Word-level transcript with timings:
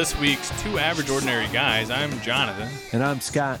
this 0.00 0.18
week's 0.18 0.62
Two 0.62 0.78
Average 0.78 1.10
Ordinary 1.10 1.46
Guys. 1.48 1.90
I'm 1.90 2.18
Jonathan, 2.22 2.70
And 2.94 3.04
I'm 3.04 3.20
Scott. 3.20 3.60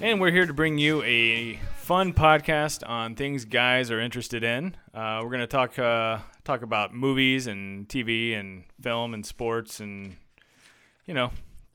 and 0.00 0.18
we're 0.18 0.30
here 0.30 0.46
to 0.46 0.54
bring 0.54 0.78
you 0.78 1.02
a 1.02 1.60
fun 1.76 2.14
podcast 2.14 2.88
on 2.88 3.16
things 3.16 3.44
guys 3.44 3.90
are 3.90 4.00
interested 4.00 4.44
in. 4.44 4.74
Uh, 4.94 5.20
we're 5.22 5.28
going 5.28 5.40
to 5.40 5.46
talk 5.46 5.78
uh, 5.78 6.20
talk 6.44 6.62
about 6.62 6.94
movies 6.94 7.48
and 7.48 7.86
TV 7.86 8.34
and 8.34 8.64
film 8.80 9.12
and 9.12 9.26
sports 9.26 9.78
and 9.78 10.16
you 11.04 11.12
know 11.12 11.30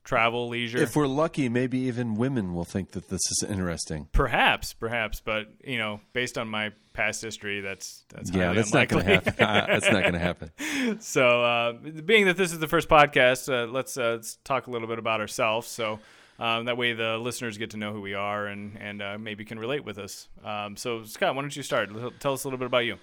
travel, 0.08 0.48
leisure. 0.48 0.78
If 0.78 0.96
we're 0.96 1.06
lucky, 1.06 1.48
maybe 1.48 1.78
even 1.80 2.14
women 2.14 2.54
will 2.54 2.64
think 2.64 2.92
that 2.92 3.08
this 3.10 3.20
is 3.30 3.44
interesting. 3.48 4.08
perhaps, 4.12 4.72
perhaps, 4.72 5.20
but 5.20 5.48
you 5.64 5.76
know, 5.78 6.00
based 6.14 6.38
on 6.38 6.48
my 6.48 6.72
past 6.94 7.20
history, 7.22 7.60
that's 7.60 8.04
that's 8.08 8.32
Yeah, 8.32 8.54
that's 8.54 8.72
not 8.72 8.88
going 8.88 9.04
to 9.04 9.10
unlikely. 9.12 9.44
happen. 9.44 9.70
that's 9.70 9.92
not 9.92 10.02
going 10.02 10.14
to 10.14 10.18
happen. 10.18 10.50
So, 11.00 11.42
uh, 11.42 11.72
being 11.72 12.26
that 12.26 12.36
this 12.38 12.52
is 12.52 12.58
the 12.58 12.66
first 12.68 12.88
podcast, 12.88 13.52
uh, 13.52 13.70
let's, 13.70 13.98
uh, 13.98 14.12
let's 14.12 14.36
talk 14.44 14.66
a 14.66 14.70
little 14.70 14.88
bit 14.88 14.98
about 14.98 15.20
ourselves. 15.20 15.68
So 15.68 15.98
um, 16.38 16.64
that 16.64 16.76
way 16.78 16.94
the 16.94 17.18
listeners 17.18 17.58
get 17.58 17.70
to 17.70 17.76
know 17.76 17.92
who 17.92 18.00
we 18.00 18.14
are 18.14 18.46
and 18.46 18.78
and 18.80 19.02
uh, 19.02 19.18
maybe 19.18 19.44
can 19.44 19.58
relate 19.58 19.84
with 19.84 19.98
us. 19.98 20.28
Um, 20.42 20.76
so, 20.76 21.04
Scott, 21.04 21.34
why 21.34 21.42
don't 21.42 21.54
you 21.54 21.62
start? 21.62 21.90
Tell 22.20 22.32
us 22.32 22.44
a 22.44 22.48
little 22.48 22.58
bit 22.58 22.66
about 22.66 22.86
you. 22.86 22.96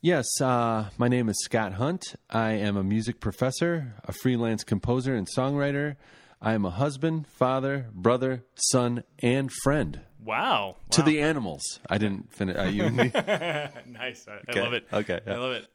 Yes, 0.00 0.40
uh, 0.40 0.90
my 0.98 1.08
name 1.08 1.28
is 1.28 1.38
Scott 1.44 1.74
Hunt. 1.74 2.14
I 2.30 2.52
am 2.52 2.76
a 2.76 2.82
music 2.84 3.20
professor, 3.20 3.94
a 4.04 4.12
freelance 4.12 4.64
composer 4.64 5.14
and 5.14 5.28
songwriter. 5.28 5.96
I 6.44 6.54
am 6.54 6.64
a 6.64 6.70
husband, 6.70 7.28
father, 7.28 7.86
brother, 7.94 8.44
son, 8.56 9.04
and 9.20 9.50
friend 9.62 10.00
Wow, 10.24 10.76
to 10.90 11.00
Wow. 11.00 11.06
the 11.06 11.20
animals. 11.20 11.62
I 11.88 11.98
didn't 11.98 12.32
finish. 12.32 12.56
Uh, 12.56 12.62
you, 12.64 12.90
nice. 12.90 14.26
I, 14.28 14.40
I 14.48 14.60
love 14.60 14.72
it. 14.72 14.86
Okay, 14.92 15.20
I 15.26 15.34
love 15.34 15.52
it. 15.52 15.66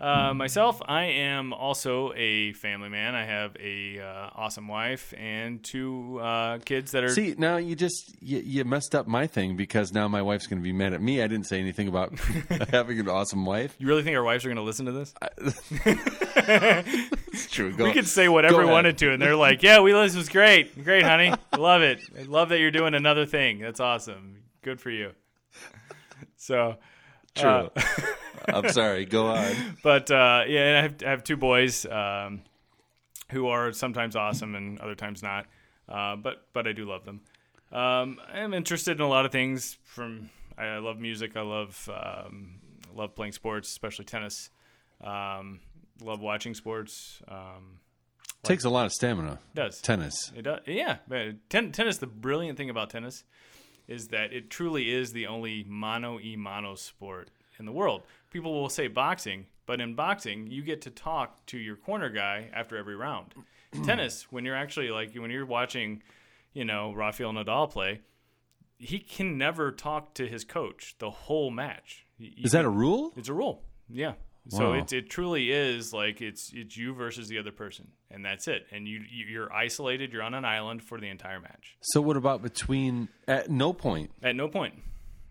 Uh, 0.00 0.34
myself, 0.34 0.82
I 0.84 1.04
am 1.04 1.52
also 1.52 2.12
a 2.16 2.52
family 2.54 2.88
man. 2.88 3.14
I 3.14 3.24
have 3.24 3.56
a 3.60 4.00
uh, 4.00 4.30
awesome 4.34 4.66
wife 4.66 5.14
and 5.16 5.62
two 5.62 6.18
uh, 6.20 6.58
kids 6.58 6.90
that 6.90 7.04
are. 7.04 7.08
See, 7.10 7.34
now 7.38 7.58
you 7.58 7.76
just 7.76 8.16
you, 8.20 8.38
you 8.38 8.64
messed 8.64 8.94
up 8.96 9.06
my 9.06 9.26
thing 9.28 9.56
because 9.56 9.92
now 9.92 10.08
my 10.08 10.20
wife's 10.20 10.48
going 10.48 10.60
to 10.60 10.64
be 10.64 10.72
mad 10.72 10.92
at 10.92 11.00
me. 11.00 11.22
I 11.22 11.28
didn't 11.28 11.46
say 11.46 11.60
anything 11.60 11.86
about 11.86 12.18
having 12.70 12.98
an 12.98 13.08
awesome 13.08 13.44
wife. 13.46 13.76
you 13.78 13.86
really 13.86 14.02
think 14.02 14.16
our 14.16 14.24
wives 14.24 14.44
are 14.44 14.48
going 14.48 14.56
to 14.56 14.62
listen 14.62 14.86
to 14.86 14.92
this? 14.92 15.14
It's 17.32 17.50
true. 17.50 17.72
Go, 17.72 17.84
we 17.84 17.92
could 17.92 18.06
say 18.06 18.28
whatever 18.28 18.58
we 18.58 18.66
wanted 18.66 18.98
to, 18.98 19.12
and 19.12 19.20
they're 19.20 19.36
like, 19.36 19.62
"Yeah, 19.62 19.80
we 19.80 19.92
this 19.92 20.14
was 20.14 20.28
great, 20.28 20.84
great, 20.84 21.02
honey, 21.02 21.32
love 21.56 21.82
it. 21.82 22.00
I 22.18 22.22
love 22.22 22.50
that 22.50 22.58
you're 22.58 22.70
doing 22.70 22.94
another 22.94 23.24
thing. 23.24 23.58
That's 23.58 23.80
awesome. 23.80 24.42
Good 24.62 24.80
for 24.80 24.90
you." 24.90 25.12
So, 26.36 26.76
True. 27.34 27.48
uh, 27.48 27.70
I'm 28.48 28.68
sorry. 28.70 29.04
Go 29.04 29.28
on. 29.28 29.78
but 29.82 30.10
uh, 30.10 30.42
yeah, 30.46 30.60
and 30.66 30.76
I 30.76 30.82
have, 30.82 30.94
I 31.06 31.10
have 31.10 31.24
two 31.24 31.36
boys 31.36 31.86
um, 31.86 32.42
who 33.30 33.46
are 33.46 33.72
sometimes 33.72 34.16
awesome 34.16 34.54
and 34.54 34.80
other 34.80 34.94
times 34.94 35.22
not. 35.22 35.46
Uh, 35.88 36.16
but 36.16 36.46
but 36.52 36.66
I 36.66 36.72
do 36.72 36.84
love 36.84 37.04
them. 37.04 37.20
Um, 37.70 38.20
I'm 38.32 38.54
interested 38.54 38.96
in 38.98 39.00
a 39.02 39.08
lot 39.08 39.24
of 39.24 39.32
things. 39.32 39.78
From 39.84 40.30
I 40.58 40.78
love 40.78 40.98
music. 40.98 41.36
I 41.36 41.42
love 41.42 41.88
um, 41.92 42.60
love 42.94 43.14
playing 43.14 43.32
sports, 43.32 43.68
especially 43.68 44.04
tennis. 44.04 44.50
Um, 45.00 45.60
love 46.02 46.20
watching 46.20 46.54
sports. 46.54 47.20
Um, 47.28 47.78
Takes 48.44 48.64
a 48.64 48.70
lot 48.70 48.86
of 48.86 48.92
stamina. 48.92 49.38
does 49.54 49.80
Tennis. 49.80 50.32
It 50.36 50.42
does. 50.42 50.60
Yeah, 50.66 50.96
ten, 51.48 51.70
tennis. 51.70 51.98
The 51.98 52.08
brilliant 52.08 52.58
thing 52.58 52.70
about 52.70 52.90
tennis 52.90 53.22
is 53.86 54.08
that 54.08 54.32
it 54.32 54.50
truly 54.50 54.90
is 54.90 55.10
the 55.12 55.26
only 55.28 55.64
mono 55.68 56.18
e 56.18 56.34
mono 56.36 56.74
sport 56.74 57.30
in 57.58 57.66
the 57.66 57.72
world. 57.72 58.02
People 58.30 58.52
will 58.60 58.68
say 58.68 58.88
boxing, 58.88 59.46
but 59.66 59.80
in 59.80 59.94
boxing, 59.94 60.48
you 60.48 60.62
get 60.62 60.82
to 60.82 60.90
talk 60.90 61.44
to 61.46 61.58
your 61.58 61.76
corner 61.76 62.08
guy 62.10 62.50
after 62.52 62.76
every 62.76 62.96
round. 62.96 63.34
tennis, 63.84 64.26
when 64.30 64.44
you're 64.44 64.56
actually 64.56 64.90
like 64.90 65.14
when 65.14 65.30
you're 65.30 65.46
watching, 65.46 66.02
you 66.52 66.64
know, 66.64 66.92
Rafael 66.92 67.32
Nadal 67.32 67.70
play, 67.70 68.00
he 68.76 68.98
can 68.98 69.38
never 69.38 69.70
talk 69.70 70.14
to 70.14 70.26
his 70.26 70.44
coach 70.44 70.96
the 70.98 71.10
whole 71.10 71.50
match. 71.52 72.06
Is 72.18 72.50
that 72.52 72.64
a 72.64 72.68
rule? 72.70 73.12
it's 73.16 73.28
a 73.28 73.32
rule. 73.34 73.62
Yeah. 73.88 74.14
So 74.48 74.70
Wow. 74.70 74.78
it, 74.78 74.92
it 74.92 75.08
truly 75.08 75.52
is 75.52 75.92
like 75.92 76.20
it's 76.20 76.50
it's 76.52 76.76
you 76.76 76.94
versus 76.94 77.28
the 77.28 77.38
other 77.38 77.52
person, 77.52 77.88
and 78.10 78.24
that's 78.24 78.48
it. 78.48 78.66
And 78.72 78.88
you 78.88 79.04
you- 79.08 79.26
you're 79.26 79.52
isolated. 79.52 80.12
You're 80.12 80.22
on 80.24 80.34
an 80.34 80.44
island 80.44 80.82
for 80.82 80.98
the 81.00 81.08
entire 81.08 81.40
match. 81.40 81.76
So 81.80 82.00
what 82.00 82.16
about 82.16 82.42
between 82.42 83.08
at 83.28 83.50
no 83.50 83.72
point? 83.72 84.10
At 84.22 84.34
no 84.34 84.48
point, 84.48 84.74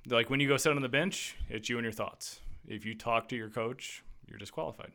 like 0.08 0.30
when 0.30 0.40
you 0.40 0.48
go 0.48 0.56
sit 0.58 0.72
on 0.76 0.82
the 0.82 0.88
bench, 0.90 1.36
it's 1.50 1.68
you 1.70 1.78
and 1.78 1.84
your 1.84 1.92
thoughts. 1.92 2.40
If 2.68 2.86
you 2.86 2.96
talk 2.96 3.28
to 3.30 3.36
your 3.36 3.50
coach, 3.50 4.02
you're 4.30 4.38
disqualified. 4.38 4.92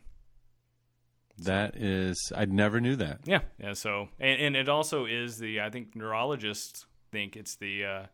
That 1.39 1.77
is 1.77 2.33
I 2.35 2.47
never 2.47 2.81
knew 2.81 2.97
that. 2.97 3.21
Yeah, 3.27 3.41
yeah. 3.61 3.75
So 3.75 4.09
and, 4.19 4.41
and 4.41 4.57
it 4.57 4.69
also 4.71 5.05
is 5.05 5.37
the 5.39 5.61
I 5.61 5.69
think 5.69 5.95
neurologists 5.95 6.87
think 7.13 7.37
it's 7.37 7.57
the 7.57 7.85
uh, 7.85 8.07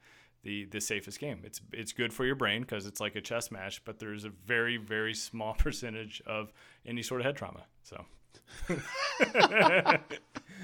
the 0.42 0.64
the 0.66 0.80
safest 0.80 1.18
game. 1.18 1.40
It's 1.44 1.60
it's 1.72 1.92
good 1.92 2.12
for 2.12 2.24
your 2.24 2.34
brain 2.34 2.62
because 2.62 2.86
it's 2.86 3.00
like 3.00 3.16
a 3.16 3.20
chess 3.20 3.50
match, 3.50 3.84
but 3.84 3.98
there's 3.98 4.24
a 4.24 4.30
very 4.30 4.76
very 4.76 5.14
small 5.14 5.54
percentage 5.58 6.22
of 6.26 6.52
any 6.86 7.02
sort 7.02 7.20
of 7.20 7.26
head 7.26 7.36
trauma. 7.36 7.64
So. 7.82 8.04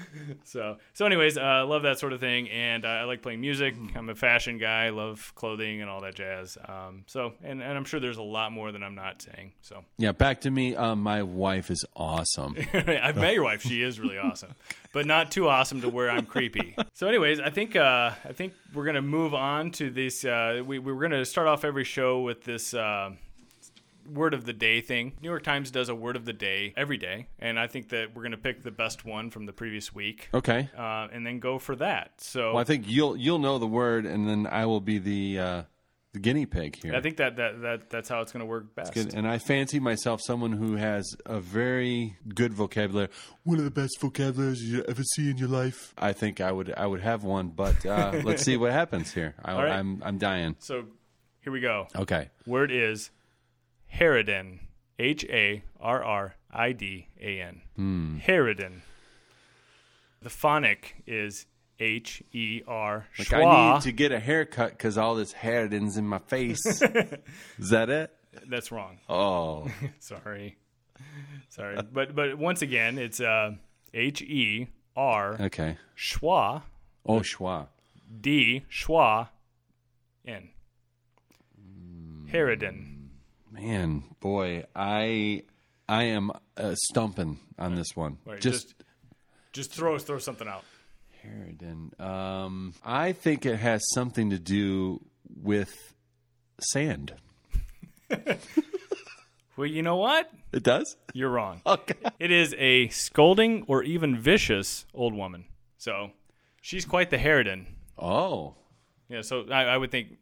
so 0.43 0.77
so 0.93 1.05
anyways 1.05 1.37
i 1.37 1.61
uh, 1.61 1.65
love 1.65 1.83
that 1.83 1.99
sort 1.99 2.13
of 2.13 2.19
thing 2.19 2.49
and 2.49 2.85
uh, 2.85 2.89
i 2.89 3.03
like 3.03 3.21
playing 3.21 3.41
music 3.41 3.75
i'm 3.95 4.09
a 4.09 4.15
fashion 4.15 4.57
guy 4.57 4.85
i 4.85 4.89
love 4.89 5.31
clothing 5.35 5.81
and 5.81 5.89
all 5.89 6.01
that 6.01 6.15
jazz 6.15 6.57
um, 6.67 7.03
so 7.07 7.33
and, 7.43 7.61
and 7.61 7.77
i'm 7.77 7.85
sure 7.85 7.99
there's 7.99 8.17
a 8.17 8.21
lot 8.21 8.51
more 8.51 8.71
that 8.71 8.83
i'm 8.83 8.95
not 8.95 9.21
saying 9.21 9.51
so 9.61 9.83
Yeah, 9.97 10.11
back 10.13 10.41
to 10.41 10.51
me. 10.51 10.75
Um, 10.75 11.01
my 11.03 11.23
wife 11.23 11.69
is 11.69 11.85
awesome. 11.95 12.55
I've 12.73 13.15
met 13.17 13.33
your 13.33 13.43
wife. 13.43 13.61
She 13.61 13.81
is 13.83 13.99
really 13.99 14.17
awesome, 14.27 14.55
but 14.93 15.05
not 15.05 15.31
too 15.31 15.47
awesome 15.47 15.81
to 15.81 15.89
where 15.89 16.09
I'm 16.09 16.25
creepy. 16.25 16.75
So, 16.93 17.07
anyways, 17.07 17.39
I 17.39 17.49
think 17.49 17.75
uh, 17.75 18.11
I 18.23 18.33
think 18.33 18.53
we're 18.73 18.85
gonna 18.85 19.01
move 19.01 19.33
on 19.33 19.71
to 19.71 19.89
this. 19.89 20.25
Uh, 20.25 20.63
we 20.65 20.79
we 20.79 20.93
we're 20.93 21.01
gonna 21.01 21.25
start 21.25 21.47
off 21.47 21.63
every 21.63 21.83
show 21.83 22.21
with 22.21 22.43
this. 22.43 22.73
Word 24.13 24.33
of 24.33 24.45
the 24.45 24.53
day 24.53 24.81
thing. 24.81 25.13
New 25.21 25.29
York 25.29 25.43
Times 25.43 25.71
does 25.71 25.89
a 25.89 25.95
word 25.95 26.15
of 26.15 26.25
the 26.25 26.33
day 26.33 26.73
every 26.75 26.97
day, 26.97 27.27
and 27.39 27.59
I 27.59 27.67
think 27.67 27.89
that 27.89 28.15
we're 28.15 28.23
going 28.23 28.31
to 28.31 28.37
pick 28.37 28.63
the 28.63 28.71
best 28.71 29.05
one 29.05 29.29
from 29.29 29.45
the 29.45 29.53
previous 29.53 29.93
week, 29.93 30.29
Okay. 30.33 30.69
uh, 30.77 31.07
and 31.11 31.25
then 31.25 31.39
go 31.39 31.59
for 31.59 31.75
that. 31.77 32.13
So 32.21 32.53
Well, 32.53 32.57
I 32.57 32.63
think 32.63 32.85
you'll 32.87 33.15
you'll 33.15 33.39
know 33.39 33.57
the 33.59 33.67
word, 33.67 34.05
and 34.05 34.27
then 34.27 34.47
I 34.47 34.65
will 34.65 34.81
be 34.81 34.97
the 34.99 35.39
uh, 35.39 35.63
the 36.13 36.19
guinea 36.19 36.47
pig 36.47 36.75
here. 36.81 36.95
I 36.95 37.01
think 37.01 37.17
that, 37.17 37.35
that, 37.35 37.61
that 37.61 37.89
that's 37.91 38.09
how 38.09 38.21
it's 38.21 38.31
going 38.31 38.41
to 38.41 38.45
work 38.47 38.73
best. 38.73 38.95
And 38.95 39.27
I 39.27 39.37
fancy 39.37 39.79
myself 39.79 40.21
someone 40.23 40.53
who 40.53 40.75
has 40.75 41.05
a 41.25 41.39
very 41.39 42.15
good 42.33 42.51
vocabulary. 42.53 43.09
One 43.43 43.59
of 43.59 43.63
the 43.63 43.71
best 43.71 43.99
vocabularies 43.99 44.63
you 44.63 44.83
ever 44.87 45.03
see 45.03 45.29
in 45.29 45.37
your 45.37 45.49
life. 45.49 45.93
I 45.97 46.13
think 46.13 46.41
I 46.41 46.51
would 46.51 46.73
I 46.75 46.87
would 46.87 47.01
have 47.01 47.23
one, 47.23 47.49
but 47.49 47.85
uh, 47.85 48.19
let's 48.23 48.43
see 48.43 48.57
what 48.57 48.71
happens 48.71 49.13
here. 49.13 49.35
I, 49.45 49.53
right. 49.53 49.71
I'm 49.71 50.01
I'm 50.03 50.17
dying. 50.17 50.55
So 50.59 50.85
here 51.41 51.53
we 51.53 51.59
go. 51.61 51.87
Okay. 51.95 52.29
Word 52.47 52.71
is 52.71 53.11
Harridan. 53.93 54.59
H 54.97 55.23
A 55.25 55.63
R 55.79 56.03
R 56.03 56.35
I 56.51 56.71
D 56.73 57.07
A 57.21 57.41
N. 57.41 57.61
Hmm. 57.75 58.17
Harridan. 58.19 58.81
The 60.21 60.29
phonic 60.29 60.95
is 61.07 61.45
H 61.79 62.21
E 62.33 62.61
R. 62.67 63.07
Like 63.17 63.31
I 63.33 63.73
need 63.73 63.81
to 63.83 63.91
get 63.93 64.11
a 64.11 64.19
haircut 64.19 64.71
because 64.71 64.97
all 64.97 65.15
this 65.15 65.31
hairden's 65.31 65.95
in 65.95 66.05
my 66.05 66.19
face. 66.19 66.65
Is 67.57 67.69
that 67.69 67.89
it? 67.89 68.13
That's 68.49 68.71
wrong. 68.71 68.99
Oh, 69.07 69.67
Sorry. 69.99 70.57
Sorry. 71.47 71.77
But 71.93 72.13
but 72.13 72.37
once 72.37 72.61
again, 72.61 72.97
it's 72.97 73.21
uh, 73.21 73.51
H 73.93 74.21
E 74.21 74.67
R 74.97 75.37
okay. 75.39 75.77
schwa 75.97 76.63
Oh, 77.05 77.19
schwa. 77.21 77.67
D 78.19 78.65
schwa 78.69 79.29
N. 80.27 80.49
Harridan. 82.31 82.98
Man, 83.51 84.03
boy, 84.19 84.65
I 84.75 85.43
I 85.87 86.03
am 86.03 86.31
uh, 86.57 86.75
stumping 86.75 87.39
on 87.57 87.75
this 87.75 87.95
one. 87.95 88.17
Just, 88.39 88.41
just 88.41 88.75
just 89.53 89.73
throw 89.73 89.97
throw 89.97 90.19
something 90.19 90.47
out. 90.47 90.63
Harridan. 91.25 91.99
Um, 91.99 92.73
I 92.85 93.11
think 93.11 93.45
it 93.45 93.57
has 93.57 93.81
something 93.93 94.29
to 94.29 94.39
do 94.39 95.01
with 95.41 95.93
sand. 96.59 97.13
Well, 99.57 99.67
you 99.67 99.81
know 99.81 99.97
what? 99.97 100.31
It 100.53 100.63
does. 100.63 100.95
You're 101.13 101.29
wrong. 101.29 101.61
Okay. 101.65 101.95
It 102.17 102.31
is 102.31 102.55
a 102.57 102.87
scolding 102.87 103.63
or 103.67 103.83
even 103.83 104.17
vicious 104.17 104.85
old 104.93 105.13
woman. 105.13 105.43
So 105.77 106.11
she's 106.61 106.85
quite 106.85 107.09
the 107.09 107.17
Harridan. 107.17 107.65
Oh, 107.97 108.55
Yeah, 109.09 109.19
so 109.21 109.47
I, 109.51 109.63
I 109.65 109.77
would 109.77 109.91
think. 109.91 110.15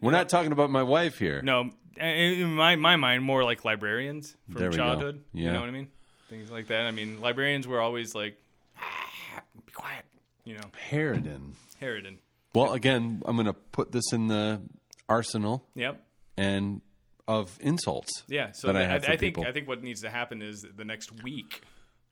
We're 0.00 0.12
not 0.12 0.28
talking 0.28 0.52
about 0.52 0.70
my 0.70 0.82
wife 0.82 1.18
here. 1.18 1.40
No, 1.42 1.70
in 1.96 2.54
my 2.54 2.76
my 2.76 2.96
mind, 2.96 3.22
more 3.24 3.44
like 3.44 3.64
librarians 3.64 4.36
from 4.46 4.60
There 4.60 4.70
we 4.70 4.76
go. 4.76 4.82
childhood. 4.82 5.24
You 5.32 5.44
Yeah. 5.46 5.52
know 5.54 5.60
what 5.60 5.68
I 5.68 5.72
mean? 5.72 5.88
Things 6.30 6.50
like 6.50 6.68
that. 6.68 6.86
I 6.86 6.90
mean, 6.90 7.20
librarians 7.20 7.66
were 7.66 7.80
always 7.80 8.14
like, 8.14 8.36
"Ah, 8.78 9.42
be 9.66 9.72
quiet. 9.72 10.04
You 10.44 10.54
know, 10.54 10.70
Harridan. 10.90 11.52
Harridan. 11.80 12.18
Well, 12.54 12.72
again, 12.72 13.22
I'm 13.26 13.36
going 13.36 13.46
to 13.46 13.52
put 13.52 13.92
this 13.92 14.12
in 14.12 14.28
the 14.28 14.60
arsenal 15.08 15.66
Yep. 15.74 16.02
and 16.36 16.80
of 17.26 17.56
insults. 17.60 18.24
Yeah. 18.26 18.50
So 18.54 18.68
That 18.68 18.76
I 18.76 18.80
I, 18.80 18.84
have 18.84 19.04
for 19.04 19.10
I 19.12 19.16
think 19.16 19.20
people. 19.36 19.44
I 19.46 19.52
think 19.52 19.68
what 19.68 19.82
needs 19.82 20.00
to 20.02 20.10
happen 20.10 20.40
is 20.42 20.64
the 20.76 20.84
next 20.84 21.22
week 21.22 21.62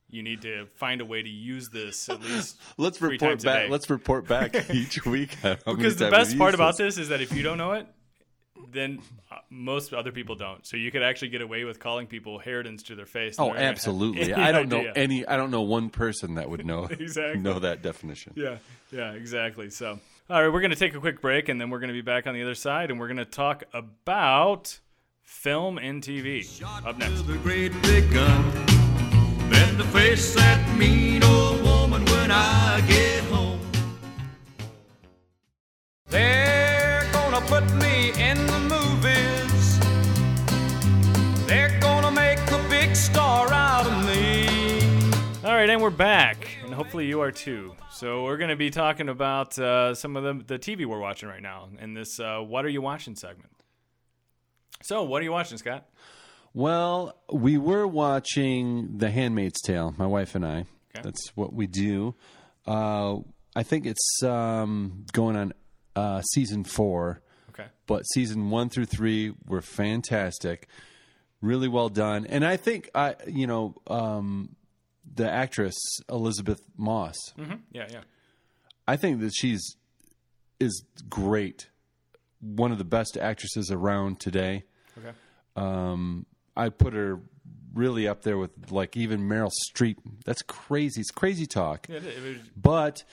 you 0.09 0.23
need 0.23 0.43
to 0.43 0.67
find 0.77 1.01
a 1.01 1.05
way 1.05 1.23
to 1.23 1.29
use 1.29 1.69
this 1.71 2.09
at 2.09 2.21
least 2.23 2.61
Let's 2.79 2.99
three 2.99 3.11
report 3.13 3.33
times 3.33 3.45
a 3.45 3.47
back. 3.47 3.63
day. 3.65 3.69
Let's 3.71 3.91
report 3.91 4.27
back 4.29 4.71
each 4.75 5.05
week. 5.05 5.37
on 5.43 5.59
how 5.67 5.73
many 5.73 5.77
because 5.79 5.97
the 5.97 6.11
best 6.11 6.39
part 6.39 6.55
about 6.55 6.77
this 6.77 6.99
is 6.99 7.09
that 7.09 7.21
if 7.21 7.33
you 7.33 7.43
don't 7.43 7.59
know 7.59 7.73
it, 7.73 7.87
then 8.73 9.01
uh, 9.31 9.37
most 9.51 9.93
other 9.93 10.13
people 10.13 10.35
don't. 10.35 10.67
So 10.67 10.77
you 10.77 10.91
could 10.91 11.03
actually 11.03 11.29
get 11.29 11.43
away 11.43 11.65
with 11.65 11.79
calling 11.79 12.07
people 12.07 12.41
Harridans 12.45 12.85
to 12.87 12.95
their 12.95 13.05
face. 13.07 13.37
Oh, 13.39 13.45
they're 13.45 13.49
not 13.49 13.55
gonna 13.55 13.67
have 13.67 13.75
absolutely. 13.75 14.35
I 14.35 14.53
don't 14.53 14.69
know 14.69 14.93
any. 14.97 15.27
I 15.27 15.37
don't 15.37 15.51
know 15.51 15.63
one 15.63 15.91
person 15.91 16.35
that 16.37 16.49
would 16.49 16.65
know 16.65 16.85
Exactly. 16.91 17.41
know 17.41 17.59
that 17.59 17.83
definition. 17.83 18.33
Yeah, 18.37 18.57
yeah, 18.91 19.13
exactly. 19.13 19.71
So, 19.71 19.99
all 20.31 20.43
right, 20.43 20.53
we're 20.53 20.61
going 20.61 20.71
to 20.71 20.77
take 20.77 20.95
a 20.95 21.01
quick 21.01 21.21
break 21.21 21.49
and 21.49 21.61
then 21.61 21.69
we're 21.71 21.81
going 21.81 21.89
to 21.89 21.95
be 21.95 22.01
back 22.01 22.27
on 22.27 22.35
the 22.35 22.43
other 22.43 22.55
side 22.55 22.91
and 22.91 22.99
we're 22.99 23.09
going 23.09 23.19
to 23.19 23.25
talk 23.25 23.65
about 23.75 24.79
film 25.23 25.79
and 25.79 26.03
TV. 26.03 26.63
Up 26.87 26.97
next. 26.99 28.76
To 29.79 29.85
face 29.85 30.35
that 30.35 30.77
mean 30.79 31.23
old 31.23 31.63
woman 31.63 32.03
when 32.07 32.31
I 32.31 32.83
get 32.89 33.23
home. 33.25 33.61
They're 36.07 37.07
gonna 37.13 37.43
put 37.43 37.65
me 37.75 38.11
in 38.19 38.39
the 38.47 38.59
movies. 38.61 39.79
They're 41.47 41.79
gonna 41.81 42.11
make 42.11 42.39
a 42.51 42.67
big 42.71 42.97
star 42.97 43.53
out 43.53 43.87
of 43.87 44.07
me. 44.07 44.49
All 45.45 45.53
right, 45.55 45.69
and 45.69 45.83
we're 45.83 45.91
back, 45.91 46.39
and 46.65 46.73
hopefully 46.73 47.07
you 47.07 47.21
are 47.21 47.33
too. 47.33 47.75
So 47.93 48.25
we're 48.25 48.39
to 48.39 48.57
be 48.57 48.71
talking 48.71 49.11
about 49.11 49.59
uh, 49.59 49.95
some 49.95 50.17
of 50.17 50.25
the, 50.25 50.55
the 50.55 50.59
TV 50.59 50.87
we're 50.87 50.99
watching 50.99 51.29
right 51.29 51.43
now 51.43 51.69
in 51.79 51.93
this 51.93 52.19
uh, 52.19 52.39
"What 52.41 52.65
Are 52.65 52.71
You 52.71 52.81
Watching" 52.81 53.15
segment. 53.15 53.51
So, 54.83 55.03
what 55.03 55.21
are 55.21 55.25
you 55.25 55.33
watching, 55.33 55.59
Scott? 55.59 55.87
Well, 56.57 57.15
we 57.31 57.59
were 57.59 57.87
watching 57.87 58.97
The 58.97 59.11
Handmaid's 59.11 59.61
Tale, 59.61 59.95
my 59.99 60.07
wife 60.07 60.35
and 60.35 60.47
I. 60.47 60.61
Okay. 60.61 61.03
That's 61.03 61.29
what 61.37 61.53
we 61.53 61.67
do. 61.67 62.15
Uh, 62.67 63.17
I 63.55 63.63
think 63.63 63.85
it's 63.85 64.23
um, 64.23 65.05
going 65.13 65.37
on 65.37 65.53
uh, 65.95 66.23
season 66.23 66.65
four, 66.65 67.21
Okay. 67.51 67.67
but 67.87 68.05
season 68.07 68.49
one 68.49 68.71
through 68.71 68.87
three 68.87 69.35
were 69.47 69.61
fantastic, 69.61 70.67
really 71.43 71.69
well 71.69 71.91
done. 71.91 72.25
And 72.27 72.43
I 72.43 72.57
think 72.57 72.89
I, 72.95 73.17
you 73.27 73.47
know, 73.47 73.75
um, 73.87 74.57
the 75.15 75.31
actress 75.31 75.77
Elisabeth 76.09 76.63
Moss. 76.79 77.17
hmm 77.37 77.57
Yeah, 77.71 77.87
yeah. 77.91 78.01
I 78.89 78.97
think 78.97 79.21
that 79.21 79.35
she's 79.35 79.77
is 80.59 80.85
great. 81.11 81.69
One 82.41 82.73
of 82.73 82.79
the 82.79 82.85
best 82.85 83.19
actresses 83.19 83.71
around 83.71 84.21
today. 84.21 84.65
Okay. 84.97 85.13
Um, 85.55 86.25
I 86.57 86.71
put 86.71 86.95
her 86.95 87.21
really 87.75 88.09
up 88.09 88.23
there 88.23 88.39
with 88.39 88.51
like 88.71 88.97
even 88.97 89.29
Meryl 89.29 89.51
Streep. 89.71 89.97
That's 90.25 90.43
crazy. 90.43 91.01
It's 91.01 91.11
crazy 91.11 91.47
talk. 91.47 91.87
Yeah, 91.89 91.97
it, 91.97 92.05
it 92.07 92.23
was, 92.23 92.49
But 92.57 93.05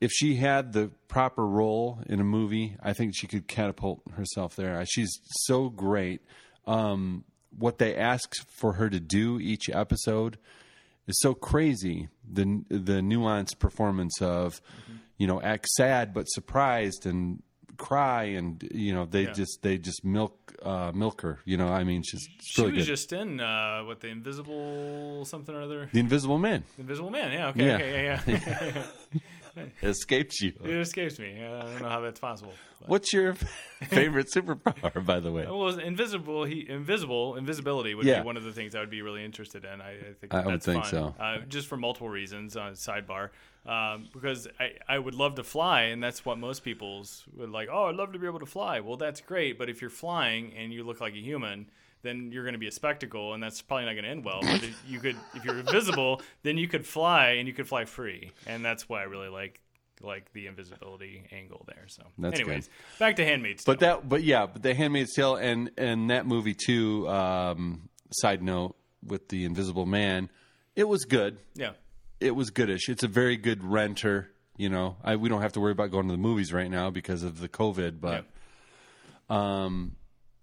if 0.00 0.10
she 0.12 0.36
had 0.36 0.72
the 0.72 0.90
proper 1.08 1.46
role 1.46 2.00
in 2.06 2.20
a 2.20 2.24
movie, 2.24 2.76
I 2.82 2.92
think 2.92 3.14
she 3.16 3.26
could 3.26 3.48
catapult 3.48 4.02
herself 4.12 4.54
there. 4.56 4.84
She's 4.86 5.18
so 5.46 5.68
great. 5.68 6.20
Um, 6.66 7.24
what 7.56 7.78
they 7.78 7.96
ask 7.96 8.32
for 8.58 8.74
her 8.74 8.88
to 8.90 9.00
do 9.00 9.38
each 9.40 9.68
episode 9.70 10.38
is 11.06 11.18
so 11.20 11.34
crazy. 11.34 12.08
The 12.30 12.64
the 12.68 13.00
nuanced 13.00 13.58
performance 13.58 14.20
of, 14.20 14.60
you 15.18 15.26
know, 15.26 15.40
act 15.40 15.68
sad 15.68 16.14
but 16.14 16.24
surprised 16.24 17.06
and 17.06 17.42
cry 17.76 18.24
and 18.24 18.62
you 18.72 18.94
know 18.94 19.04
they 19.06 19.24
Yeah. 19.24 19.32
just 19.32 19.62
they 19.62 19.78
just 19.78 20.04
milk 20.04 20.54
uh, 20.62 20.92
milk 20.94 21.20
her. 21.22 21.38
You 21.44 21.56
know, 21.56 21.68
I 21.68 21.84
mean, 21.84 22.02
she's 22.02 22.26
she 22.42 22.62
really 22.62 22.74
was 22.76 22.84
good. 22.86 22.92
just 22.92 23.12
in 23.12 23.40
uh, 23.40 23.82
what 23.84 24.00
the 24.00 24.08
Invisible 24.08 25.24
something 25.24 25.54
or 25.54 25.62
other. 25.62 25.88
the 25.92 26.00
Invisible 26.00 26.38
Man 26.38 26.64
Invisible 26.78 27.10
Man. 27.10 27.32
Yeah. 27.32 27.48
Okay. 27.48 27.66
Yeah. 27.66 28.20
Okay. 28.22 28.42
Yeah. 28.44 28.82
Yeah. 29.56 29.62
escapes 29.82 30.40
you. 30.40 30.52
it 30.64 30.70
escapes 30.76 31.18
me. 31.18 31.44
I 31.44 31.62
don't 31.62 31.82
know 31.82 31.88
how 31.88 32.00
that's 32.00 32.18
possible. 32.20 32.52
But- 32.84 32.90
What's 32.90 33.12
your 33.12 33.34
favorite 33.88 34.28
superpower, 34.28 35.04
by 35.04 35.20
the 35.20 35.32
way? 35.32 35.44
Well, 35.46 35.68
it's 35.68 35.78
invisible. 35.78 36.44
He 36.44 36.66
invisible 36.68 37.36
invisibility 37.36 37.94
would 37.94 38.06
Yeah. 38.06 38.20
be 38.20 38.26
one 38.26 38.36
of 38.36 38.44
the 38.44 38.52
things 38.52 38.74
I 38.74 38.80
would 38.80 38.90
be 38.90 39.02
really 39.02 39.24
interested 39.24 39.64
in. 39.64 39.80
I, 39.80 39.90
I 39.92 40.12
think 40.20 40.32
I 40.32 40.38
that 40.38 40.46
would 40.46 40.54
that's 40.54 40.66
think 40.66 40.84
fun. 40.84 40.90
so. 40.90 41.14
Uh, 41.22 41.38
just 41.48 41.66
for 41.66 41.76
multiple 41.76 42.08
reasons. 42.08 42.56
On 42.56 42.72
sidebar, 42.74 43.30
um, 43.66 44.08
because 44.12 44.46
I, 44.60 44.72
I 44.88 44.98
would 44.98 45.14
love 45.14 45.34
to 45.36 45.42
fly, 45.44 45.82
and 45.84 46.02
that's 46.02 46.24
what 46.24 46.38
most 46.38 46.62
people's 46.64 47.24
would 47.36 47.50
like. 47.50 47.68
Oh, 47.72 47.86
I'd 47.86 47.96
love 47.96 48.12
to 48.12 48.18
be 48.18 48.26
able 48.26 48.40
to 48.40 48.46
fly. 48.46 48.80
Well, 48.80 48.96
that's 48.96 49.20
great, 49.20 49.58
but 49.58 49.68
if 49.68 49.80
you're 49.80 49.90
flying 49.90 50.52
and 50.56 50.72
you 50.72 50.84
look 50.84 51.00
like 51.00 51.14
a 51.14 51.20
human. 51.22 51.66
Then 52.02 52.30
you're 52.32 52.42
going 52.44 52.52
to 52.52 52.58
be 52.58 52.66
a 52.66 52.70
spectacle, 52.70 53.32
and 53.32 53.42
that's 53.42 53.62
probably 53.62 53.86
not 53.86 53.92
going 53.92 54.04
to 54.04 54.10
end 54.10 54.26
well. 54.26 54.40
But 54.42 54.62
if 54.62 54.78
you 54.86 55.00
could, 55.00 55.16
if 55.32 55.42
you're 55.42 55.58
invisible, 55.60 56.20
then 56.42 56.58
you 56.58 56.68
could 56.68 56.84
fly, 56.86 57.28
and 57.38 57.48
you 57.48 57.54
could 57.54 57.66
fly 57.66 57.86
free, 57.86 58.30
and 58.46 58.62
that's 58.62 58.90
why 58.90 59.00
I 59.00 59.04
really 59.04 59.30
like 59.30 59.62
like 60.04 60.32
the 60.32 60.46
invisibility 60.46 61.26
angle 61.32 61.64
there. 61.66 61.84
So, 61.88 62.02
That's 62.18 62.38
anyways, 62.40 62.68
back 62.98 63.16
to 63.16 63.24
Handmaid's 63.24 63.64
Tale. 63.64 63.74
But 63.74 63.80
that, 63.80 64.08
but 64.08 64.22
yeah, 64.22 64.46
but 64.46 64.62
The 64.62 64.74
Handmaid's 64.74 65.14
Tale 65.14 65.36
and 65.36 65.70
and 65.76 66.10
that 66.10 66.26
movie 66.26 66.54
too. 66.54 67.08
Um, 67.08 67.88
side 68.10 68.42
note 68.42 68.76
with 69.04 69.28
the 69.28 69.44
Invisible 69.44 69.86
Man, 69.86 70.30
it 70.76 70.84
was 70.84 71.04
good. 71.04 71.36
yeah, 71.54 71.72
It 72.20 72.36
was 72.36 72.50
goodish. 72.50 72.88
It's 72.88 73.02
a 73.02 73.08
very 73.08 73.36
good 73.36 73.64
renter. 73.64 74.30
You 74.56 74.68
know, 74.68 74.96
I, 75.02 75.16
we 75.16 75.28
don't 75.28 75.42
have 75.42 75.54
to 75.54 75.60
worry 75.60 75.72
about 75.72 75.90
going 75.90 76.06
to 76.06 76.12
the 76.12 76.18
movies 76.18 76.52
right 76.52 76.70
now 76.70 76.90
because 76.90 77.24
of 77.24 77.40
the 77.40 77.48
COVID, 77.48 78.00
but 78.00 78.24
um, 79.28 79.96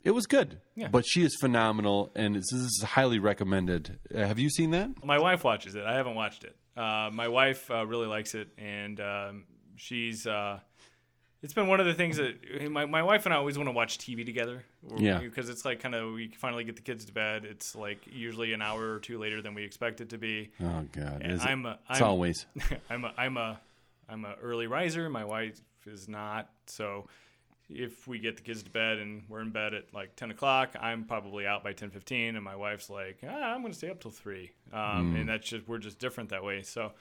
it 0.03 0.11
was 0.11 0.25
good. 0.25 0.59
Yeah. 0.75 0.89
But 0.89 1.05
she 1.05 1.23
is 1.23 1.37
phenomenal, 1.39 2.11
and 2.15 2.35
this 2.35 2.51
is 2.51 2.83
highly 2.85 3.19
recommended. 3.19 3.99
Uh, 4.13 4.25
have 4.25 4.39
you 4.39 4.49
seen 4.49 4.71
that? 4.71 5.03
My 5.05 5.19
wife 5.19 5.43
watches 5.43 5.75
it. 5.75 5.85
I 5.85 5.95
haven't 5.95 6.15
watched 6.15 6.43
it. 6.43 6.55
Uh, 6.75 7.09
my 7.13 7.27
wife 7.27 7.69
uh, 7.69 7.85
really 7.85 8.07
likes 8.07 8.33
it, 8.33 8.49
and 8.57 8.99
um, 8.99 9.43
she's. 9.81 10.27
Uh, 10.27 10.59
it's 11.41 11.53
been 11.53 11.67
one 11.67 11.79
of 11.79 11.87
the 11.87 11.95
things 11.95 12.17
that 12.17 12.69
my, 12.69 12.85
my 12.85 13.01
wife 13.01 13.25
and 13.25 13.33
I 13.33 13.37
always 13.37 13.57
want 13.57 13.67
to 13.67 13.71
watch 13.71 13.97
TV 13.97 14.23
together. 14.23 14.63
Yeah. 14.95 15.17
Because 15.17 15.49
it's 15.49 15.65
like 15.65 15.79
kind 15.79 15.95
of 15.95 16.13
we 16.13 16.27
finally 16.37 16.63
get 16.63 16.75
the 16.75 16.83
kids 16.83 17.05
to 17.05 17.13
bed. 17.13 17.45
It's 17.45 17.75
like 17.75 18.05
usually 18.05 18.53
an 18.53 18.61
hour 18.61 18.93
or 18.93 18.99
two 18.99 19.17
later 19.17 19.41
than 19.41 19.55
we 19.55 19.63
expect 19.63 20.01
it 20.01 20.09
to 20.09 20.19
be. 20.19 20.51
Oh 20.63 20.85
God, 20.91 21.23
is? 21.25 21.43
I'm 21.43 21.65
a, 21.65 21.79
it's 21.89 21.99
I'm, 21.99 22.07
always. 22.07 22.45
I'm 22.91 23.05
a 23.05 23.13
I'm 23.17 23.37
a 23.37 23.59
I'm 24.07 24.25
a 24.25 24.35
early 24.41 24.67
riser. 24.67 25.09
My 25.09 25.25
wife 25.25 25.59
is 25.87 26.07
not. 26.07 26.49
So 26.67 27.07
if 27.69 28.07
we 28.07 28.19
get 28.19 28.35
the 28.37 28.43
kids 28.43 28.61
to 28.61 28.69
bed 28.69 28.99
and 28.99 29.23
we're 29.27 29.41
in 29.41 29.49
bed 29.49 29.73
at 29.73 29.91
like 29.95 30.15
10 30.17 30.29
o'clock, 30.29 30.75
I'm 30.79 31.05
probably 31.05 31.47
out 31.47 31.63
by 31.63 31.73
10:15, 31.73 32.35
and 32.35 32.43
my 32.43 32.55
wife's 32.55 32.89
like, 32.89 33.17
ah, 33.27 33.53
I'm 33.53 33.61
going 33.61 33.71
to 33.71 33.77
stay 33.77 33.89
up 33.89 33.99
till 33.99 34.11
three. 34.11 34.51
Um, 34.71 35.15
And 35.15 35.27
that's 35.27 35.47
just 35.47 35.67
we're 35.67 35.79
just 35.79 35.97
different 35.97 36.29
that 36.29 36.43
way. 36.43 36.61
So. 36.61 36.91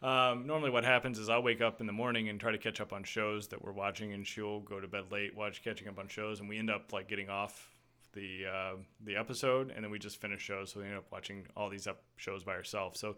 Um, 0.00 0.46
normally, 0.46 0.70
what 0.70 0.84
happens 0.84 1.18
is 1.18 1.28
I'll 1.28 1.42
wake 1.42 1.60
up 1.60 1.80
in 1.80 1.86
the 1.86 1.92
morning 1.92 2.28
and 2.28 2.38
try 2.38 2.52
to 2.52 2.58
catch 2.58 2.80
up 2.80 2.92
on 2.92 3.02
shows 3.02 3.48
that 3.48 3.62
we're 3.62 3.72
watching, 3.72 4.12
and 4.12 4.26
she'll 4.26 4.60
go 4.60 4.78
to 4.78 4.86
bed 4.86 5.04
late, 5.10 5.36
watch 5.36 5.62
catching 5.62 5.88
up 5.88 5.98
on 5.98 6.06
shows, 6.06 6.40
and 6.40 6.48
we 6.48 6.58
end 6.58 6.70
up 6.70 6.92
like 6.92 7.08
getting 7.08 7.28
off 7.28 7.70
the 8.12 8.46
uh, 8.46 8.76
the 9.04 9.16
episode, 9.16 9.72
and 9.74 9.84
then 9.84 9.90
we 9.90 9.98
just 9.98 10.20
finish 10.20 10.40
shows, 10.40 10.70
so 10.70 10.80
we 10.80 10.86
end 10.86 10.96
up 10.96 11.06
watching 11.10 11.46
all 11.56 11.68
these 11.68 11.86
up 11.86 12.02
shows 12.16 12.44
by 12.44 12.52
herself. 12.54 12.96
So 12.96 13.16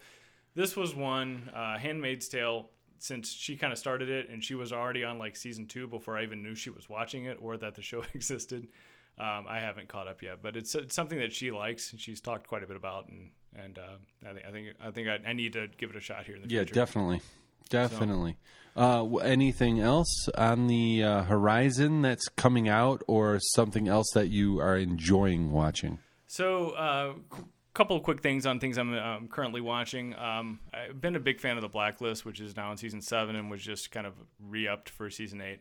this 0.54 0.74
was 0.76 0.94
one, 0.94 1.50
uh, 1.54 1.78
Handmaid's 1.78 2.28
Tale. 2.28 2.70
Since 3.02 3.32
she 3.32 3.56
kind 3.56 3.72
of 3.72 3.78
started 3.78 4.10
it, 4.10 4.28
and 4.28 4.44
she 4.44 4.54
was 4.54 4.74
already 4.74 5.04
on 5.04 5.18
like 5.18 5.34
season 5.34 5.66
two 5.66 5.86
before 5.86 6.18
I 6.18 6.22
even 6.22 6.42
knew 6.42 6.54
she 6.54 6.68
was 6.68 6.86
watching 6.86 7.24
it 7.24 7.38
or 7.40 7.56
that 7.56 7.74
the 7.74 7.80
show 7.80 8.02
existed. 8.14 8.68
Um, 9.18 9.46
I 9.48 9.58
haven't 9.58 9.88
caught 9.88 10.06
up 10.06 10.22
yet, 10.22 10.42
but 10.42 10.54
it's, 10.54 10.74
it's 10.74 10.94
something 10.94 11.18
that 11.18 11.32
she 11.32 11.50
likes 11.50 11.92
and 11.92 12.00
she's 12.00 12.20
talked 12.20 12.46
quite 12.46 12.62
a 12.62 12.66
bit 12.66 12.76
about, 12.76 13.08
and 13.08 13.30
and 13.54 13.78
uh, 13.78 14.28
I 14.28 14.32
think 14.32 14.46
I 14.46 14.50
think 14.50 14.68
I 14.82 14.90
think 14.90 15.08
I, 15.08 15.30
I 15.30 15.32
need 15.32 15.52
to 15.54 15.68
give 15.78 15.90
it 15.90 15.96
a 15.96 16.00
shot 16.00 16.26
here 16.26 16.36
in 16.36 16.42
the 16.42 16.48
Yeah, 16.48 16.60
future. 16.60 16.74
definitely, 16.74 17.20
definitely. 17.68 18.36
Uh, 18.76 19.16
anything 19.16 19.80
else 19.80 20.28
on 20.38 20.68
the 20.68 21.02
uh, 21.02 21.22
horizon 21.24 22.02
that's 22.02 22.28
coming 22.28 22.68
out, 22.68 23.02
or 23.08 23.38
something 23.40 23.88
else 23.88 24.10
that 24.14 24.28
you 24.28 24.60
are 24.60 24.76
enjoying 24.76 25.50
watching? 25.50 25.98
So, 26.28 26.70
a 26.70 26.74
uh, 26.74 27.12
couple 27.74 27.96
of 27.96 28.04
quick 28.04 28.20
things 28.22 28.46
on 28.46 28.60
things 28.60 28.78
I'm 28.78 28.94
um, 28.94 29.28
currently 29.28 29.60
watching. 29.60 30.14
Um, 30.14 30.60
I've 30.72 31.00
been 31.00 31.16
a 31.16 31.20
big 31.20 31.40
fan 31.40 31.56
of 31.56 31.62
The 31.62 31.68
Blacklist, 31.68 32.24
which 32.24 32.40
is 32.40 32.56
now 32.56 32.70
in 32.70 32.76
season 32.76 33.02
seven 33.02 33.34
and 33.34 33.50
was 33.50 33.60
just 33.60 33.90
kind 33.90 34.06
of 34.06 34.14
re 34.38 34.68
upped 34.68 34.88
for 34.88 35.10
season 35.10 35.40
eight. 35.40 35.60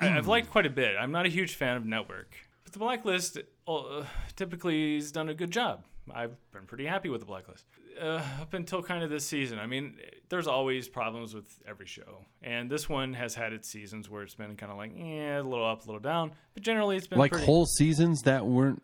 I, 0.00 0.16
I've 0.16 0.26
liked 0.28 0.50
quite 0.50 0.66
a 0.66 0.70
bit. 0.70 0.94
I'm 0.98 1.12
not 1.12 1.26
a 1.26 1.28
huge 1.28 1.54
fan 1.54 1.76
of 1.76 1.84
Network, 1.84 2.34
but 2.64 2.72
The 2.72 2.78
Blacklist 2.78 3.38
uh, 3.66 4.04
typically 4.36 4.94
has 4.94 5.12
done 5.12 5.28
a 5.28 5.34
good 5.34 5.50
job. 5.50 5.84
I've 6.14 6.36
been 6.52 6.66
pretty 6.66 6.86
happy 6.86 7.08
with 7.08 7.20
The 7.20 7.26
Blacklist. 7.26 7.64
Uh, 8.00 8.22
up 8.40 8.54
until 8.54 8.82
kind 8.82 9.02
of 9.02 9.10
this 9.10 9.26
season. 9.26 9.58
I 9.58 9.66
mean, 9.66 9.96
there's 10.28 10.46
always 10.46 10.88
problems 10.88 11.34
with 11.34 11.46
every 11.66 11.86
show. 11.86 12.24
And 12.42 12.70
this 12.70 12.88
one 12.88 13.14
has 13.14 13.34
had 13.34 13.52
its 13.52 13.68
seasons 13.68 14.08
where 14.08 14.22
it's 14.22 14.36
been 14.36 14.54
kind 14.56 14.70
of 14.70 14.78
like, 14.78 14.92
yeah, 14.94 15.40
a 15.40 15.42
little 15.42 15.66
up, 15.66 15.82
a 15.82 15.86
little 15.86 16.00
down. 16.00 16.32
But 16.54 16.62
generally, 16.62 16.96
it's 16.96 17.06
been 17.08 17.18
Like 17.18 17.32
pretty 17.32 17.46
whole 17.46 17.66
seasons 17.66 18.22
that 18.22 18.46
weren't 18.46 18.82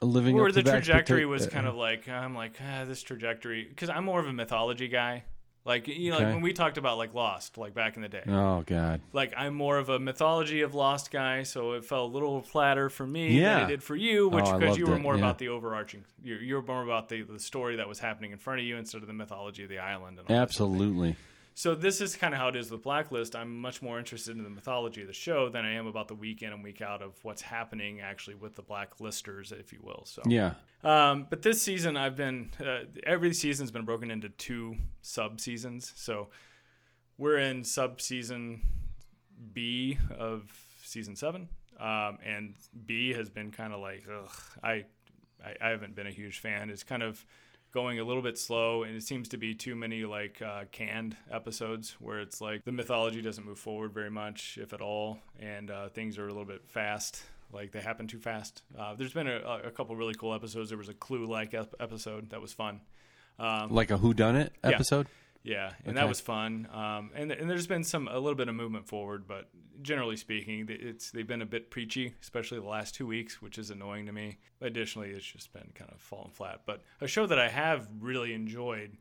living 0.00 0.38
up 0.40 0.52
the 0.52 0.62
to 0.62 0.70
trajectory 0.70 1.26
was 1.26 1.46
uh, 1.46 1.50
kind 1.50 1.66
of 1.66 1.74
like 1.74 2.08
I'm 2.08 2.34
like 2.34 2.54
ah, 2.62 2.84
this 2.84 3.02
trajectory 3.02 3.64
because 3.64 3.88
I'm 3.88 4.04
more 4.04 4.20
of 4.20 4.26
a 4.26 4.32
mythology 4.32 4.88
guy. 4.88 5.24
Like 5.68 5.86
you 5.86 6.10
know, 6.10 6.16
Okay. 6.16 6.24
like 6.24 6.32
when 6.34 6.42
we 6.42 6.52
talked 6.54 6.78
about 6.78 6.96
like 6.96 7.12
Lost, 7.12 7.58
like 7.58 7.74
back 7.74 7.96
in 7.96 8.02
the 8.02 8.08
day. 8.08 8.22
Oh 8.26 8.62
God. 8.66 9.02
Like 9.12 9.34
I'm 9.36 9.54
more 9.54 9.76
of 9.76 9.90
a 9.90 9.98
mythology 9.98 10.62
of 10.62 10.74
Lost 10.74 11.10
guy, 11.10 11.42
so 11.42 11.72
it 11.74 11.84
felt 11.84 12.10
a 12.10 12.12
little 12.14 12.40
flatter 12.40 12.88
for 12.88 13.06
me 13.06 13.38
Yeah. 13.38 13.56
than 13.60 13.64
it 13.64 13.66
did 13.68 13.82
for 13.82 13.94
you, 13.94 14.26
oh, 14.26 14.34
which 14.34 14.46
Oh, 14.48 14.58
because 14.58 14.78
you 14.78 14.86
were 14.86 14.96
it, 14.96 15.00
more 15.00 15.14
yeah. 15.14 15.20
about 15.20 15.38
the 15.38 15.48
overarching. 15.48 16.04
You're, 16.24 16.40
you're 16.42 16.62
more 16.62 16.82
about 16.82 17.10
the 17.10 17.20
the 17.22 17.38
story 17.38 17.76
that 17.76 17.86
was 17.86 17.98
happening 17.98 18.32
in 18.32 18.38
front 18.38 18.60
of 18.60 18.66
you 18.66 18.78
instead 18.78 19.02
of 19.02 19.06
the 19.08 19.12
mythology 19.14 19.62
of 19.64 19.68
the 19.68 19.78
island. 19.78 20.18
And 20.18 20.26
all 20.30 20.34
that 20.36 20.52
sort 20.54 20.70
of. 20.70 20.74
Absolutely. 20.76 21.16
So 21.58 21.74
this 21.74 22.00
is 22.00 22.14
kind 22.14 22.32
of 22.32 22.38
how 22.38 22.46
it 22.46 22.54
is 22.54 22.70
with 22.70 22.84
Blacklist. 22.84 23.34
I'm 23.34 23.60
much 23.60 23.82
more 23.82 23.98
interested 23.98 24.36
in 24.36 24.44
the 24.44 24.48
mythology 24.48 25.00
of 25.00 25.08
the 25.08 25.12
show 25.12 25.48
than 25.48 25.64
I 25.64 25.72
am 25.72 25.88
about 25.88 26.06
the 26.06 26.14
week 26.14 26.42
in 26.42 26.52
and 26.52 26.62
week 26.62 26.80
out 26.80 27.02
of 27.02 27.18
what's 27.24 27.42
happening 27.42 28.00
actually 28.00 28.36
with 28.36 28.54
the 28.54 28.62
Blacklisters, 28.62 29.50
if 29.50 29.72
you 29.72 29.80
will. 29.82 30.04
So 30.04 30.22
Yeah. 30.24 30.54
um, 30.84 31.26
but 31.28 31.42
this 31.42 31.60
season, 31.60 31.96
I've 31.96 32.14
been 32.14 32.52
uh, 32.64 32.82
every 33.04 33.34
season's 33.34 33.72
been 33.72 33.84
broken 33.84 34.08
into 34.08 34.28
two 34.28 34.76
sub 35.02 35.40
seasons. 35.40 35.92
So 35.96 36.28
we're 37.16 37.38
in 37.38 37.64
sub 37.64 38.00
season 38.00 38.62
B 39.52 39.98
of 40.16 40.48
season 40.84 41.16
seven, 41.16 41.48
um, 41.80 42.18
and 42.24 42.54
B 42.86 43.14
has 43.14 43.30
been 43.30 43.50
kind 43.50 43.72
of 43.72 43.80
like 43.80 44.04
ugh, 44.08 44.30
I, 44.62 44.84
I 45.44 45.56
I 45.60 45.68
haven't 45.70 45.96
been 45.96 46.06
a 46.06 46.12
huge 46.12 46.38
fan. 46.38 46.70
It's 46.70 46.84
kind 46.84 47.02
of 47.02 47.26
going 47.72 47.98
a 47.98 48.04
little 48.04 48.22
bit 48.22 48.38
slow, 48.38 48.82
and 48.82 48.96
it 48.96 49.02
seems 49.02 49.28
to 49.28 49.36
be 49.36 49.54
too 49.54 49.74
many 49.76 50.04
like 50.04 50.40
uh, 50.42 50.64
canned 50.72 51.16
episodes 51.30 51.96
where 52.00 52.20
it's 52.20 52.40
like 52.40 52.64
the 52.64 52.72
mythology 52.72 53.20
doesn't 53.22 53.44
move 53.44 53.58
forward 53.58 53.92
very 53.92 54.10
much, 54.10 54.58
if 54.60 54.72
at 54.72 54.80
all, 54.80 55.18
and 55.38 55.70
uh, 55.70 55.88
things 55.88 56.18
are 56.18 56.24
a 56.24 56.28
little 56.28 56.44
bit 56.44 56.62
fast. 56.68 57.22
Like 57.52 57.72
they 57.72 57.80
happen 57.80 58.06
too 58.06 58.18
fast. 58.18 58.62
Uh, 58.78 58.94
there's 58.94 59.12
been 59.14 59.26
a, 59.28 59.40
a 59.64 59.70
couple 59.70 59.96
really 59.96 60.14
cool 60.14 60.34
episodes. 60.34 60.68
There 60.68 60.76
was 60.78 60.88
a 60.90 60.94
Clue-like 60.94 61.54
ep- 61.54 61.74
episode 61.80 62.30
that 62.30 62.40
was 62.42 62.52
fun. 62.52 62.80
Um, 63.38 63.70
Like 63.70 63.90
a 63.90 63.96
Who 63.96 64.12
Done 64.14 64.36
It 64.36 64.52
episode. 64.62 65.06
yeah, 65.06 65.12
and 65.44 65.72
Okay. 65.88 65.92
that 65.94 66.08
was 66.08 66.20
fun. 66.20 66.68
Um, 66.72 67.10
and 67.14 67.32
and 67.32 67.48
there's 67.48 67.66
been 67.66 67.84
some 67.84 68.08
a 68.08 68.18
little 68.18 68.34
bit 68.34 68.48
of 68.48 68.54
movement 68.54 68.86
forward, 68.86 69.26
but 69.26 69.48
generally 69.82 70.16
speaking, 70.16 70.66
it's 70.68 71.10
they've 71.10 71.26
been 71.26 71.42
a 71.42 71.46
bit 71.46 71.70
preachy, 71.70 72.14
especially 72.20 72.58
the 72.60 72.66
last 72.66 72.94
two 72.94 73.06
weeks, 73.06 73.40
which 73.40 73.58
is 73.58 73.70
annoying 73.70 74.06
to 74.06 74.12
me. 74.12 74.38
Additionally, 74.60 75.10
it's 75.10 75.24
just 75.24 75.52
been 75.52 75.70
kind 75.74 75.90
of 75.92 76.00
falling 76.00 76.32
flat. 76.32 76.62
But 76.66 76.82
a 77.00 77.06
show 77.06 77.26
that 77.26 77.38
I 77.38 77.48
have 77.48 77.88
really 78.00 78.34
enjoyed 78.34 78.96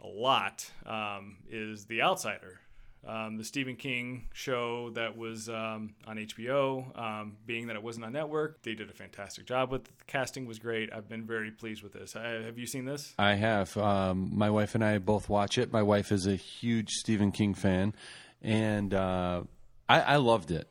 a 0.00 0.06
lot 0.06 0.70
um, 0.86 1.38
is 1.48 1.86
The 1.86 2.02
Outsider. 2.02 2.60
Um, 3.04 3.36
the 3.36 3.44
Stephen 3.44 3.74
King 3.74 4.28
show 4.32 4.90
that 4.90 5.16
was 5.16 5.48
um, 5.48 5.94
on 6.06 6.18
HBO, 6.18 6.96
um, 6.96 7.36
being 7.44 7.66
that 7.66 7.74
it 7.74 7.82
wasn't 7.82 8.04
on 8.04 8.12
network, 8.12 8.62
they 8.62 8.74
did 8.74 8.88
a 8.90 8.92
fantastic 8.92 9.44
job 9.44 9.72
with 9.72 9.82
it. 9.88 9.98
The 9.98 10.04
casting 10.06 10.46
was 10.46 10.60
great. 10.60 10.92
I've 10.92 11.08
been 11.08 11.26
very 11.26 11.50
pleased 11.50 11.82
with 11.82 11.92
this. 11.92 12.14
I, 12.14 12.28
have 12.44 12.58
you 12.58 12.66
seen 12.66 12.84
this? 12.84 13.12
I 13.18 13.34
have. 13.34 13.76
Um, 13.76 14.30
my 14.32 14.50
wife 14.50 14.76
and 14.76 14.84
I 14.84 14.98
both 14.98 15.28
watch 15.28 15.58
it. 15.58 15.72
My 15.72 15.82
wife 15.82 16.12
is 16.12 16.26
a 16.28 16.36
huge 16.36 16.90
Stephen 16.90 17.32
King 17.32 17.54
fan, 17.54 17.92
and 18.40 18.94
uh, 18.94 19.42
I, 19.88 20.00
I 20.00 20.16
loved 20.16 20.52
it. 20.52 20.68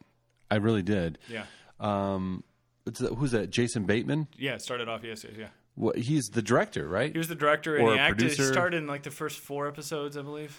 I 0.50 0.56
really 0.56 0.84
did. 0.84 1.18
Yeah. 1.30 1.44
Um, 1.82 2.46
it's, 2.86 3.00
who's 3.00 3.32
that? 3.32 3.50
Jason 3.50 3.84
Bateman. 3.84 4.28
Yeah, 4.38 4.54
it 4.54 4.62
started 4.62 4.88
off, 4.88 5.04
yes, 5.04 5.26
yes, 5.26 5.34
yeah. 5.38 5.48
What, 5.76 5.98
he's 5.98 6.26
the 6.26 6.42
director, 6.42 6.88
right? 6.88 7.12
He 7.12 7.18
was 7.18 7.28
the 7.28 7.36
director 7.36 7.76
and 7.76 7.88
Or 7.88 7.94
he 7.94 8.00
a 8.00 8.02
acted. 8.02 8.30
He 8.30 8.36
producer. 8.36 8.54
started 8.54 8.78
in 8.78 8.88
like 8.88 9.04
the 9.04 9.12
first 9.12 9.40
four 9.40 9.68
episodes, 9.68 10.16
I 10.16 10.22
believe. 10.22 10.58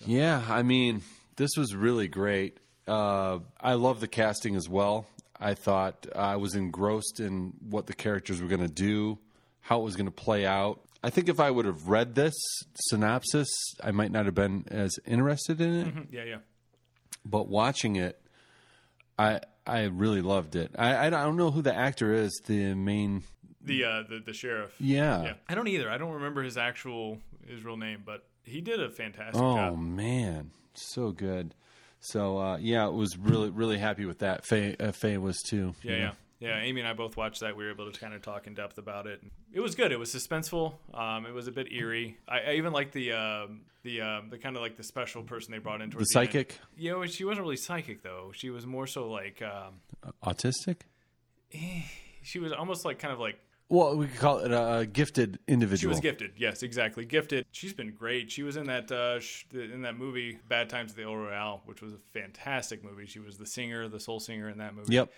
Yeah, 0.00 0.42
I 0.48 0.62
mean, 0.62 1.02
this 1.36 1.50
was 1.56 1.74
really 1.74 2.08
great. 2.08 2.58
Uh, 2.86 3.38
I 3.60 3.74
love 3.74 4.00
the 4.00 4.08
casting 4.08 4.56
as 4.56 4.68
well. 4.68 5.06
I 5.40 5.54
thought 5.54 6.06
I 6.14 6.36
was 6.36 6.54
engrossed 6.54 7.20
in 7.20 7.54
what 7.68 7.86
the 7.86 7.94
characters 7.94 8.40
were 8.40 8.48
going 8.48 8.60
to 8.60 8.68
do, 8.68 9.18
how 9.62 9.80
it 9.80 9.84
was 9.84 9.96
going 9.96 10.06
to 10.06 10.12
play 10.12 10.46
out. 10.46 10.80
I 11.02 11.10
think 11.10 11.28
if 11.28 11.38
I 11.40 11.50
would 11.50 11.64
have 11.66 11.88
read 11.88 12.14
this 12.14 12.34
synopsis, 12.88 13.48
I 13.82 13.90
might 13.90 14.10
not 14.10 14.24
have 14.26 14.34
been 14.34 14.64
as 14.68 14.98
interested 15.06 15.60
in 15.60 15.74
it. 15.74 15.94
Yeah, 16.10 16.24
yeah. 16.24 16.36
But 17.26 17.48
watching 17.48 17.96
it, 17.96 18.20
I 19.18 19.40
I 19.66 19.84
really 19.84 20.20
loved 20.22 20.56
it. 20.56 20.70
I 20.78 21.06
I 21.06 21.10
don't 21.10 21.36
know 21.36 21.50
who 21.50 21.62
the 21.62 21.74
actor 21.74 22.12
is. 22.12 22.40
The 22.46 22.74
main, 22.74 23.22
The 23.62 23.84
uh, 23.84 24.02
the 24.08 24.22
the 24.24 24.32
sheriff. 24.32 24.74
yeah. 24.78 25.22
Yeah, 25.22 25.32
I 25.48 25.54
don't 25.54 25.68
either. 25.68 25.90
I 25.90 25.98
don't 25.98 26.12
remember 26.12 26.42
his 26.42 26.56
actual 26.56 27.18
his 27.46 27.64
real 27.64 27.76
name, 27.76 28.02
but 28.04 28.24
he 28.44 28.60
did 28.60 28.80
a 28.80 28.90
fantastic 28.90 29.40
Oh 29.42 29.56
job. 29.56 29.78
man, 29.78 30.50
so 30.74 31.10
good. 31.10 31.54
So 32.00 32.38
uh, 32.38 32.56
yeah, 32.58 32.86
it 32.86 32.92
was 32.92 33.16
really 33.16 33.50
really 33.50 33.78
happy 33.78 34.04
with 34.04 34.18
that. 34.20 34.44
Faye, 34.44 34.76
uh, 34.78 34.92
Faye 34.92 35.16
was 35.18 35.40
too. 35.42 35.74
Yeah, 35.82 35.96
yeah, 35.96 36.10
yeah. 36.40 36.60
Amy 36.60 36.80
and 36.82 36.88
I 36.88 36.92
both 36.92 37.16
watched 37.16 37.40
that. 37.40 37.56
We 37.56 37.64
were 37.64 37.70
able 37.70 37.90
to 37.90 37.98
kind 37.98 38.12
of 38.14 38.20
talk 38.22 38.46
in 38.46 38.54
depth 38.54 38.76
about 38.78 39.06
it. 39.06 39.22
It 39.52 39.60
was 39.60 39.74
good. 39.74 39.90
It 39.92 39.98
was 39.98 40.14
suspenseful. 40.14 40.74
Um, 40.92 41.24
it 41.26 41.32
was 41.32 41.46
a 41.48 41.52
bit 41.52 41.72
eerie. 41.72 42.18
I, 42.28 42.40
I 42.40 42.52
even 42.54 42.72
liked 42.74 42.92
the 42.92 43.12
um, 43.12 43.62
the 43.84 44.02
um, 44.02 44.28
the 44.30 44.36
kind 44.38 44.54
of 44.56 44.60
like 44.62 44.76
the 44.76 44.82
special 44.84 45.22
person 45.22 45.52
they 45.52 45.58
brought 45.58 45.80
in 45.80 45.88
The 45.90 45.96
the, 45.96 46.00
end. 46.00 46.08
psychic, 46.08 46.58
You 46.76 46.90
know, 46.92 47.06
she 47.06 47.24
wasn't 47.24 47.42
really 47.44 47.56
psychic 47.56 48.02
though. 48.02 48.32
She 48.34 48.50
was 48.50 48.66
more 48.66 48.86
so 48.86 49.08
like 49.10 49.40
um, 49.42 49.80
autistic. 50.22 50.80
she 52.22 52.38
was 52.38 52.52
almost 52.52 52.84
like 52.84 52.98
kind 52.98 53.12
of 53.14 53.20
like 53.20 53.38
Well, 53.70 53.96
we 53.96 54.06
could 54.06 54.20
call 54.20 54.38
it 54.38 54.52
a, 54.52 54.86
gifted 54.86 55.38
individual. 55.48 55.92
She 55.92 55.94
was 55.96 56.00
gifted. 56.00 56.32
Yes, 56.36 56.62
exactly. 56.62 57.04
Gifted. 57.04 57.46
She's 57.50 57.72
been 57.72 57.92
great. 57.94 58.30
She 58.30 58.42
was 58.42 58.56
in 58.56 58.66
that 58.66 58.92
uh, 58.92 59.20
sh- 59.20 59.46
in 59.52 59.82
that 59.82 59.96
movie 59.96 60.38
Bad 60.48 60.68
Times 60.68 60.92
at 60.92 60.96
the 60.96 61.04
El 61.04 61.16
Royale, 61.16 61.62
which 61.64 61.80
was 61.80 61.92
a 61.94 61.98
fantastic 62.12 62.84
movie. 62.84 63.06
She 63.06 63.20
was 63.20 63.38
the 63.38 63.46
singer, 63.46 63.88
the 63.88 63.98
soul 64.00 64.20
singer 64.20 64.48
in 64.50 64.58
that 64.58 64.74
movie. 64.74 64.92
Yep. 64.94 65.10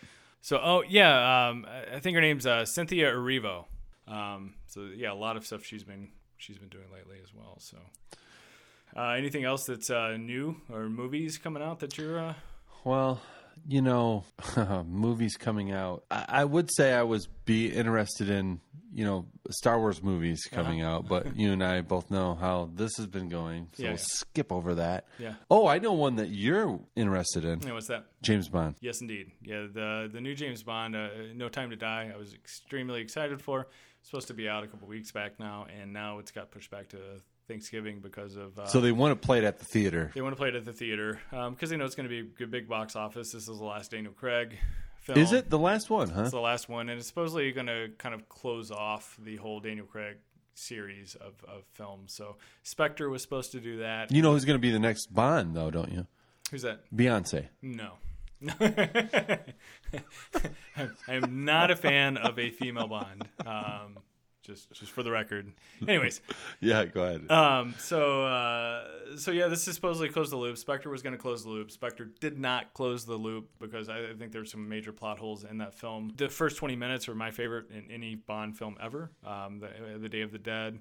So, 0.42 0.60
oh 0.62 0.84
yeah, 0.88 1.48
um, 1.48 1.66
I 1.92 1.98
think 1.98 2.14
her 2.14 2.20
name's 2.20 2.46
uh, 2.46 2.64
Cynthia 2.64 3.12
Erivo. 3.12 3.64
Um, 4.06 4.54
so 4.68 4.88
yeah, 4.94 5.12
a 5.12 5.14
lot 5.14 5.36
of 5.36 5.44
stuff 5.44 5.64
she's 5.64 5.82
been 5.82 6.10
she's 6.36 6.56
been 6.58 6.68
doing 6.68 6.86
lately 6.94 7.16
as 7.22 7.34
well. 7.34 7.56
So, 7.58 7.78
uh, 8.96 9.10
anything 9.10 9.42
else 9.44 9.66
that's 9.66 9.90
uh, 9.90 10.16
new 10.16 10.56
or 10.72 10.88
movies 10.88 11.36
coming 11.36 11.62
out 11.62 11.80
that 11.80 11.98
you're? 11.98 12.18
Uh, 12.20 12.34
Well, 12.84 13.20
you 13.66 13.82
know, 13.82 14.24
movies 14.86 15.36
coming 15.36 15.72
out. 15.72 16.04
I, 16.10 16.24
I 16.28 16.44
would 16.44 16.70
say 16.74 16.92
I 16.92 17.02
was 17.02 17.26
be 17.44 17.68
interested 17.72 18.28
in 18.30 18.60
you 18.92 19.04
know 19.04 19.26
Star 19.50 19.78
Wars 19.78 20.02
movies 20.02 20.42
coming 20.50 20.80
out, 20.82 21.06
but 21.08 21.36
you 21.36 21.52
and 21.52 21.62
I 21.62 21.80
both 21.82 22.10
know 22.10 22.34
how 22.34 22.70
this 22.74 22.96
has 22.96 23.06
been 23.06 23.28
going, 23.28 23.68
so 23.74 23.82
Yeah, 23.82 23.88
we'll 23.90 23.98
yeah. 23.98 24.04
skip 24.06 24.52
over 24.52 24.74
that. 24.76 25.06
Yeah. 25.18 25.34
Oh, 25.50 25.66
I 25.66 25.78
know 25.78 25.92
one 25.92 26.16
that 26.16 26.28
you're 26.30 26.80
interested 26.96 27.44
in. 27.44 27.60
yeah, 27.60 27.72
what's 27.72 27.88
that? 27.88 28.06
James 28.22 28.48
Bond. 28.48 28.76
Yes, 28.80 29.00
indeed. 29.00 29.32
Yeah, 29.42 29.66
the 29.72 30.08
the 30.12 30.20
new 30.20 30.34
James 30.34 30.62
Bond, 30.62 30.96
uh, 30.96 31.08
No 31.34 31.48
Time 31.48 31.70
to 31.70 31.76
Die. 31.76 32.10
I 32.14 32.16
was 32.16 32.32
extremely 32.34 33.00
excited 33.00 33.42
for. 33.42 33.68
It's 34.00 34.10
supposed 34.10 34.28
to 34.28 34.34
be 34.34 34.48
out 34.48 34.62
a 34.62 34.68
couple 34.68 34.86
weeks 34.88 35.10
back 35.12 35.38
now, 35.40 35.66
and 35.80 35.92
now 35.92 36.18
it's 36.20 36.30
got 36.30 36.50
pushed 36.52 36.70
back 36.70 36.88
to 36.90 36.98
Thanksgiving 37.48 38.00
because 38.00 38.36
of. 38.36 38.58
Uh, 38.58 38.66
So 38.66 38.80
they 38.80 38.92
want 38.92 39.12
to 39.20 39.26
play 39.26 39.38
it 39.38 39.44
at 39.44 39.58
the 39.58 39.64
theater. 39.64 40.10
they 40.14 40.20
want 40.22 40.32
to 40.32 40.36
play 40.36 40.48
it 40.48 40.54
at 40.54 40.64
the 40.64 40.72
theater 40.72 41.20
because 41.30 41.70
they 41.70 41.76
know 41.76 41.84
it's 41.84 41.94
going 41.94 42.08
to 42.08 42.10
be 42.10 42.20
a 42.20 42.24
good 42.24 42.50
big 42.50 42.68
box 42.68 42.96
office. 42.96 43.32
This 43.32 43.48
is 43.48 43.58
the 43.58 43.64
last 43.64 43.90
Daniel 43.90 44.12
Craig 44.12 44.58
film. 45.00 45.18
Is 45.18 45.32
it 45.32 45.50
the 45.50 45.58
last 45.58 45.88
one, 45.90 46.10
huh? 46.10 46.22
It's 46.22 46.30
the 46.32 46.40
last 46.40 46.68
one, 46.68 46.88
and 46.88 46.98
it's 46.98 47.08
supposedly 47.08 47.52
going 47.52 47.66
to 47.68 47.90
kind 47.98 48.14
of 48.14 48.28
close 48.28 48.70
off 48.70 49.16
the 49.22 49.36
whole 49.36 49.60
Daniel 49.60 49.86
Craig 49.86 50.16
series 50.54 51.14
of, 51.16 51.34
of 51.48 51.64
films. 51.74 52.12
So 52.14 52.36
Spectre 52.62 53.08
was 53.10 53.22
supposed 53.22 53.52
to 53.52 53.60
do 53.60 53.78
that. 53.78 54.10
You 54.10 54.22
know 54.22 54.32
who's 54.32 54.44
going 54.44 54.56
to 54.58 54.62
be 54.62 54.70
the 54.70 54.78
next 54.78 55.14
Bond, 55.14 55.54
though, 55.54 55.70
don't 55.70 55.92
you? 55.92 56.06
Who's 56.50 56.62
that? 56.62 56.80
Beyonce. 56.94 57.48
No. 57.62 57.92
I 58.60 59.38
am 61.08 61.44
not 61.44 61.70
a 61.70 61.76
fan 61.76 62.16
of 62.16 62.38
a 62.38 62.50
female 62.50 62.88
Bond. 62.88 63.26
Um, 63.44 63.98
just, 64.46 64.72
just 64.72 64.92
for 64.92 65.02
the 65.02 65.10
record. 65.10 65.52
Anyways, 65.86 66.20
Yeah, 66.60 66.84
go 66.84 67.02
ahead. 67.02 67.30
um, 67.30 67.74
so, 67.78 68.24
uh, 68.24 68.84
so 69.16 69.30
yeah, 69.32 69.48
this 69.48 69.66
is 69.68 69.74
supposedly 69.74 70.08
close 70.08 70.30
the 70.30 70.36
loop. 70.36 70.56
Spectre 70.56 70.88
was 70.88 71.02
going 71.02 71.14
to 71.14 71.18
close 71.20 71.42
the 71.42 71.50
loop. 71.50 71.70
Spectre 71.70 72.06
did 72.20 72.38
not 72.38 72.72
close 72.74 73.04
the 73.04 73.16
loop 73.16 73.50
because 73.58 73.88
I, 73.88 74.10
I 74.10 74.14
think 74.18 74.32
there's 74.32 74.50
some 74.50 74.68
major 74.68 74.92
plot 74.92 75.18
holes 75.18 75.44
in 75.44 75.58
that 75.58 75.74
film. 75.74 76.12
The 76.16 76.28
first 76.28 76.56
20 76.58 76.76
minutes 76.76 77.08
are 77.08 77.14
my 77.14 77.30
favorite 77.30 77.70
in 77.70 77.90
any 77.90 78.14
Bond 78.14 78.56
film 78.56 78.76
ever. 78.82 79.10
Um, 79.24 79.58
the, 79.58 79.98
the 79.98 80.08
Day 80.08 80.22
of 80.22 80.32
the 80.32 80.38
Dead. 80.38 80.78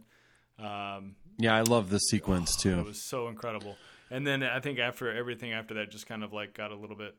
Um, 0.59 1.15
yeah, 1.37 1.55
I 1.55 1.61
love 1.61 1.89
this 1.89 2.03
sequence 2.09 2.55
it 2.55 2.61
too. 2.61 2.79
It 2.79 2.85
was 2.85 3.09
so 3.09 3.27
incredible. 3.27 3.75
And 4.09 4.25
then 4.25 4.43
I 4.43 4.59
think 4.59 4.79
after 4.79 5.11
everything 5.13 5.51
after 5.51 5.73
that 5.75 5.89
just 5.91 6.07
kind 6.07 6.23
of 6.23 6.31
like 6.31 6.53
got 6.53 6.71
a 6.71 6.75
little 6.75 6.95
bit 6.95 7.15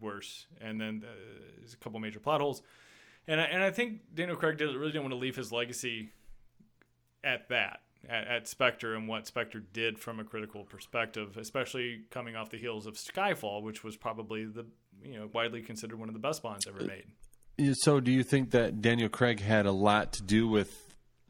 worse. 0.00 0.46
And 0.60 0.80
then 0.80 1.02
uh, 1.04 1.12
there's 1.58 1.74
a 1.74 1.76
couple 1.76 1.98
major 2.00 2.20
plot 2.20 2.40
holes. 2.40 2.62
And 3.26 3.40
I, 3.40 3.44
and 3.44 3.62
I 3.62 3.70
think 3.70 4.00
Daniel 4.14 4.36
Craig 4.36 4.58
did, 4.58 4.74
really 4.74 4.92
didn't 4.92 5.02
want 5.02 5.12
to 5.12 5.18
leave 5.18 5.36
his 5.36 5.50
legacy 5.50 6.10
at 7.22 7.48
that, 7.48 7.80
at, 8.08 8.26
at 8.28 8.48
Spectre 8.48 8.94
and 8.94 9.08
what 9.08 9.26
Spectre 9.26 9.60
did 9.72 9.98
from 9.98 10.20
a 10.20 10.24
critical 10.24 10.64
perspective, 10.64 11.36
especially 11.38 12.02
coming 12.10 12.36
off 12.36 12.50
the 12.50 12.58
heels 12.58 12.86
of 12.86 12.94
Skyfall, 12.94 13.62
which 13.62 13.82
was 13.82 13.96
probably 13.96 14.44
the 14.44 14.66
you 15.02 15.18
know 15.18 15.28
widely 15.32 15.62
considered 15.62 15.98
one 15.98 16.08
of 16.08 16.14
the 16.14 16.20
best 16.20 16.42
Bonds 16.42 16.66
ever 16.66 16.84
made. 16.84 17.74
So, 17.76 18.00
do 18.00 18.10
you 18.10 18.24
think 18.24 18.50
that 18.50 18.82
Daniel 18.82 19.08
Craig 19.08 19.40
had 19.40 19.64
a 19.64 19.72
lot 19.72 20.12
to 20.14 20.22
do 20.22 20.48
with 20.48 20.83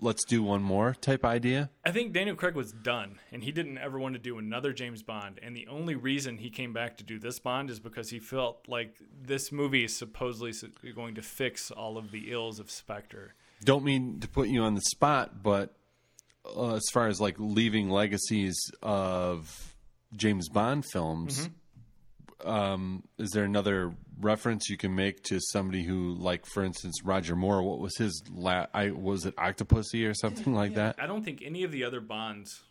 "let's 0.04 0.24
do 0.24 0.42
one 0.42 0.62
more" 0.62 0.94
type 0.94 1.24
idea? 1.24 1.70
I 1.84 1.90
think 1.90 2.12
Daniel 2.12 2.36
Craig 2.36 2.54
was 2.54 2.72
done, 2.72 3.18
and 3.32 3.42
he 3.42 3.50
didn't 3.50 3.78
ever 3.78 3.98
want 3.98 4.14
to 4.14 4.20
do 4.20 4.38
another 4.38 4.72
James 4.72 5.02
Bond. 5.02 5.40
And 5.42 5.56
the 5.56 5.66
only 5.66 5.94
reason 5.94 6.38
he 6.38 6.50
came 6.50 6.72
back 6.72 6.98
to 6.98 7.04
do 7.04 7.18
this 7.18 7.38
Bond 7.38 7.70
is 7.70 7.80
because 7.80 8.10
he 8.10 8.18
felt 8.18 8.66
like 8.68 8.96
this 9.22 9.50
movie 9.50 9.84
is 9.84 9.96
supposedly 9.96 10.52
going 10.94 11.16
to 11.16 11.22
fix 11.22 11.70
all 11.70 11.98
of 11.98 12.10
the 12.12 12.30
ills 12.30 12.60
of 12.60 12.70
Spectre. 12.70 13.34
Don't 13.64 13.84
mean 13.84 14.20
to 14.20 14.28
put 14.28 14.48
you 14.48 14.62
on 14.62 14.74
the 14.74 14.82
spot, 14.82 15.42
but 15.42 15.74
uh, 16.44 16.74
as 16.74 16.84
far 16.92 17.08
as 17.08 17.20
like 17.20 17.36
leaving 17.38 17.90
legacies 17.90 18.56
of 18.82 19.74
James 20.14 20.48
Bond 20.48 20.84
films, 20.92 21.48
um, 22.44 23.02
is 23.18 23.30
there 23.30 23.44
another 23.44 23.92
reference 24.20 24.68
you 24.68 24.76
can 24.76 24.94
make 24.94 25.22
to 25.24 25.40
somebody 25.40 25.82
who, 25.82 26.14
like, 26.14 26.46
for 26.46 26.62
instance, 26.62 27.02
Roger 27.04 27.36
Moore? 27.36 27.62
What 27.62 27.78
was 27.78 27.96
his 27.96 28.22
la- 28.32 28.66
I 28.72 28.90
was 28.90 29.26
it 29.26 29.36
Octopussy 29.36 30.08
or 30.08 30.14
something 30.14 30.54
like 30.54 30.74
that? 30.74 30.96
I 30.98 31.06
don't 31.06 31.24
think 31.24 31.42
any 31.44 31.64
of 31.64 31.72
the 31.72 31.84
other 31.84 32.00
Bonds 32.00 32.62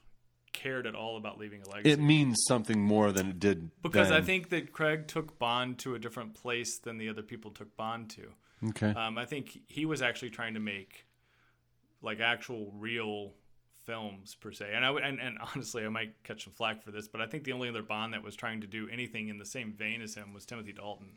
cared 0.53 0.85
at 0.85 0.95
all 0.95 1.17
about 1.17 1.39
leaving 1.39 1.61
a 1.63 1.69
legacy. 1.69 1.91
It 1.91 1.99
means 1.99 2.43
something 2.47 2.79
more 2.79 3.11
than 3.11 3.29
it 3.29 3.39
did 3.39 3.71
because 3.81 4.11
I 4.11 4.21
think 4.21 4.49
that 4.49 4.71
Craig 4.71 5.07
took 5.07 5.39
Bond 5.39 5.79
to 5.79 5.95
a 5.95 5.99
different 5.99 6.35
place 6.35 6.79
than 6.79 6.97
the 6.97 7.09
other 7.09 7.23
people 7.23 7.51
took 7.51 7.75
Bond 7.75 8.11
to. 8.11 8.69
Okay. 8.69 8.93
Um, 8.93 9.17
I 9.17 9.25
think 9.25 9.59
he 9.67 9.85
was 9.85 10.01
actually 10.01 10.29
trying 10.29 10.53
to 10.53 10.59
make 10.59 11.05
like 12.01 12.19
actual 12.19 12.71
real 12.77 13.33
films 13.85 14.35
per 14.35 14.51
se. 14.51 14.71
And 14.73 14.85
I 14.85 14.91
would, 14.91 15.03
and, 15.03 15.19
and 15.19 15.37
honestly, 15.55 15.83
I 15.85 15.89
might 15.89 16.23
catch 16.23 16.43
some 16.43 16.53
flack 16.53 16.83
for 16.83 16.91
this, 16.91 17.07
but 17.07 17.21
I 17.21 17.25
think 17.25 17.43
the 17.43 17.53
only 17.53 17.69
other 17.69 17.83
Bond 17.83 18.13
that 18.13 18.23
was 18.23 18.35
trying 18.35 18.61
to 18.61 18.67
do 18.67 18.87
anything 18.91 19.27
in 19.27 19.37
the 19.37 19.45
same 19.45 19.73
vein 19.73 20.01
as 20.01 20.15
him 20.15 20.33
was 20.33 20.45
Timothy 20.45 20.73
Dalton. 20.73 21.13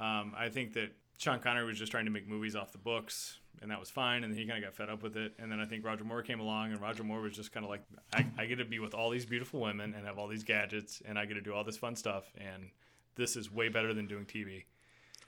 Um, 0.00 0.34
I 0.36 0.48
think 0.48 0.72
that 0.74 0.92
Sean 1.18 1.38
Connery 1.40 1.66
was 1.66 1.78
just 1.78 1.92
trying 1.92 2.06
to 2.06 2.10
make 2.10 2.26
movies 2.26 2.56
off 2.56 2.72
the 2.72 2.78
books, 2.78 3.38
and 3.60 3.70
that 3.70 3.78
was 3.78 3.90
fine. 3.90 4.24
And 4.24 4.32
then 4.32 4.38
he 4.40 4.46
kind 4.46 4.58
of 4.64 4.70
got 4.70 4.74
fed 4.74 4.88
up 4.88 5.02
with 5.02 5.16
it. 5.16 5.34
And 5.38 5.52
then 5.52 5.60
I 5.60 5.66
think 5.66 5.84
Roger 5.84 6.04
Moore 6.04 6.22
came 6.22 6.40
along, 6.40 6.72
and 6.72 6.80
Roger 6.80 7.04
Moore 7.04 7.20
was 7.20 7.34
just 7.36 7.52
kind 7.52 7.64
of 7.64 7.70
like, 7.70 7.82
I, 8.14 8.24
I 8.38 8.46
get 8.46 8.56
to 8.56 8.64
be 8.64 8.78
with 8.78 8.94
all 8.94 9.10
these 9.10 9.26
beautiful 9.26 9.60
women 9.60 9.94
and 9.94 10.06
have 10.06 10.18
all 10.18 10.28
these 10.28 10.44
gadgets, 10.44 11.02
and 11.04 11.18
I 11.18 11.26
get 11.26 11.34
to 11.34 11.42
do 11.42 11.52
all 11.52 11.64
this 11.64 11.76
fun 11.76 11.94
stuff, 11.96 12.24
and 12.38 12.70
this 13.16 13.36
is 13.36 13.52
way 13.52 13.68
better 13.68 13.92
than 13.92 14.06
doing 14.06 14.24
TV. 14.24 14.64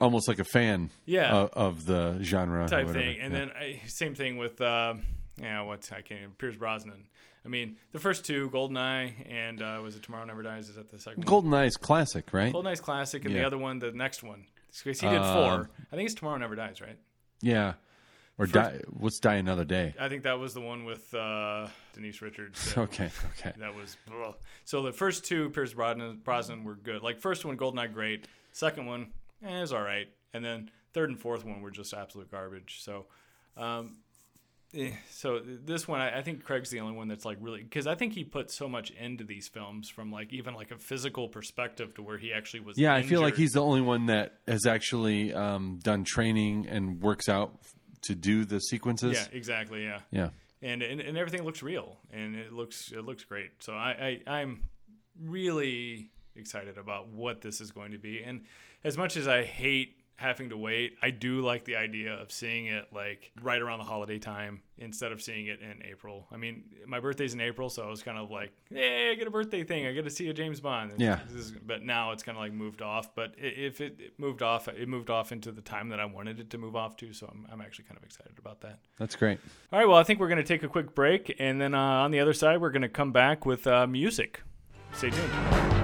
Almost 0.01 0.27
like 0.27 0.39
a 0.39 0.43
fan 0.43 0.89
Yeah. 1.05 1.31
of, 1.31 1.49
of 1.53 1.85
the 1.85 2.17
genre. 2.23 2.67
type 2.67 2.89
thing. 2.89 3.19
And 3.21 3.31
Yeah. 3.31 3.39
then 3.39 3.51
I, 3.51 3.81
same 3.87 4.15
thing 4.15 4.37
with 4.37 4.59
uh, 4.59 4.95
yeah, 5.39 5.61
what 5.61 5.87
I 5.91 6.01
can't 6.01 6.21
even, 6.21 6.31
Pierce 6.31 6.55
Brosnan. 6.55 7.05
I 7.45 7.49
mean, 7.49 7.75
the 7.91 7.99
first 7.99 8.25
two, 8.25 8.49
Goldeneye 8.49 9.29
and 9.29 9.61
uh, 9.61 9.79
was 9.83 9.95
it 9.95 10.01
Tomorrow 10.03 10.25
Never 10.25 10.41
Dies? 10.43 10.69
Is 10.69 10.75
that 10.75 10.89
the 10.89 10.97
second 10.97 11.25
one? 11.25 11.27
Golden 11.29 11.53
Eye's 11.53 11.75
classic, 11.77 12.33
right? 12.33 12.51
Goldeneye's 12.53 12.79
classic, 12.81 13.25
and 13.25 13.35
the 13.35 13.45
other 13.45 13.57
one, 13.57 13.79
the 13.79 13.91
next 13.91 14.23
one. 14.23 14.45
Because 14.81 14.99
he 14.99 15.07
did 15.07 15.17
Um, 15.21 15.33
four. 15.33 15.69
I 15.91 15.95
think 15.95 16.05
it's 16.07 16.15
Tomorrow 16.15 16.37
Never 16.37 16.55
Dies, 16.55 16.81
right? 16.81 16.97
Yeah. 17.41 17.73
Or 18.39 18.47
die, 18.47 18.81
what's 18.89 19.19
Die 19.19 19.35
Another 19.35 19.63
Day? 19.63 19.93
I 19.99 20.09
think 20.09 20.23
that 20.23 20.39
was 20.39 20.55
the 20.55 20.61
one 20.61 20.85
with 20.85 21.13
uh, 21.13 21.67
Denise 21.93 22.19
Richards. 22.21 22.73
Okay, 22.75 23.11
okay. 23.37 23.53
That 23.59 23.75
was 23.75 23.95
ugh. 24.09 24.35
so. 24.65 24.81
The 24.81 24.91
first 24.91 25.23
two 25.25 25.51
Pierce 25.51 25.73
Brosnan, 25.73 26.21
Brosnan 26.23 26.63
were 26.63 26.73
good. 26.75 27.03
Like 27.03 27.19
first 27.19 27.45
one, 27.45 27.55
Goldeneye, 27.57 27.93
great. 27.93 28.27
Second 28.51 28.87
one, 28.87 29.11
eh, 29.45 29.57
it 29.57 29.61
was 29.61 29.71
all 29.71 29.83
right. 29.83 30.07
And 30.33 30.43
then 30.43 30.71
third 30.93 31.09
and 31.11 31.19
fourth 31.19 31.45
one 31.45 31.61
were 31.61 31.69
just 31.69 31.93
absolute 31.93 32.31
garbage. 32.31 32.79
So, 32.81 33.05
um, 33.55 33.97
so 35.09 35.39
this 35.43 35.87
one, 35.87 36.01
I, 36.01 36.19
I 36.19 36.21
think 36.21 36.43
Craig's 36.43 36.69
the 36.69 36.79
only 36.79 36.95
one 36.95 37.07
that's 37.07 37.25
like 37.25 37.37
really 37.41 37.61
because 37.61 37.85
I 37.87 37.95
think 37.95 38.13
he 38.13 38.23
put 38.23 38.51
so 38.51 38.67
much 38.67 38.91
into 38.91 39.23
these 39.23 39.47
films 39.47 39.89
from 39.89 40.11
like 40.11 40.33
even 40.33 40.53
like 40.53 40.71
a 40.71 40.77
physical 40.77 41.27
perspective 41.27 41.93
to 41.95 42.01
where 42.01 42.17
he 42.17 42.33
actually 42.33 42.61
was. 42.61 42.77
Yeah, 42.77 42.93
I 42.95 43.03
feel 43.03 43.21
like 43.21 43.35
he's 43.35 43.51
the 43.51 43.61
only 43.61 43.81
one 43.81 44.07
that 44.07 44.39
has 44.47 44.65
actually 44.65 45.33
um, 45.33 45.79
done 45.83 46.03
training 46.03 46.67
and 46.67 47.01
works 47.01 47.29
out 47.29 47.53
to 48.03 48.15
do 48.15 48.45
the 48.45 48.59
sequences. 48.59 49.13
Yeah, 49.13 49.37
exactly. 49.37 49.83
Yeah. 49.83 49.99
Yeah. 50.11 50.29
and, 50.61 50.81
and 50.81 51.01
and 51.01 51.17
everything 51.17 51.43
looks 51.43 51.61
real 51.61 51.97
and 52.11 52.35
it 52.35 52.51
looks 52.51 52.91
it 52.91 53.05
looks 53.05 53.23
great. 53.23 53.51
So 53.59 53.73
I, 53.73 54.19
I 54.27 54.39
I'm 54.39 54.63
really 55.21 56.09
excited 56.35 56.77
about 56.77 57.09
what 57.09 57.41
this 57.41 57.61
is 57.61 57.71
going 57.71 57.91
to 57.91 57.99
be. 57.99 58.23
And 58.23 58.41
as 58.83 58.97
much 58.97 59.17
as 59.17 59.27
I 59.27 59.43
hate 59.43 59.97
having 60.15 60.49
to 60.49 60.57
wait, 60.57 60.95
I 61.01 61.09
do 61.09 61.41
like 61.41 61.65
the 61.65 61.75
idea 61.75 62.13
of 62.13 62.31
seeing 62.31 62.67
it 62.67 62.85
like 62.93 63.31
right 63.41 63.61
around 63.61 63.79
the 63.79 63.85
holiday 63.85 64.19
time 64.19 64.61
instead 64.77 65.11
of 65.11 65.21
seeing 65.21 65.47
it 65.47 65.59
in 65.61 65.83
April. 65.85 66.27
I 66.31 66.37
mean, 66.37 66.63
my 66.87 66.99
birthday's 66.99 67.33
in 67.33 67.41
April, 67.41 67.69
so 67.69 67.83
I 67.83 67.89
was 67.89 68.03
kind 68.03 68.17
of 68.17 68.29
like, 68.31 68.51
hey, 68.71 69.11
I 69.11 69.15
get 69.15 69.27
a 69.27 69.31
birthday 69.31 69.63
thing. 69.63 69.85
I 69.87 69.91
get 69.93 70.03
to 70.05 70.09
see 70.11 70.29
a 70.29 70.33
James 70.33 70.59
Bond. 70.59 70.93
Yeah. 70.97 71.19
this 71.29 71.45
is- 71.45 71.51
but 71.51 71.83
now 71.83 72.11
it's 72.11 72.23
kind 72.23 72.37
of 72.37 72.43
like 72.43 72.53
moved 72.53 72.81
off. 72.81 73.13
But 73.15 73.33
if 73.37 73.81
it, 73.81 73.97
it 73.99 74.13
moved 74.19 74.41
off, 74.41 74.67
it 74.67 74.87
moved 74.87 75.09
off 75.09 75.31
into 75.31 75.51
the 75.51 75.61
time 75.61 75.89
that 75.89 75.99
I 75.99 76.05
wanted 76.05 76.39
it 76.39 76.49
to 76.51 76.57
move 76.57 76.75
off 76.75 76.95
to. 76.97 77.11
So 77.13 77.27
I'm, 77.31 77.47
I'm 77.51 77.61
actually 77.61 77.85
kind 77.85 77.97
of 77.97 78.03
excited 78.03 78.37
about 78.37 78.61
that. 78.61 78.79
That's 78.99 79.15
great. 79.15 79.39
All 79.71 79.79
right, 79.79 79.87
well, 79.87 79.97
I 79.97 80.03
think 80.03 80.19
we're 80.19 80.27
going 80.29 80.37
to 80.37 80.43
take 80.43 80.63
a 80.63 80.67
quick 80.69 80.93
break, 80.95 81.35
and 81.39 81.59
then 81.59 81.73
uh, 81.73 81.79
on 81.79 82.11
the 82.11 82.19
other 82.19 82.33
side, 82.33 82.61
we're 82.61 82.71
going 82.71 82.81
to 82.83 82.89
come 82.89 83.11
back 83.11 83.45
with 83.45 83.65
uh, 83.67 83.87
music. 83.87 84.41
Stay 84.93 85.09
tuned. 85.09 85.82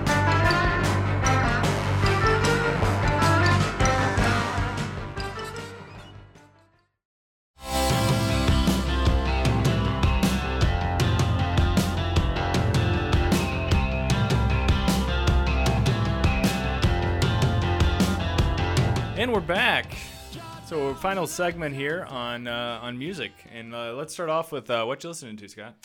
Final 21.00 21.28
segment 21.28 21.74
here 21.74 22.06
on 22.10 22.46
uh, 22.46 22.80
on 22.82 23.00
music, 23.00 23.32
and 23.54 23.74
uh, 23.74 23.94
let's 23.94 24.14
start 24.14 24.30
off 24.30 24.52
with 24.52 24.70
uh, 24.70 24.84
what 24.84 25.02
you're 25.02 25.12
listening 25.12 25.38
to, 25.38 25.48
Scott. 25.48 25.76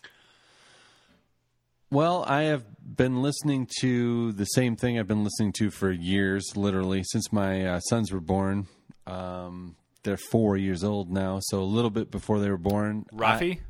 Well, 1.88 2.24
I 2.26 2.42
have 2.42 2.64
been 2.84 3.22
listening 3.22 3.68
to 3.80 4.32
the 4.32 4.44
same 4.44 4.74
thing 4.74 4.98
I've 4.98 5.06
been 5.06 5.22
listening 5.22 5.52
to 5.58 5.70
for 5.70 5.92
years, 5.92 6.56
literally, 6.56 7.04
since 7.04 7.32
my 7.32 7.64
uh, 7.64 7.80
sons 7.80 8.10
were 8.10 8.20
born. 8.20 8.66
Um, 9.06 9.76
they're 10.02 10.16
four 10.16 10.56
years 10.56 10.82
old 10.82 11.12
now, 11.12 11.38
so 11.40 11.60
a 11.60 11.62
little 11.62 11.90
bit 11.90 12.10
before 12.10 12.40
they 12.40 12.50
were 12.50 12.58
born. 12.58 13.06
Raffi. 13.12 13.60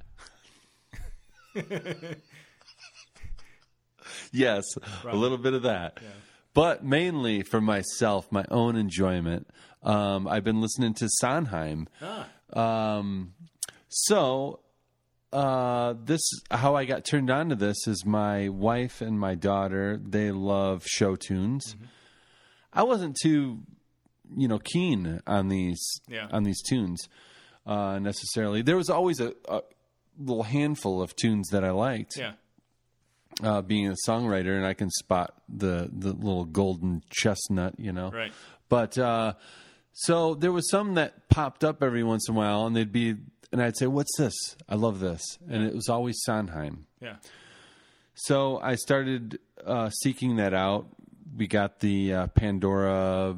Yes, 4.32 4.64
a 5.04 5.14
little 5.14 5.38
bit 5.38 5.54
of 5.54 5.62
that. 5.62 5.98
But 6.54 6.84
mainly 6.84 7.42
for 7.42 7.60
myself, 7.60 8.30
my 8.32 8.44
own 8.50 8.74
enjoyment. 8.74 9.46
Um, 9.84 10.26
I've 10.26 10.44
been 10.44 10.60
listening 10.60 10.94
to 10.94 11.08
Sondheim. 11.08 11.88
Ah, 12.02 12.28
Um, 12.52 13.34
so 13.88 14.60
uh, 15.32 15.94
this 16.04 16.22
how 16.50 16.74
I 16.76 16.84
got 16.84 17.04
turned 17.04 17.30
on 17.30 17.48
to 17.50 17.54
this 17.56 17.86
is 17.86 18.04
my 18.06 18.48
wife 18.48 19.00
and 19.00 19.18
my 19.18 19.34
daughter. 19.34 20.00
They 20.02 20.30
love 20.30 20.84
show 20.86 21.16
tunes. 21.16 21.76
I 22.72 22.82
wasn't 22.84 23.16
too, 23.20 23.60
you 24.36 24.48
know, 24.48 24.58
keen 24.58 25.20
on 25.26 25.48
these 25.48 25.82
Yeah. 26.08 26.28
on 26.30 26.44
these 26.44 26.62
tunes 26.62 27.08
uh, 27.66 27.98
necessarily. 27.98 28.62
There 28.62 28.76
was 28.76 28.88
always 28.90 29.20
a, 29.20 29.34
a 29.48 29.62
little 30.18 30.44
handful 30.44 31.02
of 31.02 31.14
tunes 31.16 31.48
that 31.50 31.64
I 31.64 31.70
liked 31.72 32.16
yeah, 32.16 32.32
uh, 33.42 33.62
being 33.62 33.88
a 33.88 33.94
songwriter, 34.08 34.56
and 34.56 34.64
I 34.66 34.74
can 34.74 34.90
spot 34.90 35.34
the 35.48 35.90
the 35.92 36.12
little 36.12 36.44
golden 36.44 37.02
chestnut, 37.10 37.74
you 37.78 37.92
know. 37.92 38.10
right. 38.10 38.32
But 38.68 38.96
uh, 38.98 39.34
so 39.94 40.34
there 40.34 40.52
was 40.52 40.68
some 40.70 40.94
that 40.94 41.28
popped 41.28 41.62
up 41.64 41.82
every 41.82 42.02
once 42.02 42.28
in 42.28 42.34
a 42.34 42.38
while, 42.38 42.66
and 42.66 42.74
they'd 42.74 42.92
be, 42.92 43.14
and 43.52 43.62
I'd 43.62 43.76
say, 43.76 43.86
"What's 43.86 44.16
this? 44.18 44.34
I 44.68 44.74
love 44.74 45.00
this," 45.00 45.22
and 45.48 45.64
it 45.64 45.74
was 45.74 45.88
always 45.88 46.16
Sondheim. 46.24 46.86
Yeah, 47.00 47.16
So 48.14 48.58
I 48.58 48.74
started 48.74 49.38
uh, 49.64 49.90
seeking 49.90 50.36
that 50.36 50.52
out. 50.54 50.86
We 51.36 51.46
got 51.46 51.80
the 51.80 52.12
uh, 52.14 52.26
Pandora 52.28 53.36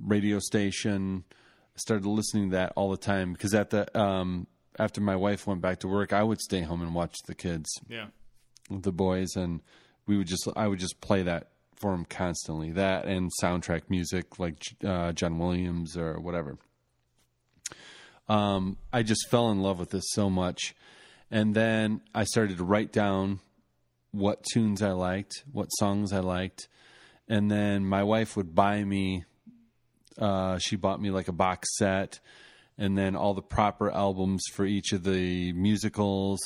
radio 0.00 0.38
station. 0.40 1.24
I 1.30 1.78
started 1.78 2.06
listening 2.06 2.50
to 2.50 2.56
that 2.56 2.72
all 2.76 2.90
the 2.90 2.96
time 2.96 3.32
because 3.32 3.54
at 3.54 3.70
the 3.70 3.98
um, 3.98 4.46
after 4.78 5.00
my 5.00 5.16
wife 5.16 5.46
went 5.46 5.60
back 5.60 5.80
to 5.80 5.88
work, 5.88 6.12
I 6.12 6.22
would 6.22 6.40
stay 6.40 6.62
home 6.62 6.82
and 6.82 6.94
watch 6.94 7.14
the 7.26 7.34
kids 7.34 7.68
yeah, 7.88 8.06
the 8.70 8.92
boys, 8.92 9.36
and 9.36 9.60
we 10.06 10.16
would 10.16 10.26
just 10.26 10.48
I 10.56 10.66
would 10.66 10.78
just 10.78 11.00
play 11.00 11.22
that 11.22 11.50
for 11.76 11.94
him 11.94 12.04
constantly. 12.04 12.72
That 12.72 13.06
and 13.06 13.30
soundtrack 13.42 13.82
music 13.88 14.38
like 14.38 14.62
uh, 14.84 15.12
John 15.12 15.38
Williams 15.38 15.96
or 15.96 16.20
whatever. 16.20 16.58
Um, 18.28 18.78
I 18.92 19.02
just 19.02 19.28
fell 19.28 19.50
in 19.50 19.60
love 19.60 19.78
with 19.78 19.90
this 19.90 20.04
so 20.12 20.30
much, 20.30 20.74
and 21.30 21.54
then 21.54 22.00
I 22.14 22.24
started 22.24 22.56
to 22.58 22.64
write 22.64 22.92
down 22.92 23.40
what 24.12 24.44
tunes 24.52 24.80
I 24.80 24.92
liked, 24.92 25.44
what 25.52 25.68
songs 25.78 26.12
I 26.12 26.20
liked, 26.20 26.68
and 27.28 27.50
then 27.50 27.84
my 27.84 28.02
wife 28.02 28.36
would 28.36 28.54
buy 28.54 28.82
me. 28.82 29.24
Uh, 30.18 30.58
she 30.58 30.76
bought 30.76 31.00
me 31.00 31.10
like 31.10 31.28
a 31.28 31.32
box 31.32 31.76
set, 31.76 32.20
and 32.78 32.96
then 32.96 33.14
all 33.16 33.34
the 33.34 33.42
proper 33.42 33.90
albums 33.90 34.44
for 34.52 34.64
each 34.64 34.92
of 34.92 35.04
the 35.04 35.52
musicals, 35.52 36.40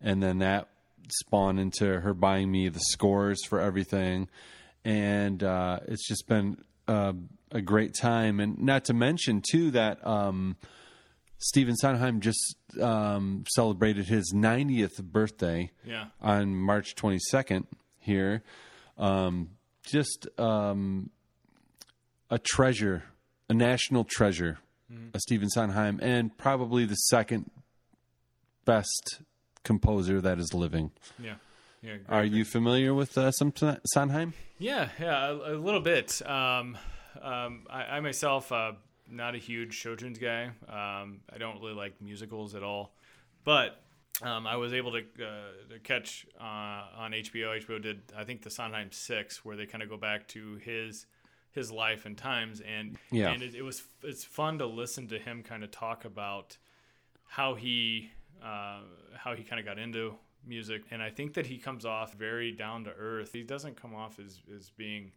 and 0.00 0.22
then 0.22 0.38
that 0.38 0.68
spawned 1.10 1.58
into 1.58 2.00
her 2.00 2.14
buying 2.14 2.50
me 2.50 2.68
the 2.68 2.80
scores 2.90 3.44
for 3.44 3.60
everything, 3.60 4.28
and 4.84 5.42
uh, 5.42 5.80
it's 5.86 6.06
just 6.06 6.26
been 6.26 6.58
uh, 6.86 7.12
a 7.50 7.60
great 7.60 7.94
time. 7.94 8.40
And 8.40 8.58
not 8.58 8.84
to 8.86 8.94
mention 8.94 9.42
too 9.48 9.70
that 9.72 10.04
um, 10.06 10.56
Stephen 11.38 11.76
Sondheim 11.76 12.20
just 12.20 12.56
um, 12.80 13.44
celebrated 13.54 14.06
his 14.06 14.32
90th 14.34 15.02
birthday 15.02 15.70
yeah, 15.84 16.06
on 16.20 16.54
March 16.54 16.94
22nd 16.96 17.66
here. 17.98 18.42
Um, 18.96 19.50
just 19.84 20.26
um, 20.38 21.10
a 22.30 22.38
treasure, 22.38 23.04
a 23.48 23.54
national 23.54 24.04
treasure, 24.04 24.58
a 25.14 25.20
Stephen 25.20 25.48
Sondheim, 25.50 26.00
and 26.02 26.36
probably 26.36 26.84
the 26.84 26.94
second 26.94 27.50
best 28.64 29.20
composer 29.62 30.20
that 30.20 30.38
is 30.38 30.52
living. 30.54 30.90
Yeah. 31.22 31.34
Yeah. 31.82 31.96
great. 31.96 32.08
Are 32.08 32.24
you 32.24 32.44
familiar 32.44 32.92
with 32.94 33.16
uh, 33.16 33.30
some 33.30 33.52
Sondheim? 33.92 34.34
Yeah, 34.58 34.88
yeah, 35.00 35.28
a, 35.28 35.34
a 35.34 35.56
little 35.56 35.80
bit. 35.80 36.20
Um, 36.26 36.76
um, 37.22 37.66
I, 37.70 37.82
I 37.96 38.00
myself, 38.00 38.50
uh, 38.52 38.72
not 39.10 39.34
a 39.34 39.38
huge 39.38 39.74
show 39.74 39.94
tunes 39.94 40.18
guy. 40.18 40.46
Um, 40.68 41.20
I 41.32 41.38
don't 41.38 41.60
really 41.60 41.74
like 41.74 42.00
musicals 42.00 42.54
at 42.54 42.62
all, 42.62 42.94
but 43.44 43.80
um, 44.22 44.46
I 44.46 44.56
was 44.56 44.72
able 44.74 44.92
to, 44.92 44.98
uh, 44.98 45.72
to 45.72 45.78
catch 45.82 46.26
uh, 46.40 46.42
on 46.96 47.12
HBO. 47.12 47.64
HBO 47.64 47.80
did, 47.80 48.02
I 48.16 48.24
think, 48.24 48.42
the 48.42 48.50
Sondheim 48.50 48.90
Six, 48.90 49.44
where 49.44 49.56
they 49.56 49.66
kind 49.66 49.82
of 49.82 49.88
go 49.88 49.96
back 49.96 50.26
to 50.28 50.56
his 50.56 51.06
his 51.52 51.70
life 51.72 52.04
and 52.04 52.16
times, 52.16 52.60
and 52.60 52.98
Yeah. 53.10 53.30
and 53.30 53.42
it, 53.42 53.54
it 53.54 53.62
was 53.62 53.82
it's 54.02 54.24
fun 54.24 54.58
to 54.58 54.66
listen 54.66 55.08
to 55.08 55.18
him 55.18 55.42
kind 55.42 55.64
of 55.64 55.70
talk 55.70 56.04
about 56.04 56.56
how 57.24 57.54
he 57.54 58.10
uh, 58.44 58.80
how 59.16 59.34
he 59.34 59.42
kind 59.44 59.58
of 59.60 59.64
got 59.66 59.78
into 59.78 60.14
music, 60.48 60.82
and 60.90 61.02
I 61.02 61.10
think 61.10 61.34
that 61.34 61.46
he 61.46 61.58
comes 61.58 61.84
off 61.84 62.14
very 62.14 62.52
down 62.52 62.84
to 62.84 62.90
earth. 62.90 63.32
He 63.32 63.42
doesn't 63.42 63.80
come 63.80 63.94
off 63.94 64.18
as 64.18 64.40
as 64.56 64.70
being 64.70 65.12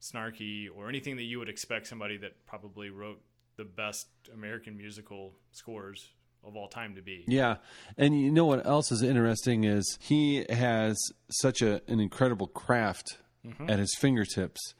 snarky 0.00 0.66
or 0.74 0.88
anything 0.88 1.16
that 1.16 1.24
you 1.24 1.38
would 1.38 1.48
expect 1.48 1.86
somebody 1.86 2.16
that 2.18 2.46
probably 2.46 2.90
wrote 2.90 3.20
the 3.56 3.64
best 3.64 4.06
American 4.34 4.76
musical 4.76 5.32
scores 5.52 6.10
of 6.44 6.54
all 6.56 6.68
time 6.68 6.94
to 6.94 7.02
be. 7.02 7.24
Yeah, 7.26 7.56
and 7.96 8.18
you 8.20 8.30
know 8.30 8.44
what 8.44 8.66
else 8.66 8.92
is 8.92 9.02
interesting 9.02 9.64
is 9.64 9.98
he 10.00 10.44
has 10.50 10.96
such 11.30 11.62
a, 11.62 11.80
an 11.88 12.00
incredible 12.00 12.46
craft 12.46 13.18
Mm-hmm. 13.46 13.70
at 13.70 13.78
his 13.78 13.94
fingertips 13.94 14.74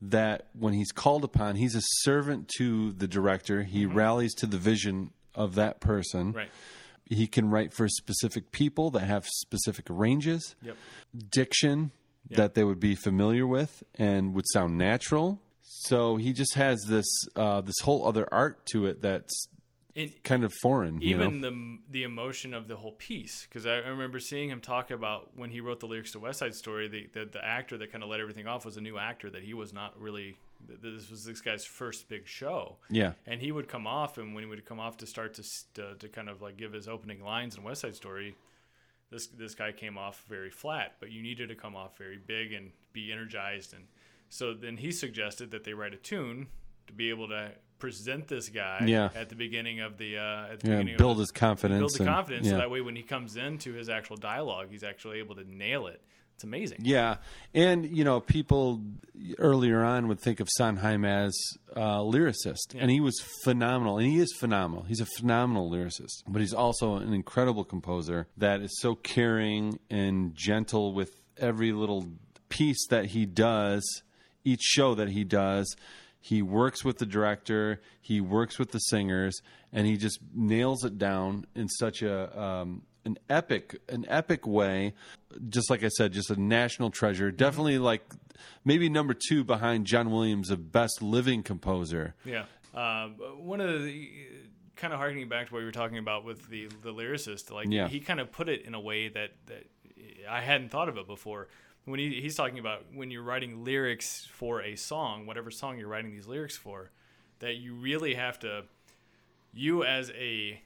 that 0.00 0.48
when 0.58 0.72
he's 0.72 0.90
called 0.90 1.22
upon, 1.22 1.54
he's 1.54 1.76
a 1.76 1.82
servant 2.00 2.50
to 2.56 2.90
the 2.94 3.06
director. 3.06 3.62
He 3.62 3.86
rallies 3.86 4.34
to 4.38 4.46
the 4.46 4.58
vision 4.58 5.12
of 5.36 5.54
that 5.54 5.80
person. 5.80 6.28
Mm-hmm. 6.30 6.36
Right. 6.38 6.50
He 7.12 7.26
can 7.26 7.50
write 7.50 7.72
for 7.72 7.88
specific 7.88 8.52
people 8.52 8.90
that 8.92 9.00
have 9.04 9.26
specific 9.26 9.86
ranges, 9.88 10.54
Yep. 10.62 10.76
diction 11.30 11.90
that 12.30 12.54
they 12.54 12.64
would 12.64 12.80
be 12.80 12.94
familiar 12.94 13.46
with 13.46 13.82
and 13.96 14.32
would 14.34 14.46
sound 14.52 14.78
natural. 14.78 15.40
So 15.62 16.16
he 16.16 16.32
just 16.32 16.54
has 16.54 16.82
this 16.88 17.06
uh, 17.36 17.60
this 17.60 17.78
whole 17.82 18.06
other 18.06 18.26
art 18.32 18.64
to 18.72 18.86
it 18.86 19.02
that's 19.02 19.48
It, 19.94 20.22
kind 20.24 20.42
of 20.44 20.52
foreign. 20.62 21.00
you 21.02 21.16
know? 21.18 21.24
even 21.26 21.40
the 21.42 21.78
the 21.90 22.02
emotion 22.04 22.54
of 22.54 22.68
the 22.68 22.76
whole 22.76 22.92
piece 22.92 23.46
because 23.46 23.66
I, 23.66 23.74
I 23.74 23.88
remember 23.88 24.18
seeing 24.20 24.48
him 24.48 24.60
talk 24.60 24.90
about 24.90 25.30
when 25.36 25.50
he 25.50 25.60
wrote 25.60 25.80
the 25.80 25.86
lyrics 25.86 26.12
to 26.12 26.20
West 26.20 26.38
Side 26.38 26.54
Story 26.54 26.88
the, 26.88 27.08
the 27.12 27.26
the 27.26 27.44
actor 27.44 27.76
that 27.78 27.92
kind 27.92 28.02
of 28.02 28.08
let 28.10 28.20
everything 28.20 28.46
off 28.46 28.64
was 28.64 28.76
a 28.76 28.80
new 28.80 28.96
actor 28.96 29.28
that 29.30 29.42
he 29.42 29.52
was 29.54 29.72
not 29.74 30.00
really 30.00 30.36
this 30.82 31.10
was 31.10 31.24
this 31.24 31.40
guy's 31.40 31.64
first 31.64 32.08
big 32.08 32.26
show 32.26 32.76
Yeah. 32.90 33.12
and 33.26 33.40
he 33.40 33.52
would 33.52 33.68
come 33.68 33.86
off 33.86 34.18
and 34.18 34.34
when 34.34 34.44
he 34.44 34.48
would 34.50 34.64
come 34.64 34.80
off 34.80 34.96
to 34.98 35.06
start 35.06 35.34
to 35.34 35.42
to, 35.74 35.94
to 35.96 36.08
kind 36.08 36.28
of 36.28 36.40
like 36.42 36.56
give 36.56 36.72
his 36.72 36.88
opening 36.88 37.22
lines 37.22 37.56
in 37.56 37.62
West 37.62 37.80
Side 37.82 37.94
Story 37.96 38.36
this 39.10 39.26
this 39.28 39.54
guy 39.54 39.72
came 39.72 39.98
off 39.98 40.24
very 40.28 40.50
flat 40.50 40.94
but 41.00 41.10
you 41.10 41.22
needed 41.22 41.48
to 41.48 41.54
come 41.54 41.76
off 41.76 41.98
very 41.98 42.18
big 42.18 42.52
and 42.52 42.70
be 42.92 43.12
energized 43.12 43.74
and 43.74 43.84
so 44.28 44.54
then 44.54 44.76
he 44.76 44.90
suggested 44.92 45.50
that 45.50 45.64
they 45.64 45.74
write 45.74 45.92
a 45.92 45.98
tune 45.98 46.46
to 46.86 46.92
be 46.92 47.10
able 47.10 47.28
to 47.28 47.50
present 47.78 48.28
this 48.28 48.48
guy 48.48 48.84
Yeah. 48.86 49.10
at 49.14 49.28
the 49.28 49.34
beginning 49.34 49.80
of 49.80 49.98
the 49.98 50.16
uh, 50.16 50.52
at 50.52 50.60
the 50.60 50.68
Yeah, 50.68 50.76
beginning 50.78 50.96
build 50.96 51.12
of 51.16 51.18
his 51.18 51.32
confidence. 51.32 51.80
build 51.80 51.94
the 51.94 52.02
and- 52.04 52.08
confidence 52.14 52.46
yeah. 52.46 52.52
so 52.52 52.58
that 52.58 52.70
way 52.70 52.80
when 52.80 52.96
he 52.96 53.02
comes 53.02 53.36
into 53.36 53.72
his 53.72 53.88
actual 53.88 54.16
dialogue 54.16 54.68
he's 54.70 54.84
actually 54.84 55.18
able 55.18 55.34
to 55.34 55.44
nail 55.44 55.88
it 55.88 56.00
it's 56.42 56.44
amazing 56.44 56.78
Yeah, 56.80 57.16
and 57.54 57.88
you 57.88 58.02
know, 58.02 58.20
people 58.20 58.82
earlier 59.38 59.84
on 59.84 60.08
would 60.08 60.20
think 60.20 60.40
of 60.40 60.48
Sondheim 60.50 61.04
as 61.04 61.32
a 61.74 62.00
lyricist, 62.00 62.74
and 62.76 62.90
he 62.90 63.00
was 63.00 63.14
phenomenal, 63.44 63.98
and 63.98 64.08
he 64.08 64.18
is 64.18 64.32
phenomenal. 64.32 64.82
He's 64.84 65.00
a 65.00 65.06
phenomenal 65.06 65.70
lyricist, 65.70 66.24
but 66.26 66.40
he's 66.40 66.52
also 66.52 66.96
an 66.96 67.12
incredible 67.12 67.64
composer 67.64 68.26
that 68.36 68.60
is 68.60 68.80
so 68.80 68.96
caring 68.96 69.78
and 69.88 70.34
gentle 70.34 70.92
with 70.92 71.10
every 71.38 71.72
little 71.72 72.08
piece 72.48 72.88
that 72.88 73.06
he 73.06 73.24
does, 73.24 74.02
each 74.44 74.62
show 74.62 74.94
that 74.96 75.10
he 75.10 75.22
does. 75.22 75.76
He 76.20 76.42
works 76.42 76.84
with 76.84 76.98
the 76.98 77.06
director, 77.06 77.80
he 78.00 78.20
works 78.20 78.58
with 78.58 78.72
the 78.72 78.78
singers, 78.78 79.40
and 79.72 79.86
he 79.86 79.96
just 79.96 80.18
nails 80.34 80.84
it 80.84 80.98
down 80.98 81.46
in 81.54 81.68
such 81.68 82.02
a 82.02 82.40
um, 82.40 82.82
an 83.04 83.18
epic 83.28 83.80
an 83.88 84.06
epic 84.08 84.46
way. 84.46 84.94
Just 85.48 85.70
like 85.70 85.82
I 85.82 85.88
said, 85.88 86.12
just 86.12 86.30
a 86.30 86.40
national 86.40 86.90
treasure. 86.90 87.30
Definitely 87.30 87.78
like 87.78 88.02
maybe 88.64 88.88
number 88.88 89.14
two 89.14 89.44
behind 89.44 89.86
John 89.86 90.10
Williams 90.10 90.50
of 90.50 90.72
best 90.72 91.02
living 91.02 91.42
composer. 91.42 92.14
Yeah. 92.24 92.44
Um, 92.74 93.16
one 93.38 93.60
of 93.60 93.82
the 93.82 94.10
kind 94.76 94.92
of 94.92 94.98
harkening 94.98 95.28
back 95.28 95.48
to 95.48 95.52
what 95.52 95.58
we 95.60 95.64
were 95.64 95.72
talking 95.72 95.98
about 95.98 96.24
with 96.24 96.48
the 96.48 96.68
the 96.82 96.92
lyricist, 96.92 97.50
like 97.50 97.68
Yeah. 97.70 97.88
he 97.88 98.00
kind 98.00 98.20
of 98.20 98.30
put 98.32 98.48
it 98.48 98.62
in 98.64 98.74
a 98.74 98.80
way 98.80 99.08
that 99.08 99.30
that 99.46 99.66
I 100.28 100.40
hadn't 100.40 100.70
thought 100.70 100.88
of 100.88 100.96
it 100.96 101.06
before. 101.06 101.48
When 101.84 101.98
he, 101.98 102.20
he's 102.20 102.36
talking 102.36 102.60
about 102.60 102.84
when 102.94 103.10
you're 103.10 103.24
writing 103.24 103.64
lyrics 103.64 104.28
for 104.30 104.62
a 104.62 104.76
song, 104.76 105.26
whatever 105.26 105.50
song 105.50 105.78
you're 105.78 105.88
writing 105.88 106.12
these 106.12 106.28
lyrics 106.28 106.56
for, 106.56 106.90
that 107.40 107.56
you 107.56 107.74
really 107.74 108.14
have 108.14 108.38
to 108.40 108.64
you 109.52 109.84
as 109.84 110.10
a 110.12 110.62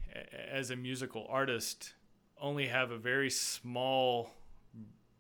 as 0.51 0.71
a 0.71 0.77
musical 0.77 1.27
artist 1.29 1.95
only 2.41 2.67
have 2.69 2.91
a 2.91 2.99
very 2.99 3.31
small 3.31 4.31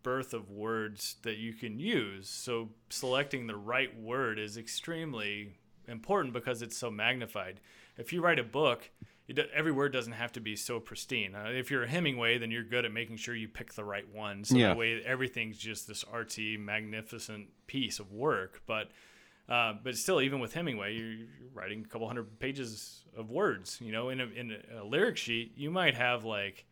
birth 0.03 0.35
of 0.35 0.51
words 0.51 1.17
that 1.23 1.37
you 1.39 1.53
can 1.53 1.79
use. 1.79 2.29
So 2.29 2.69
selecting 2.91 3.47
the 3.47 3.57
right 3.57 3.99
word 4.01 4.39
is 4.39 4.57
extremely 4.57 5.55
important 5.89 6.33
because 6.33 6.63
it's 6.63 6.77
so 6.77 6.91
magnified. 6.91 7.61
If 7.97 8.13
you 8.13 8.21
write 8.21 8.39
a 8.39 8.45
book, 8.45 8.91
every 9.55 9.73
word 9.73 9.93
doesn't 9.93 10.13
have 10.13 10.31
to 10.33 10.41
be 10.41 10.55
so 10.55 10.79
pristine. 10.79 11.35
Uh, 11.35 11.49
if 11.53 11.71
you're 11.71 11.83
a 11.83 11.89
Hemingway, 11.89 12.39
then 12.39 12.51
you're 12.53 12.63
good 12.63 12.85
at 12.85 12.93
making 12.93 13.17
sure 13.17 13.35
you 13.35 13.49
pick 13.49 13.75
the 13.75 13.85
right 13.85 14.07
one. 14.15 14.45
So 14.45 14.57
Yeah. 14.57 14.69
that 14.69 14.77
way 14.77 15.03
everything's 15.05 15.59
just 15.59 15.89
this 15.89 16.05
artsy, 16.05 16.59
magnificent 16.59 17.49
piece 17.67 17.99
of 17.99 18.13
work. 18.13 18.63
But 18.67 18.91
uh, 19.49 19.75
but 19.83 19.97
still, 19.97 20.21
even 20.21 20.41
with 20.41 20.53
Hemingway, 20.55 20.97
you're, 20.97 21.13
you're 21.13 21.29
writing 21.55 21.85
a 21.85 21.89
couple 21.89 22.09
hundred 22.09 22.37
pages 22.41 23.05
of 23.17 23.31
words. 23.31 23.79
You 23.81 23.93
know, 23.93 24.09
in 24.09 24.21
a, 24.21 24.27
in 24.27 24.57
a 24.77 24.85
lyric 24.85 25.17
sheet, 25.17 25.53
you 25.57 25.71
might 25.71 25.95
have 25.95 26.25
like 26.25 26.65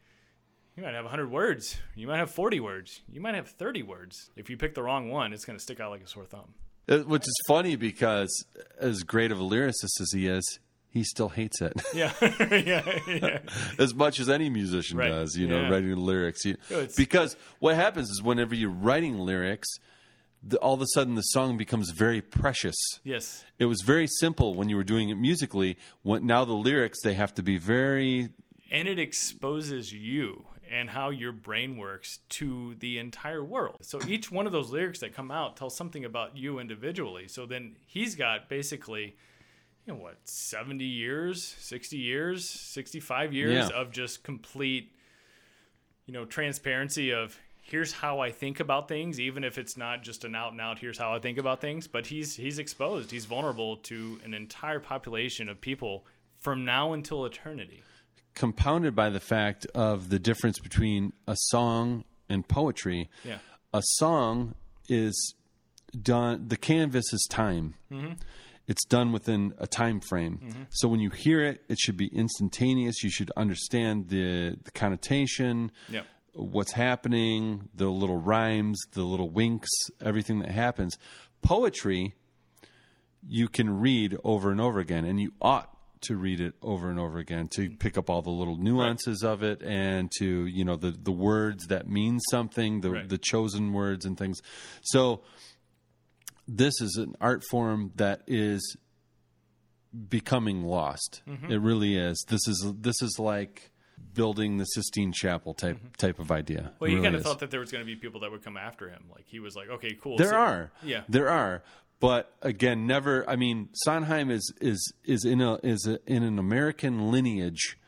you 0.76 0.82
might 0.82 0.94
have 0.94 1.04
100 1.04 1.30
words. 1.30 1.76
You 1.94 2.06
might 2.06 2.18
have 2.18 2.30
40 2.30 2.60
words. 2.60 3.00
You 3.10 3.20
might 3.20 3.34
have 3.34 3.48
30 3.48 3.82
words. 3.82 4.30
If 4.36 4.50
you 4.50 4.56
pick 4.56 4.74
the 4.74 4.82
wrong 4.82 5.08
one, 5.10 5.32
it's 5.32 5.44
going 5.44 5.58
to 5.58 5.62
stick 5.62 5.80
out 5.80 5.90
like 5.90 6.02
a 6.02 6.08
sore 6.08 6.24
thumb. 6.24 6.54
Uh, 6.88 6.98
Which 6.98 7.22
is 7.22 7.34
funny 7.48 7.76
because 7.76 8.44
as 8.78 9.02
great 9.04 9.32
of 9.32 9.40
a 9.40 9.44
lyricist 9.44 10.00
as 10.00 10.10
he 10.12 10.26
is, 10.26 10.58
he 10.90 11.02
still 11.04 11.28
hates 11.30 11.60
it. 11.62 11.72
Yeah. 11.94 12.12
yeah. 12.20 12.98
Yeah. 13.08 13.38
as 13.78 13.94
much 13.94 14.20
as 14.20 14.28
any 14.28 14.50
musician 14.50 14.98
Right. 14.98 15.08
does, 15.08 15.36
you 15.36 15.46
know, 15.46 15.62
Yeah. 15.62 15.68
writing 15.70 15.96
lyrics. 15.96 16.44
You- 16.44 16.56
because 16.96 17.36
what 17.60 17.74
happens 17.76 18.10
is 18.10 18.22
whenever 18.22 18.54
you're 18.54 18.70
writing 18.70 19.18
lyrics, 19.18 19.68
the, 20.46 20.58
all 20.58 20.74
of 20.74 20.82
a 20.82 20.86
sudden 20.88 21.14
the 21.14 21.22
song 21.22 21.56
becomes 21.56 21.90
very 21.90 22.20
precious. 22.20 22.76
Yes. 23.02 23.44
It 23.58 23.64
was 23.64 23.80
very 23.80 24.06
simple 24.06 24.54
when 24.54 24.68
you 24.68 24.76
were 24.76 24.84
doing 24.84 25.08
it 25.08 25.14
musically. 25.14 25.78
When, 26.02 26.26
now 26.26 26.44
the 26.44 26.52
lyrics 26.52 26.98
they 27.02 27.14
have 27.14 27.32
to 27.36 27.42
be 27.42 27.56
very 27.58 28.28
And 28.70 28.86
it 28.86 28.98
exposes 28.98 29.90
you 29.92 30.44
and 30.74 30.90
how 30.90 31.10
your 31.10 31.30
brain 31.30 31.76
works 31.76 32.18
to 32.28 32.74
the 32.80 32.98
entire 32.98 33.44
world. 33.44 33.76
So 33.82 34.00
each 34.08 34.32
one 34.32 34.44
of 34.44 34.50
those 34.52 34.70
lyrics 34.70 34.98
that 35.00 35.14
come 35.14 35.30
out 35.30 35.56
tells 35.56 35.76
something 35.76 36.04
about 36.04 36.36
you 36.36 36.58
individually. 36.58 37.28
So 37.28 37.46
then 37.46 37.76
he's 37.86 38.16
got 38.16 38.48
basically, 38.48 39.14
you 39.86 39.92
know, 39.92 40.00
what, 40.00 40.16
70 40.24 40.84
years, 40.84 41.44
60 41.44 41.96
years, 41.96 42.44
65 42.48 43.32
years 43.32 43.70
Yeah. 43.70 43.76
of 43.80 43.92
just 43.92 44.24
complete, 44.24 44.92
you 46.06 46.12
know, 46.12 46.24
transparency 46.24 47.12
of 47.12 47.38
here's 47.60 47.92
how 47.92 48.18
I 48.18 48.32
think 48.32 48.58
about 48.58 48.88
things, 48.88 49.20
even 49.20 49.44
if 49.44 49.56
it's 49.58 49.76
not 49.76 50.02
just 50.02 50.24
an 50.24 50.34
out 50.34 50.50
and 50.52 50.60
out 50.60 50.80
here's 50.80 50.98
how 50.98 51.14
I 51.14 51.20
think 51.20 51.38
about 51.38 51.60
things. 51.60 51.86
But 51.86 52.08
he's 52.08 52.34
he's 52.34 52.58
exposed, 52.58 53.12
he's 53.12 53.26
vulnerable 53.26 53.76
to 53.76 54.18
an 54.24 54.34
entire 54.34 54.80
population 54.80 55.48
of 55.48 55.60
people 55.60 56.04
from 56.40 56.64
now 56.64 56.92
until 56.94 57.24
eternity. 57.24 57.84
Compounded 58.34 58.94
by 58.94 59.10
the 59.10 59.20
fact 59.20 59.66
of 59.74 60.10
the 60.10 60.18
difference 60.18 60.58
between 60.58 61.12
a 61.26 61.36
song 61.36 62.04
and 62.28 62.46
poetry. 62.46 63.08
Yeah. 63.24 63.38
A 63.72 63.82
song 63.82 64.54
is 64.88 65.34
done. 66.00 66.48
The 66.48 66.56
canvas 66.56 67.12
is 67.12 67.26
time. 67.30 67.74
Mm-hmm. 67.90 68.14
It's 68.66 68.84
done 68.86 69.12
within 69.12 69.52
a 69.58 69.66
time 69.66 70.00
frame. 70.00 70.40
Mm-hmm. 70.42 70.62
So 70.70 70.88
when 70.88 71.00
you 71.00 71.10
hear 71.10 71.44
it, 71.44 71.62
it 71.68 71.78
should 71.78 71.96
be 71.96 72.06
instantaneous. 72.06 73.04
You 73.04 73.10
should 73.10 73.30
understand 73.36 74.08
the 74.08 74.56
the 74.62 74.70
connotation. 74.70 75.70
What's 76.32 76.72
happening, 76.72 77.68
the 77.74 77.88
little 77.88 78.16
rhymes, 78.16 78.80
the 78.92 79.04
little 79.04 79.30
winks, 79.30 79.70
everything 80.00 80.40
that 80.40 80.50
happens. 80.50 80.98
Poetry, 81.42 82.14
you 83.24 83.48
can 83.48 83.78
read 83.78 84.16
over 84.24 84.50
and 84.50 84.60
over 84.60 84.80
again, 84.80 85.04
and 85.04 85.20
you 85.20 85.32
ought 85.40 85.73
to 86.04 86.16
read 86.16 86.40
it 86.40 86.54
over 86.62 86.90
and 86.90 86.98
over 86.98 87.18
again 87.18 87.48
to 87.56 87.70
pick 87.70 87.96
up 87.98 88.08
all 88.10 88.22
the 88.22 88.30
little 88.30 88.56
nuances 88.56 89.22
of 89.22 89.42
it 89.42 89.62
and 89.62 90.10
to 90.18 90.46
you 90.46 90.64
know 90.64 90.76
the 90.76 90.90
the 90.90 91.12
words 91.12 91.66
that 91.66 91.88
mean 91.88 92.20
something 92.30 92.80
the 92.80 92.90
Right. 92.90 93.08
the 93.08 93.18
chosen 93.18 93.72
words 93.72 94.04
and 94.04 94.16
things 94.16 94.40
so 94.82 95.22
this 96.46 96.80
is 96.80 96.96
an 96.96 97.14
art 97.20 97.42
form 97.50 97.92
that 97.96 98.22
is 98.26 98.76
becoming 100.08 100.62
lost 100.64 101.22
it 101.48 101.60
really 101.60 101.96
is 101.96 102.24
this 102.28 102.46
is 102.48 102.66
this 102.80 103.00
is 103.00 103.16
like 103.18 103.70
building 104.12 104.58
the 104.58 104.64
Sistine 104.64 105.12
Chapel 105.12 105.54
type 105.54 105.78
type 105.96 106.18
of 106.20 106.30
idea. 106.30 106.58
Mm-hmm. 106.58 106.68
Well, 106.78 106.88
he 106.88 106.94
really 106.96 107.04
kind 107.04 107.14
of 107.16 107.20
is. 107.20 107.26
thought 107.26 107.40
that 107.40 107.50
there 107.50 107.58
was 107.60 107.70
going 107.72 107.82
to 107.82 107.86
be 107.86 107.96
people 107.96 108.20
that 108.20 108.30
would 108.30 108.44
come 108.44 108.56
after 108.56 108.88
him. 108.88 109.04
Like 109.12 109.24
he 109.26 109.40
was 109.40 109.56
like, 109.56 109.68
okay, 109.68 109.96
cool. 110.00 110.16
There 110.18 110.28
so- 110.30 110.36
are. 110.36 110.70
Yeah. 110.84 111.02
There 111.08 111.28
are. 111.30 111.62
But 112.00 112.34
again, 112.42 112.86
never 112.86 113.28
I 113.28 113.36
mean, 113.36 113.68
Sondheim 113.84 114.30
is 114.30 114.52
is 114.60 114.92
is 115.04 115.24
in 115.24 115.40
a 115.40 115.54
is 115.62 115.86
a, 115.86 115.98
in 116.06 116.22
an 116.22 116.38
American 116.38 117.10
lineage 117.10 117.78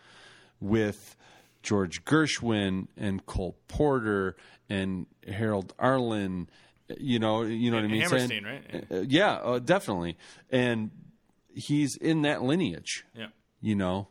with 0.60 1.16
George 1.62 2.04
Gershwin 2.04 2.88
and 2.96 3.26
Cole 3.26 3.56
Porter 3.68 4.36
and 4.70 5.06
Harold 5.28 5.74
Arlen, 5.78 6.48
you 6.98 7.18
know, 7.18 7.42
you 7.42 7.70
know 7.70 7.76
what 7.76 7.84
I 7.84 7.88
mean? 7.88 8.02
Hammerstein, 8.02 8.44
right? 8.44 8.84
Uh, 8.90 9.04
yeah, 9.06 9.34
uh, 9.34 9.58
definitely. 9.58 10.16
And 10.50 10.90
he's 11.54 11.96
in 11.96 12.22
that 12.22 12.42
lineage 12.42 13.04
Yeah. 13.14 13.28
you 13.60 13.74
know, 13.74 14.08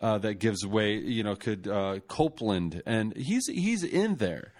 uh, 0.00 0.18
that 0.18 0.34
gives 0.34 0.64
way, 0.66 0.96
you 0.96 1.22
know, 1.22 1.34
could 1.34 1.66
uh, 1.66 2.00
Copland, 2.06 2.82
and 2.86 3.16
he's 3.16 3.46
he's 3.48 3.82
in 3.82 4.16
there, 4.16 4.52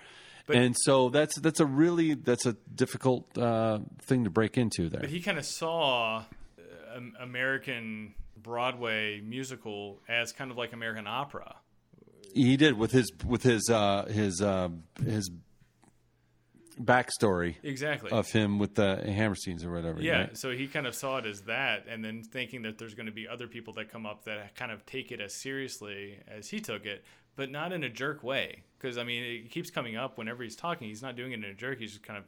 and 0.57 0.75
so 0.79 1.09
that's 1.11 1.39
that's 1.41 1.61
a 1.61 1.67
really 1.67 2.15
that's 2.15 2.47
a 2.47 2.55
difficult 2.75 3.37
uh, 3.39 3.79
thing 4.03 4.25
to 4.25 4.31
break 4.31 4.57
into 4.57 4.89
there. 4.89 5.01
But 5.01 5.11
he 5.11 5.21
kind 5.21 5.39
of 5.39 5.45
saw 5.45 6.25
uh, 6.59 7.01
American 7.21 8.15
Broadway 8.37 9.21
musical 9.21 10.01
as 10.09 10.33
kind 10.33 10.51
of 10.51 10.57
like 10.57 10.73
American 10.73 11.07
opera. 11.07 11.57
He 12.35 12.57
did 12.57 12.79
with 12.79 12.93
his 12.93 13.11
with 13.27 13.43
his 13.43 13.69
uh, 13.71 14.07
his 14.11 14.41
uh, 14.43 14.69
his 15.05 15.31
backstory 16.81 17.57
Exactly. 17.63 18.11
of 18.11 18.31
him 18.31 18.59
with 18.59 18.75
the 18.75 19.03
Hammersteins 19.05 19.65
or 19.65 19.73
whatever. 19.73 20.01
yeah, 20.01 20.19
right? 20.21 20.39
so 20.39 20.51
he 20.53 20.69
kind 20.69 20.87
of 20.87 20.95
saw 20.95 21.17
it 21.19 21.27
as 21.27 21.41
that, 21.43 21.87
and 21.89 22.05
then 22.05 22.23
thinking 22.23 22.63
that 22.63 22.79
there's 22.79 22.95
going 22.95 23.07
to 23.07 23.13
be 23.13 23.27
other 23.27 23.49
people 23.49 23.73
that 23.75 23.91
come 23.91 24.07
up 24.07 24.25
that 24.25 24.55
kind 24.55 24.71
of 24.71 24.85
take 24.87 25.11
it 25.11 25.21
as 25.21 25.35
seriously 25.35 26.19
as 26.29 26.49
he 26.49 26.61
took 26.61 26.87
it, 26.87 27.05
but 27.38 27.53
not 27.53 27.72
in 27.72 27.85
a 27.85 27.88
jerk 27.88 28.24
way. 28.24 28.64
Because 28.79 28.98
I 28.98 29.05
mean, 29.05 29.22
it 29.22 29.51
keeps 29.51 29.70
coming 29.70 29.96
up 29.96 30.18
whenever 30.18 30.42
he's 30.42 30.57
talking. 30.57 30.88
He's 30.88 31.03
not 31.03 31.16
doing 31.16 31.31
it 31.33 31.37
in 31.37 31.44
a 31.44 31.55
jerk. 31.55 31.79
He's 31.79 31.92
just 31.92 32.03
kind 32.03 32.18
of 32.18 32.24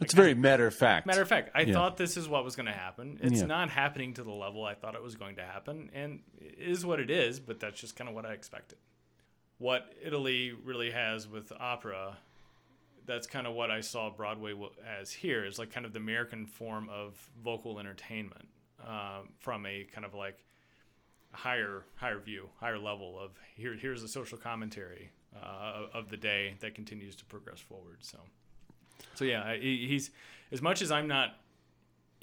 it's 0.00 0.14
very 0.14 0.34
matter 0.34 0.66
of 0.66 0.74
fact. 0.74 1.06
Matter 1.06 1.22
of 1.22 1.28
fact, 1.28 1.50
I 1.54 1.62
Yeah. 1.62 1.72
thought 1.74 1.96
this 1.96 2.16
is 2.16 2.28
what 2.28 2.44
was 2.44 2.56
going 2.56 2.66
to 2.66 2.72
happen. 2.72 3.18
It's 3.22 3.40
Yeah. 3.40 3.46
not 3.46 3.70
happening 3.70 4.14
to 4.14 4.22
the 4.22 4.30
level 4.30 4.64
I 4.64 4.74
thought 4.74 4.94
it 4.94 5.02
was 5.02 5.14
going 5.16 5.36
to 5.36 5.42
happen, 5.42 5.90
and 5.92 6.22
it 6.38 6.58
is 6.58 6.86
what 6.86 7.00
it 7.00 7.10
is. 7.10 7.40
But 7.40 7.58
that's 7.58 7.80
just 7.80 7.96
kind 7.96 8.08
of 8.08 8.14
what 8.14 8.24
I 8.24 8.32
expected. 8.32 8.78
What 9.58 9.92
Italy 10.02 10.52
really 10.52 10.90
has 10.90 11.26
with 11.26 11.52
opera, 11.58 12.16
that's 13.06 13.26
kind 13.26 13.46
of 13.46 13.54
what 13.54 13.70
I 13.70 13.80
saw 13.80 14.10
Broadway 14.10 14.54
as 14.86 15.10
here 15.10 15.44
is 15.44 15.58
like 15.58 15.70
kind 15.70 15.84
of 15.84 15.92
the 15.92 15.98
American 15.98 16.46
form 16.46 16.88
of 16.88 17.30
vocal 17.42 17.78
entertainment 17.78 18.48
um, 18.86 19.30
from 19.38 19.66
a 19.66 19.84
kind 19.84 20.04
of 20.06 20.14
like 20.14 20.38
higher 21.32 21.84
higher 21.96 22.18
view, 22.18 22.48
higher 22.60 22.78
level 22.78 23.18
of 23.18 23.30
here. 23.56 23.74
Here's 23.74 24.02
a 24.02 24.08
social 24.08 24.38
commentary 24.38 25.10
uh, 25.36 25.86
of 25.94 26.08
the 26.10 26.16
day 26.16 26.54
that 26.60 26.74
continues 26.74 27.16
to 27.16 27.24
progress 27.24 27.60
forward. 27.60 27.98
So. 28.00 28.18
So 29.14 29.24
yeah, 29.24 29.54
he- 29.54 29.86
he's 29.86 30.10
as 30.52 30.60
much 30.60 30.82
as 30.82 30.90
I'm 30.90 31.08
not 31.08 31.36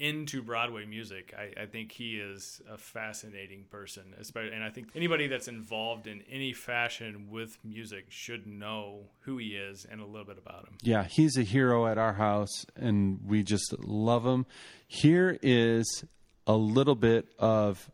into 0.00 0.42
Broadway 0.42 0.86
music, 0.86 1.34
I, 1.36 1.62
I 1.62 1.66
think 1.66 1.90
he 1.90 2.18
is 2.18 2.62
a 2.70 2.78
fascinating 2.78 3.64
person. 3.68 4.14
Especially, 4.20 4.52
and 4.54 4.62
I 4.62 4.70
think 4.70 4.90
anybody 4.94 5.26
that's 5.26 5.48
involved 5.48 6.06
in 6.06 6.22
any 6.30 6.52
fashion 6.52 7.26
with 7.30 7.58
music 7.64 8.04
should 8.08 8.46
know 8.46 9.00
who 9.22 9.38
he 9.38 9.56
is 9.56 9.84
and 9.90 10.00
a 10.00 10.04
little 10.06 10.24
bit 10.24 10.38
about 10.38 10.68
him. 10.68 10.74
Yeah, 10.82 11.02
he's 11.02 11.36
a 11.36 11.42
hero 11.42 11.88
at 11.88 11.98
our 11.98 12.12
house, 12.12 12.64
and 12.76 13.18
we 13.26 13.42
just 13.42 13.74
love 13.80 14.24
him. 14.24 14.46
Here 14.86 15.36
is 15.42 16.04
a 16.46 16.54
little 16.54 16.94
bit 16.94 17.26
of 17.36 17.90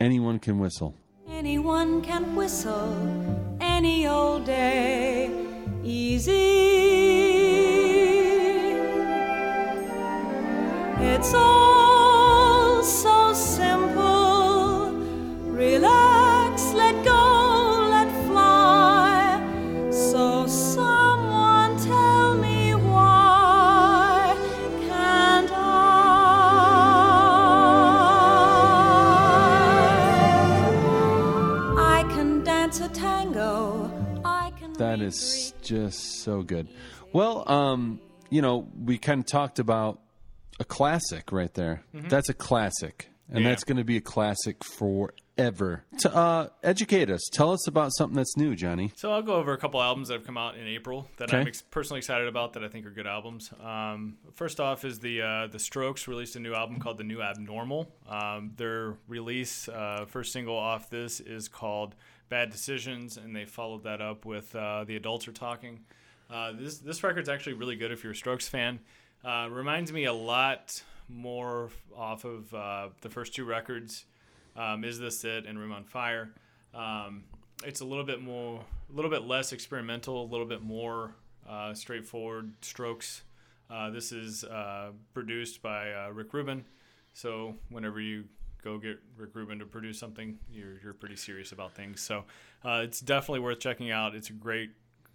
anyone 0.00 0.38
can 0.38 0.58
whistle. 0.58 0.94
Anyone 1.28 2.02
can 2.02 2.34
whistle 2.34 2.96
any 3.60 4.06
old 4.08 4.44
day. 4.44 5.30
Easy. 5.84 6.30
It's 10.98 11.34
all 11.34 11.69
is 35.16 35.54
just 35.62 36.22
so 36.22 36.42
good. 36.42 36.68
Well, 37.12 37.50
um, 37.50 38.00
you 38.30 38.42
know, 38.42 38.68
we 38.84 38.98
kind 38.98 39.20
of 39.20 39.26
talked 39.26 39.58
about 39.58 40.00
a 40.58 40.64
classic 40.64 41.32
right 41.32 41.52
there. 41.54 41.82
That's 41.92 42.28
a 42.28 42.34
classic, 42.34 43.08
and 43.28 43.42
Yeah. 43.42 43.50
that's 43.50 43.64
going 43.64 43.78
to 43.78 43.84
be 43.84 43.96
a 43.96 44.00
classic 44.00 44.62
forever. 44.64 45.84
To 46.00 46.14
uh, 46.14 46.48
educate 46.62 47.10
us, 47.10 47.20
tell 47.32 47.50
us 47.52 47.66
about 47.66 47.90
something 47.96 48.14
that's 48.16 48.36
new, 48.36 48.54
Johnny. 48.54 48.92
So 48.96 49.10
I'll 49.12 49.22
go 49.22 49.34
over 49.34 49.52
a 49.52 49.58
couple 49.58 49.80
albums 49.82 50.08
that 50.08 50.14
have 50.14 50.24
come 50.26 50.36
out 50.36 50.56
in 50.56 50.66
April 50.66 51.08
that 51.16 51.32
I'm 51.32 51.46
ex- 51.46 51.62
personally 51.62 51.98
excited 51.98 52.28
about 52.28 52.52
that 52.52 52.62
I 52.64 52.68
think 52.68 52.86
are 52.86 52.90
good 52.90 53.06
albums. 53.06 53.50
Um, 53.62 54.18
first 54.34 54.60
off 54.60 54.84
is 54.84 54.98
the 54.98 55.22
uh, 55.22 55.46
the 55.48 55.58
Strokes 55.58 56.06
released 56.06 56.36
a 56.36 56.40
new 56.40 56.54
album 56.54 56.78
called 56.78 56.98
The 56.98 57.04
New 57.04 57.22
Abnormal. 57.22 57.90
Um, 58.08 58.52
their 58.56 58.96
release 59.08 59.68
uh, 59.68 60.04
first 60.08 60.32
single 60.32 60.56
off 60.58 60.90
this 60.90 61.20
is 61.20 61.48
called 61.48 61.94
Bad 62.30 62.50
Decisions, 62.50 63.16
and 63.16 63.34
they 63.34 63.44
followed 63.44 63.82
that 63.82 64.00
up 64.00 64.24
with 64.24 64.54
uh, 64.54 64.84
The 64.84 64.96
Adults 64.96 65.26
Are 65.26 65.32
Talking. 65.32 65.80
Uh, 66.30 66.52
this 66.52 66.78
this 66.78 67.02
record's 67.02 67.28
actually 67.28 67.54
really 67.54 67.74
good 67.74 67.90
if 67.90 68.04
you're 68.04 68.12
a 68.12 68.16
Strokes 68.16 68.48
fan. 68.48 68.78
Uh, 69.24 69.48
reminds 69.50 69.92
me 69.92 70.04
a 70.04 70.12
lot 70.12 70.80
more 71.08 71.70
off 71.94 72.24
of 72.24 72.54
uh, 72.54 72.88
the 73.00 73.10
first 73.10 73.34
two 73.34 73.44
records. 73.44 74.06
Um, 74.56 74.84
Is 74.84 74.98
this 74.98 75.24
it 75.24 75.44
and 75.44 75.58
Room 75.58 75.72
on 75.72 75.84
Fire? 75.84 76.30
Um, 76.72 77.24
it's 77.64 77.80
a 77.80 77.84
little 77.84 78.04
bit 78.04 78.22
more, 78.22 78.64
a 78.90 78.96
little 78.96 79.10
bit 79.10 79.24
less 79.24 79.52
experimental, 79.52 80.22
a 80.22 80.28
little 80.30 80.46
bit 80.46 80.62
more 80.62 81.16
uh, 81.48 81.74
straightforward 81.74 82.52
strokes. 82.62 83.22
Uh, 83.68 83.90
this 83.90 84.12
is 84.12 84.44
produced 85.14 85.62
by 85.62 85.88
Rick 86.12 86.32
Rubin, 86.32 86.64
so 87.12 87.56
whenever 87.70 88.00
you 88.00 88.24
go 88.62 88.78
get 88.78 88.98
Rick 89.16 89.30
Rubin 89.34 89.58
to 89.60 89.66
produce 89.66 89.98
something, 89.98 90.38
you're 90.52 90.80
you're 90.82 90.94
pretty 90.94 91.16
serious 91.16 91.52
about 91.52 91.72
things. 91.74 92.00
So 92.00 92.24
uh, 92.64 92.82
it's 92.84 93.00
definitely 93.00 93.40
worth 93.40 93.60
checking 93.60 93.90
out. 93.90 94.14
It's 94.14 94.30
a 94.30 94.34
great. 94.34 94.70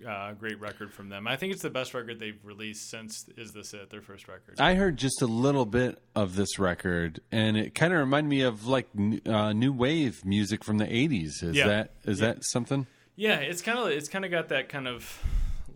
Uh, 0.06 0.34
great 0.34 0.60
record 0.60 0.92
from 0.92 1.08
them. 1.08 1.26
I 1.26 1.38
think 1.38 1.54
it's 1.54 1.62
the 1.62 1.70
best 1.70 1.94
record 1.94 2.20
they've 2.20 2.38
released 2.44 2.90
since 2.90 3.30
"Is 3.38 3.54
This 3.54 3.74
It," 3.74 3.90
their 3.90 4.02
first 4.02 4.28
record. 4.28 4.60
I 4.60 4.74
heard 4.74 4.98
just 4.98 5.22
a 5.22 5.26
little 5.26 5.66
bit 5.66 6.02
of 6.14 6.36
this 6.36 6.60
record, 6.60 7.22
and 7.32 7.56
it 7.56 7.74
kind 7.74 7.94
of 7.94 8.00
reminded 8.00 8.30
me 8.30 8.42
of 8.42 8.68
like 8.68 8.90
uh, 9.26 9.54
new 9.54 9.72
wave 9.72 10.26
music 10.26 10.66
from 10.66 10.80
the 10.80 10.86
'80s. 10.86 11.42
Is 11.42 11.56
Yeah. 11.56 11.68
that 11.68 11.92
is 12.04 12.20
that 12.20 12.44
something? 12.44 12.88
Yeah, 13.16 13.38
it's 13.38 13.62
kind 13.62 13.80
of 13.80 13.88
it's 13.88 14.10
kind 14.10 14.26
of 14.26 14.32
got 14.32 14.50
that 14.50 14.68
kind 14.68 14.90
of 14.90 15.24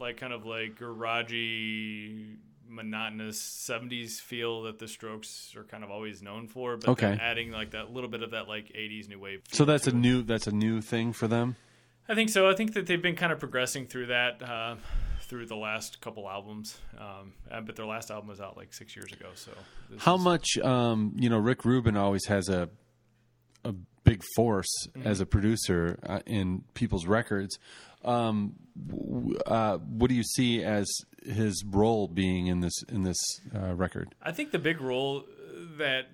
like 0.02 0.18
kind 0.18 0.34
of 0.34 0.46
like 0.46 0.76
garagey 0.78 2.36
monotonous 2.70 3.42
70s 3.70 4.20
feel 4.22 4.64
that 4.64 4.78
the 4.80 4.88
strokes 4.88 5.54
are 5.56 5.64
kind 5.64 5.84
of 5.84 5.90
always 5.92 6.22
known 6.22 6.48
for 6.48 6.78
but 6.78 6.90
Okay. 6.90 7.18
adding 7.20 7.52
like 7.52 7.72
that 7.72 7.92
little 7.92 8.10
bit 8.10 8.22
of 8.24 8.32
that 8.32 8.48
like 8.48 8.68
80s 8.70 9.10
new 9.10 9.20
wave 9.20 9.42
So 9.52 9.66
that's 9.66 9.88
a 9.88 9.90
it. 9.90 9.96
new 9.96 10.22
that's 10.22 10.48
a 10.48 10.52
new 10.52 10.80
thing 10.82 11.12
for 11.14 11.28
them. 11.28 11.56
i 12.08 12.16
think 12.16 12.30
so 12.30 12.48
i 12.50 12.54
think 12.54 12.74
that 12.76 12.86
they've 12.86 13.02
been 13.02 13.16
kind 13.16 13.32
of 13.32 13.40
progressing 13.40 13.88
through 13.88 14.08
that 14.08 14.42
uh, 14.44 14.76
through 15.24 15.46
the 15.48 15.56
last 15.56 16.00
couple 16.02 16.30
albums 16.30 16.78
um, 17.00 17.34
uh, 17.52 17.60
but 17.62 17.76
their 17.76 17.86
last 17.86 18.12
album 18.12 18.30
was 18.30 18.40
out 18.40 18.56
like 18.56 18.74
six 18.74 18.96
years 18.96 19.12
ago 19.12 19.30
so 19.36 19.52
How 19.98 20.16
is- 20.16 20.22
much, 20.24 20.58
um, 20.60 21.14
you 21.16 21.30
know, 21.30 21.38
Rick 21.40 21.66
Rubin 21.66 21.98
always 21.98 22.26
has 22.26 22.50
a 22.50 22.70
a 23.66 23.74
big 24.04 24.22
force 24.36 24.74
Mm-hmm. 24.96 25.08
as 25.08 25.20
a 25.20 25.26
producer 25.26 26.00
uh, 26.08 26.20
in 26.26 26.64
people's 26.74 27.06
records. 27.06 27.60
Um, 28.04 28.56
uh, 29.46 29.78
what 29.78 30.10
do 30.10 30.16
you 30.16 30.24
see 30.24 30.64
as 30.64 30.88
his 31.24 31.64
role 31.68 32.08
being 32.08 32.48
in 32.48 32.62
this 32.62 32.84
in 32.88 33.04
this 33.04 33.18
uh, 33.56 33.74
record? 33.76 34.16
I 34.22 34.32
think 34.32 34.52
the 34.52 34.60
big 34.60 34.80
role 34.82 35.26
that 35.78 36.08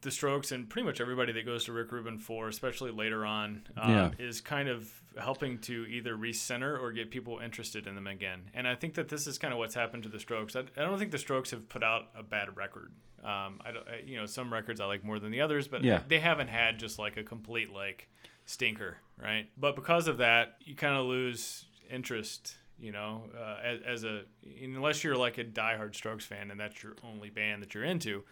the 0.00 0.10
Strokes 0.10 0.50
and 0.50 0.68
pretty 0.68 0.84
much 0.84 1.00
everybody 1.00 1.32
that 1.32 1.44
goes 1.46 1.66
to 1.66 1.72
Rick 1.72 1.92
Rubin 1.92 2.18
for, 2.18 2.48
especially 2.48 2.90
later 2.90 3.24
on, 3.24 3.62
um, 3.76 3.90
Yeah. 3.90 4.10
is 4.18 4.40
kind 4.40 4.68
of 4.68 4.90
helping 5.16 5.58
to 5.60 5.84
either 5.86 6.16
recenter 6.16 6.76
or 6.80 6.90
get 6.90 7.10
people 7.12 7.38
interested 7.38 7.86
in 7.86 7.94
them 7.94 8.08
again. 8.08 8.50
And 8.52 8.66
I 8.66 8.74
think 8.74 8.94
that 8.94 9.08
this 9.08 9.28
is 9.28 9.38
kind 9.38 9.52
of 9.52 9.58
what's 9.58 9.76
happened 9.76 10.02
to 10.04 10.08
the 10.08 10.18
Strokes. 10.18 10.56
I, 10.56 10.60
I 10.76 10.80
don't 10.82 10.98
think 10.98 11.12
the 11.12 11.18
Strokes 11.18 11.52
have 11.52 11.68
put 11.68 11.84
out 11.84 12.08
a 12.16 12.22
bad 12.24 12.56
record. 12.56 12.90
Um, 13.22 13.60
I 13.64 13.70
don't, 13.72 13.86
I- 13.86 14.02
you 14.04 14.16
know, 14.16 14.26
some 14.26 14.52
records 14.52 14.80
I 14.80 14.86
like 14.86 15.04
more 15.04 15.20
than 15.20 15.30
the 15.30 15.40
others, 15.42 15.68
but 15.68 15.84
Yeah. 15.84 16.00
they 16.08 16.18
haven't 16.18 16.48
had 16.48 16.78
just 16.80 16.98
like 16.98 17.16
a 17.16 17.22
complete 17.22 17.70
like 17.72 18.08
stinker, 18.44 18.96
right? 19.22 19.48
But 19.56 19.76
because 19.76 20.08
of 20.08 20.18
that, 20.18 20.56
you 20.64 20.74
kind 20.74 20.96
of 20.96 21.06
lose 21.06 21.64
interest. 21.90 22.56
You 22.78 22.90
know, 22.90 23.30
uh, 23.38 23.58
as, 23.62 23.80
as 23.86 24.04
a 24.04 24.22
unless 24.62 25.04
you're 25.04 25.16
like 25.16 25.38
a 25.38 25.44
diehard 25.44 25.94
Strokes 25.94 26.24
fan 26.24 26.50
and 26.50 26.58
that's 26.58 26.82
your 26.82 26.96
only 27.04 27.30
band 27.30 27.62
that 27.62 27.74
you're 27.74 27.84
into, 27.84 28.24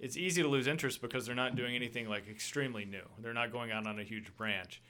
it's 0.00 0.16
easy 0.16 0.42
to 0.42 0.48
lose 0.48 0.66
interest 0.66 1.00
because 1.00 1.24
they're 1.24 1.36
not 1.36 1.54
doing 1.54 1.76
anything 1.76 2.08
like 2.08 2.28
extremely 2.28 2.84
new. 2.84 3.04
They're 3.20 3.32
not 3.32 3.52
going 3.52 3.70
out 3.70 3.86
on 3.86 4.00
a 4.00 4.02
huge 4.02 4.34
branch. 4.36 4.82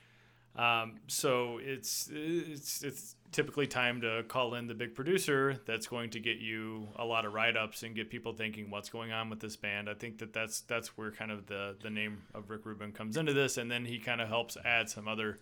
Um, 0.56 0.94
so 1.06 1.58
it's 1.62 2.08
it's 2.12 2.82
it's 2.82 3.16
typically 3.32 3.66
time 3.66 4.00
to 4.00 4.24
call 4.28 4.54
in 4.54 4.66
the 4.66 4.74
big 4.74 4.94
producer 4.94 5.60
that's 5.66 5.86
going 5.86 6.10
to 6.10 6.20
get 6.20 6.38
you 6.38 6.88
a 6.96 7.04
lot 7.04 7.26
of 7.26 7.34
write 7.34 7.56
ups 7.56 7.82
and 7.82 7.94
get 7.94 8.08
people 8.08 8.32
thinking 8.32 8.70
what's 8.70 8.88
going 8.88 9.12
on 9.12 9.28
with 9.28 9.40
this 9.40 9.56
band. 9.56 9.90
I 9.90 9.94
think 9.94 10.18
that 10.18 10.32
that's 10.32 10.62
that's 10.62 10.96
where 10.96 11.10
kind 11.10 11.30
of 11.30 11.46
the 11.46 11.76
the 11.82 11.90
name 11.90 12.22
of 12.34 12.48
Rick 12.48 12.64
Rubin 12.64 12.92
comes 12.92 13.16
into 13.16 13.34
this, 13.34 13.58
and 13.58 13.70
then 13.70 13.84
he 13.84 13.98
kind 13.98 14.20
of 14.20 14.28
helps 14.28 14.56
add 14.64 14.88
some 14.88 15.06
other 15.06 15.38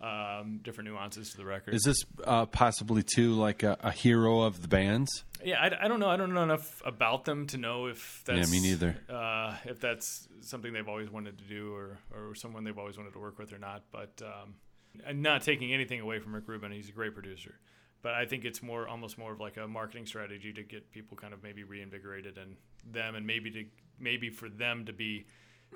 um, 0.00 0.60
different 0.62 0.90
nuances 0.90 1.30
to 1.30 1.36
the 1.36 1.44
record. 1.44 1.74
Is 1.74 1.82
this 1.82 2.04
uh, 2.24 2.46
possibly 2.46 3.02
too 3.02 3.32
like 3.34 3.62
a, 3.62 3.76
a 3.80 3.90
hero 3.90 4.40
of 4.40 4.60
the 4.60 4.68
bands? 4.68 5.24
Yeah, 5.44 5.56
I, 5.60 5.84
I 5.84 5.88
don't 5.88 6.00
know. 6.00 6.08
I 6.08 6.16
don't 6.16 6.34
know 6.34 6.42
enough 6.42 6.82
about 6.84 7.24
them 7.24 7.46
to 7.48 7.58
know 7.58 7.86
if 7.86 8.22
that's 8.24 8.50
me 8.50 8.60
neither. 8.60 8.96
Uh, 9.08 9.54
if 9.64 9.80
that's 9.80 10.28
something 10.40 10.72
they've 10.72 10.88
always 10.88 11.10
wanted 11.10 11.38
to 11.38 11.44
do, 11.44 11.74
or 11.74 11.98
or 12.14 12.34
someone 12.34 12.64
they've 12.64 12.78
always 12.78 12.96
wanted 12.96 13.12
to 13.14 13.18
work 13.18 13.38
with, 13.38 13.52
or 13.52 13.58
not. 13.58 13.84
But 13.90 14.20
um, 14.22 14.54
not 15.14 15.42
taking 15.42 15.72
anything 15.72 16.00
away 16.00 16.18
from 16.18 16.34
Rick 16.34 16.48
Rubin. 16.48 16.72
He's 16.72 16.88
a 16.88 16.92
great 16.92 17.14
producer, 17.14 17.58
but 18.02 18.12
I 18.14 18.26
think 18.26 18.44
it's 18.44 18.62
more 18.62 18.88
almost 18.88 19.18
more 19.18 19.32
of 19.32 19.40
like 19.40 19.56
a 19.56 19.66
marketing 19.66 20.06
strategy 20.06 20.52
to 20.52 20.62
get 20.62 20.90
people 20.90 21.16
kind 21.16 21.32
of 21.32 21.42
maybe 21.42 21.64
reinvigorated 21.64 22.38
in 22.38 22.56
them, 22.90 23.14
and 23.14 23.26
maybe 23.26 23.50
to 23.50 23.64
maybe 23.98 24.28
for 24.28 24.48
them 24.48 24.84
to 24.86 24.92
be 24.92 25.26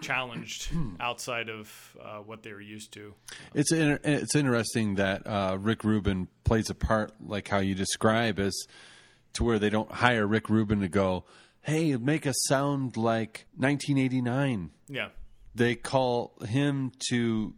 challenged 0.00 0.70
outside 1.00 1.48
of 1.48 1.96
uh, 2.02 2.18
what 2.18 2.42
they 2.42 2.52
were 2.52 2.60
used 2.60 2.92
to. 2.92 3.14
It's 3.54 3.72
inter- 3.72 4.00
it's 4.04 4.34
interesting 4.34 4.94
that 4.96 5.26
uh, 5.26 5.58
Rick 5.60 5.84
Rubin 5.84 6.28
plays 6.44 6.70
a 6.70 6.74
part 6.74 7.12
like 7.24 7.48
how 7.48 7.58
you 7.58 7.74
describe 7.74 8.38
as 8.38 8.54
to 9.34 9.44
where 9.44 9.58
they 9.58 9.70
don't 9.70 9.90
hire 9.92 10.26
Rick 10.26 10.48
Rubin 10.48 10.80
to 10.80 10.88
go, 10.88 11.24
hey, 11.62 11.96
make 11.96 12.26
us 12.26 12.36
sound 12.48 12.96
like 12.96 13.46
1989. 13.56 14.70
Yeah, 14.88 15.08
They 15.54 15.74
call 15.74 16.34
him 16.48 16.92
to 17.10 17.54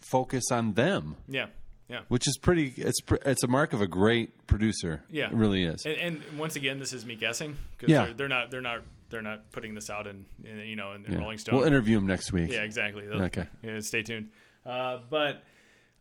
focus 0.00 0.44
on 0.50 0.74
them, 0.74 1.16
yeah, 1.28 1.46
yeah. 1.88 2.00
which 2.08 2.28
is 2.28 2.36
pretty. 2.38 2.72
It's 2.76 3.00
it's 3.24 3.42
a 3.42 3.48
mark 3.48 3.72
of 3.72 3.80
a 3.80 3.86
great 3.86 4.46
producer. 4.46 5.02
Yeah, 5.10 5.26
it 5.26 5.32
really 5.34 5.64
is. 5.64 5.84
And, 5.86 5.96
and 5.96 6.38
once 6.38 6.56
again, 6.56 6.78
this 6.78 6.92
is 6.92 7.04
me 7.06 7.16
guessing 7.16 7.56
because 7.72 7.90
Yeah. 7.90 8.04
they're, 8.06 8.14
they're 8.14 8.28
not 8.28 8.50
they're 8.50 8.60
not 8.60 8.82
they're 9.12 9.22
not 9.22 9.52
putting 9.52 9.74
this 9.74 9.88
out 9.90 10.08
in, 10.08 10.26
in 10.42 10.58
you 10.66 10.74
know 10.74 10.92
in, 10.94 11.04
in 11.06 11.12
Yeah. 11.12 11.18
Rolling 11.20 11.38
Stone. 11.38 11.54
We'll 11.56 11.66
interview 11.66 11.96
him 11.98 12.06
next 12.08 12.32
week. 12.32 12.50
yeah, 12.50 12.62
exactly. 12.62 13.06
They'll- 13.06 13.22
Okay. 13.22 13.46
Yeah, 13.62 13.78
stay 13.80 14.02
tuned. 14.02 14.30
Uh, 14.66 14.98
but 15.08 15.44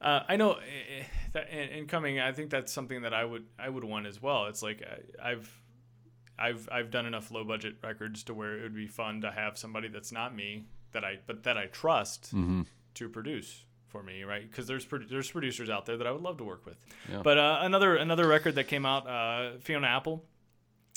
uh, 0.02 0.22
I 0.28 0.36
know 0.38 0.54
eh, 0.54 1.04
that 1.34 1.50
in, 1.50 1.70
in 1.70 1.88
coming, 1.88 2.20
I 2.20 2.32
think 2.32 2.50
that's 2.50 2.74
something 2.74 3.04
that 3.04 3.14
I 3.14 3.24
would 3.24 3.46
I 3.60 3.70
would 3.70 3.84
want 3.84 4.08
as 4.08 4.20
well. 4.20 4.48
It's 4.48 4.64
like 4.64 4.82
I, 5.22 5.32
I've. 5.32 5.58
I've 6.40 6.68
I've 6.72 6.90
done 6.90 7.06
enough 7.06 7.30
low 7.30 7.44
budget 7.44 7.76
records 7.84 8.24
to 8.24 8.34
where 8.34 8.58
it 8.58 8.64
would 8.64 8.74
be 8.74 8.88
fun 8.88 9.22
to 9.22 9.30
have 9.32 9.60
somebody 9.60 9.90
that's 9.90 10.12
not 10.12 10.36
me 10.36 10.66
that 10.92 11.04
I 11.06 11.20
but 11.28 11.44
that 11.44 11.56
I 11.56 11.68
trust 11.68 12.34
Mm-hmm. 12.34 12.64
to 12.96 13.10
produce 13.10 13.64
for 13.90 14.02
me, 14.02 14.24
right? 14.24 14.50
Because 14.50 14.66
there's 14.66 14.88
there's 15.08 15.30
producers 15.30 15.70
out 15.70 15.86
there 15.86 15.98
that 15.98 16.08
I 16.08 16.12
would 16.12 16.24
love 16.24 16.38
to 16.38 16.44
work 16.44 16.66
with. 16.66 16.78
Yeah. 17.12 17.22
But 17.24 17.38
uh, 17.38 17.60
another 17.62 17.96
another 17.96 18.28
record 18.28 18.56
that 18.56 18.64
came 18.64 18.88
out, 18.88 19.06
uh, 19.08 19.60
Fiona 19.60 19.86
Apple, 19.86 20.26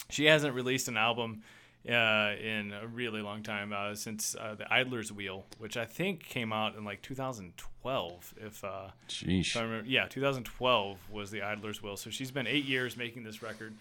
she 0.08 0.24
hasn't 0.24 0.54
released 0.54 0.88
an 0.88 0.96
album 0.96 1.42
uh, 1.88 2.32
in 2.40 2.72
a 2.72 2.86
really 2.86 3.20
long 3.20 3.42
time 3.42 3.72
uh, 3.72 3.94
since 3.94 4.34
uh, 4.34 4.54
the 4.54 4.72
Idler's 4.72 5.12
Wheel, 5.12 5.44
which 5.58 5.76
I 5.76 5.84
think 5.84 6.24
came 6.24 6.52
out 6.52 6.76
in 6.76 6.84
like 6.84 7.02
2012. 7.02 8.34
If, 8.38 8.64
uh, 8.64 8.88
if 9.50 9.56
I 9.56 9.62
remember, 9.62 9.88
yeah, 9.88 10.06
2012 10.08 10.98
was 11.10 11.30
the 11.30 11.42
Idler's 11.42 11.82
Wheel. 11.82 11.96
So 11.96 12.10
she's 12.10 12.30
been 12.30 12.46
eight 12.46 12.64
years 12.64 12.96
making 12.96 13.24
this 13.24 13.42
record. 13.42 13.74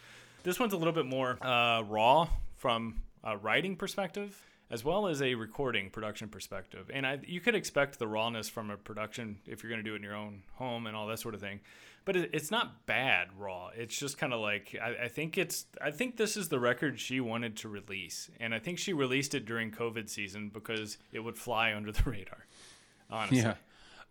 This 0.43 0.59
one's 0.59 0.73
a 0.73 0.77
little 0.77 0.93
bit 0.93 1.05
more 1.05 1.37
uh, 1.41 1.83
raw 1.83 2.27
from 2.57 3.01
a 3.23 3.37
writing 3.37 3.75
perspective. 3.77 4.37
As 4.73 4.83
well 4.83 5.07
as 5.07 5.21
a 5.21 5.35
recording 5.35 5.89
production 5.91 6.27
perspective, 6.29 6.89
and 6.91 7.05
I, 7.05 7.19
you 7.25 7.39
could 7.39 7.53
expect 7.55 7.99
the 7.99 8.07
rawness 8.07 8.49
from 8.49 8.71
a 8.71 8.77
production 8.77 9.37
if 9.45 9.61
you're 9.61 9.69
going 9.69 9.83
to 9.83 9.87
do 9.89 9.93
it 9.93 9.97
in 9.97 10.03
your 10.03 10.15
own 10.15 10.41
home 10.55 10.87
and 10.87 10.95
all 10.95 11.07
that 11.07 11.19
sort 11.19 11.35
of 11.35 11.41
thing 11.41 11.59
but 12.05 12.15
it, 12.15 12.31
it's 12.33 12.51
not 12.51 12.85
bad 12.85 13.27
raw. 13.37 13.69
It's 13.75 13.97
just 13.97 14.17
kind 14.17 14.33
of 14.33 14.41
like 14.41 14.75
I, 14.81 15.05
I 15.05 15.07
think 15.07 15.37
it's 15.37 15.65
I 15.81 15.91
think 15.91 16.17
this 16.17 16.35
is 16.35 16.49
the 16.49 16.59
record 16.59 16.99
she 16.99 17.19
wanted 17.19 17.57
to 17.57 17.69
release, 17.69 18.29
and 18.39 18.53
I 18.53 18.59
think 18.59 18.79
she 18.79 18.93
released 18.93 19.33
it 19.35 19.45
during 19.45 19.71
COVID 19.71 20.09
season 20.09 20.49
because 20.53 20.97
it 21.11 21.19
would 21.19 21.37
fly 21.37 21.73
under 21.73 21.91
the 21.91 22.03
radar. 22.09 22.45
Honestly, 23.09 23.37
Yeah. 23.39 23.55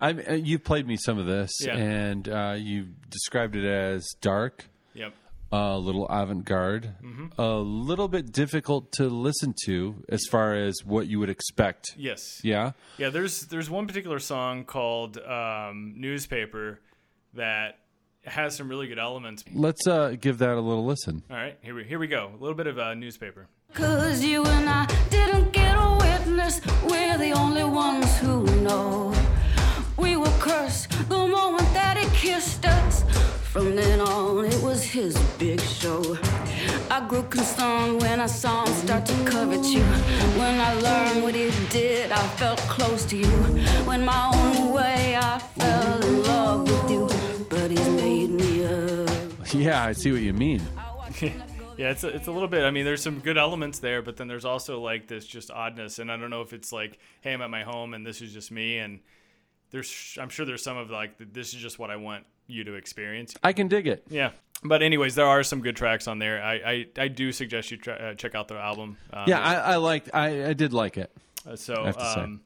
I 0.01 0.11
uh, 0.13 0.33
you 0.35 0.59
played 0.59 0.87
me 0.87 0.97
some 0.97 1.19
of 1.19 1.27
this, 1.27 1.51
Yeah. 1.61 1.77
and 1.77 2.29
uh, 2.29 2.55
you 2.59 2.89
described 3.11 3.57
it 3.57 3.65
as 3.65 4.07
dark, 4.21 4.65
Yep. 4.95 5.13
A 5.53 5.79
little 5.79 6.07
avant-garde, 6.11 6.95
Mm-hmm. 7.05 7.41
a 7.41 7.57
little 7.59 8.09
bit 8.09 8.33
difficult 8.33 8.91
to 8.93 9.05
listen 9.09 9.55
to 9.67 10.03
as 10.09 10.25
far 10.31 10.55
as 10.55 10.83
what 10.85 11.07
you 11.07 11.19
would 11.21 11.29
expect. 11.31 11.95
Yes. 11.97 12.41
Yeah. 12.43 12.73
Yeah. 12.99 13.11
There's 13.11 13.43
there's 13.43 13.69
one 13.71 13.87
particular 13.87 14.19
song 14.19 14.65
called 14.65 15.19
um, 15.19 15.95
"Newspaper" 15.97 16.81
that 17.35 17.79
has 18.25 18.57
some 18.57 18.69
really 18.69 18.87
good 18.87 18.99
elements. 18.99 19.45
Let's 19.53 19.87
uh, 19.87 20.15
give 20.21 20.39
that 20.39 20.57
a 20.57 20.61
little 20.61 20.85
listen. 20.87 21.23
All 21.31 21.37
right, 21.37 21.59
here 21.63 21.75
we 21.75 21.85
here 21.85 21.99
we 21.99 22.07
go. 22.07 22.31
A 22.35 22.41
little 22.41 22.57
bit 22.57 22.67
of 22.67 22.79
uh, 22.79 22.95
newspaper. 22.95 23.49
Cause 23.75 24.23
you 24.23 24.45
and 24.45 24.69
I 24.69 24.87
didn't 25.11 25.53
get 25.53 25.75
a 25.75 25.97
witness. 26.01 26.61
We're 26.89 27.19
the 27.19 27.33
only 27.33 27.65
ones 27.65 28.17
who 28.19 28.45
know. 28.63 29.15
We 29.99 30.17
were 30.17 30.33
cursed 30.41 30.91
the 31.09 31.27
moment 31.27 31.73
that 31.75 31.97
he 31.99 32.07
kissed 32.17 32.65
us. 32.67 33.03
From 33.53 33.77
then 33.77 34.01
on, 34.01 34.47
it 34.47 34.63
was 34.63 34.83
his 34.83 35.15
big 35.39 35.61
show. 35.61 36.17
I 36.91 37.07
grew 37.07 37.23
concerned 37.25 38.01
when 38.01 38.19
I 38.19 38.25
saw 38.25 38.65
him 38.65 38.73
start 38.73 39.05
to 39.05 39.25
covet 39.27 39.63
you. 39.67 39.83
When 40.41 40.59
I 40.59 40.73
learned 40.73 41.23
what 41.23 41.35
he 41.35 41.51
did, 41.69 42.13
I 42.13 42.27
felt 42.39 42.61
close 42.61 43.05
to 43.05 43.17
you. 43.19 43.27
When 43.85 44.07
my 44.07 44.31
own 44.35 44.73
way, 44.73 45.19
I 45.21 45.39
fell 45.39 46.03
in 46.03 46.23
love 46.23 46.63
with 46.63 46.91
you. 46.91 47.09
But 47.51 47.71
he's 47.71 47.89
made 47.91 48.31
me 48.31 48.65
up. 48.65 49.53
Yeah, 49.53 49.85
I 49.85 49.93
see 49.93 50.13
what 50.13 50.23
you 50.23 50.33
mean. 50.33 50.63
Yeah, 51.79 51.91
it's 51.91 52.05
a, 52.05 52.09
it's 52.09 52.27
a 52.29 52.31
little 52.31 52.49
bit. 52.49 52.65
I 52.65 52.71
mean, 52.71 52.85
there's 52.85 53.03
some 53.03 53.19
good 53.21 53.39
elements 53.39 53.79
there, 53.79 54.03
but 54.03 54.19
then 54.19 54.29
there's 54.29 54.45
also 54.45 54.81
like 54.81 55.09
this 55.09 55.27
just 55.27 55.51
oddness, 55.51 55.99
and 55.99 56.13
I 56.13 56.19
don't 56.19 56.29
know 56.29 56.43
if 56.43 56.53
it's 56.53 56.71
like, 56.71 56.99
hey, 57.23 57.33
I'm 57.33 57.41
at 57.41 57.49
my 57.49 57.65
home 57.65 57.95
and 57.95 58.07
this 58.07 58.21
is 58.21 58.33
just 58.33 58.53
me, 58.53 58.77
and 58.79 59.01
there's 59.71 60.19
I'm 60.21 60.29
sure 60.29 60.45
there's 60.45 60.63
some 60.63 60.77
of 60.77 60.91
like 60.91 61.17
this 61.33 61.55
is 61.55 61.61
just 61.61 61.79
what 61.79 61.91
I 61.91 61.97
want 61.97 62.27
you 62.53 62.65
to 62.65 62.75
experience. 62.75 63.35
I 63.43 63.53
can 63.53 63.69
dig 63.69 63.87
it. 63.87 64.05
Yeah, 64.09 64.31
but 64.63 64.83
anyways, 64.83 65.15
there 65.15 65.27
are 65.27 65.43
some 65.43 65.61
good 65.61 65.77
tracks 65.77 66.07
on 66.09 66.19
there. 66.19 66.43
I 66.43 66.55
I, 66.55 66.87
I 66.99 67.09
do 67.09 67.33
suggest 67.33 67.71
you 67.71 67.77
try, 67.79 67.95
uh, 67.95 68.15
check 68.15 68.35
out 68.35 68.49
the 68.49 68.57
album. 68.59 68.97
Um, 69.13 69.25
Yeah, 69.27 69.41
I, 69.41 69.55
I 69.55 69.77
liked. 69.77 70.11
I, 70.15 70.49
I 70.49 70.53
did 70.53 70.73
like 70.73 70.97
it. 70.99 71.11
uh, 71.47 71.57
so 71.57 71.85
have 71.85 71.97
to 71.99 72.13
say. 72.15 72.21
um, 72.21 72.41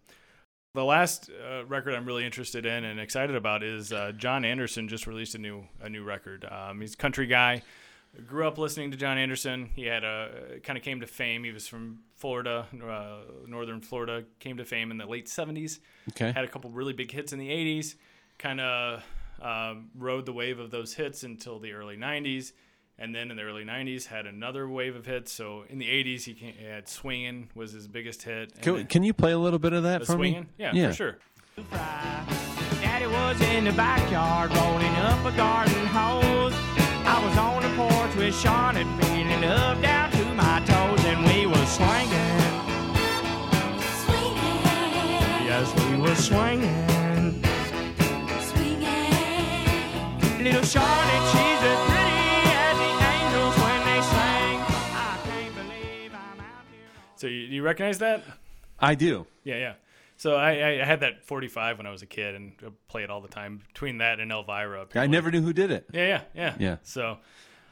the 0.74 0.84
last 0.84 1.30
uh, 1.30 1.64
record 1.66 1.94
I'm 1.94 2.04
really 2.04 2.24
interested 2.26 2.66
in 2.66 2.84
and 2.84 3.00
excited 3.00 3.34
about 3.34 3.62
is 3.62 3.92
uh, 3.92 4.12
John 4.16 4.44
Anderson 4.44 4.88
just 4.88 5.06
released 5.06 5.34
a 5.34 5.38
new 5.38 5.64
a 5.80 5.88
new 5.88 6.04
record. 6.04 6.44
Um, 6.50 6.80
he's 6.80 6.94
a 6.94 6.98
country 6.98 7.26
guy. 7.26 7.62
Grew 8.26 8.46
up 8.48 8.56
listening 8.56 8.90
to 8.92 8.96
John 8.96 9.18
Anderson. 9.18 9.68
He 9.74 9.84
had 9.84 10.02
a 10.04 10.58
kind 10.62 10.78
of 10.78 10.82
came 10.82 11.00
to 11.00 11.06
fame. 11.06 11.44
He 11.44 11.52
was 11.52 11.66
from 11.66 11.98
Florida, 12.14 12.66
uh, 12.82 13.18
northern 13.46 13.82
Florida. 13.82 14.24
Came 14.38 14.56
to 14.56 14.64
fame 14.64 14.90
in 14.90 14.96
the 14.96 15.04
late 15.06 15.26
'70s. 15.26 15.80
Okay. 16.10 16.32
Had 16.32 16.44
a 16.44 16.48
couple 16.48 16.70
really 16.70 16.94
big 16.94 17.10
hits 17.10 17.34
in 17.34 17.38
the 17.38 17.48
'80s. 17.50 17.94
Kind 18.38 18.60
of 18.60 19.02
um, 19.42 19.88
rode 19.96 20.26
the 20.26 20.32
wave 20.32 20.58
of 20.58 20.70
those 20.70 20.94
hits 20.94 21.22
until 21.22 21.58
the 21.58 21.72
early 21.72 21.96
'90s, 21.96 22.52
and 22.98 23.14
then 23.14 23.30
in 23.30 23.36
the 23.36 23.42
early 23.42 23.64
'90s 23.64 24.06
had 24.06 24.26
another 24.26 24.68
wave 24.68 24.96
of 24.96 25.06
hits. 25.06 25.32
So 25.32 25.64
in 25.68 25.78
the 25.78 25.86
'80s 25.86 26.24
he, 26.24 26.34
came, 26.34 26.54
he 26.58 26.64
had 26.64 26.86
"Swingin" 26.86 27.48
was 27.54 27.72
his 27.72 27.86
biggest 27.88 28.22
hit. 28.22 28.52
and 28.54 28.62
Can, 28.62 28.86
can 28.86 29.02
you 29.02 29.12
play 29.12 29.32
a 29.32 29.38
little 29.38 29.58
bit 29.58 29.72
of 29.72 29.82
that 29.84 30.00
for 30.06 30.12
swinging? 30.12 30.42
me? 30.42 30.48
Yeah, 30.72 30.88
for 30.88 30.94
sure. 30.94 31.18
Daddy 31.70 33.06
was 33.06 33.40
in 33.40 33.64
the 33.64 33.72
backyard 33.72 34.54
rolling 34.54 34.94
up 34.96 35.24
a 35.24 35.36
garden 35.36 35.86
hose. 35.86 36.52
I 37.08 37.24
was 37.24 37.38
on 37.38 37.62
the 37.62 37.68
porch 37.76 38.14
with 38.16 38.34
Shawnee 38.40 38.84
feeling 39.00 39.44
up 39.44 39.80
down 39.80 40.10
to 40.10 40.24
my 40.34 40.60
toes, 40.66 41.04
and 41.06 41.24
we 41.24 41.46
was 41.46 41.68
swinging. 41.76 42.42
Yes, 45.46 45.72
we 45.90 45.96
was 45.98 46.18
swinging. 46.26 46.85
Little 50.46 50.62
Shawnee, 50.62 51.26
she's 51.32 51.62
as 51.62 51.88
pretty 51.88 52.50
as 52.54 52.78
the 52.78 52.92
angels 53.04 53.56
when 53.64 53.80
they 53.84 54.00
sing. 54.02 54.60
I 54.62 55.18
can't 55.24 55.54
believe 55.54 56.12
I'm 56.14 56.40
out 56.40 56.64
here. 56.70 56.86
So 57.16 57.26
you, 57.26 57.38
you 57.38 57.62
recognize 57.62 57.98
that? 57.98 58.22
I 58.78 58.94
do. 58.94 59.26
Yeah, 59.44 59.56
yeah. 59.56 59.72
So 60.16 60.36
I, 60.36 60.80
I 60.80 60.84
had 60.84 61.00
that 61.00 61.24
45 61.24 61.78
when 61.78 61.86
I 61.86 61.90
was 61.90 62.02
a 62.02 62.06
kid 62.06 62.34
and 62.36 62.52
I 62.64 62.68
play 62.88 63.02
it 63.02 63.10
all 63.10 63.20
the 63.20 63.28
time. 63.28 63.60
Between 63.68 63.98
that 63.98 64.20
and 64.20 64.30
Elvira, 64.30 64.82
I 64.82 64.84
people- 64.84 65.08
never 65.08 65.30
knew 65.30 65.42
who 65.42 65.52
did 65.52 65.70
it. 65.70 65.86
Yeah, 65.92 66.06
yeah, 66.06 66.20
yeah. 66.34 66.54
Yeah. 66.58 66.76
So, 66.84 67.18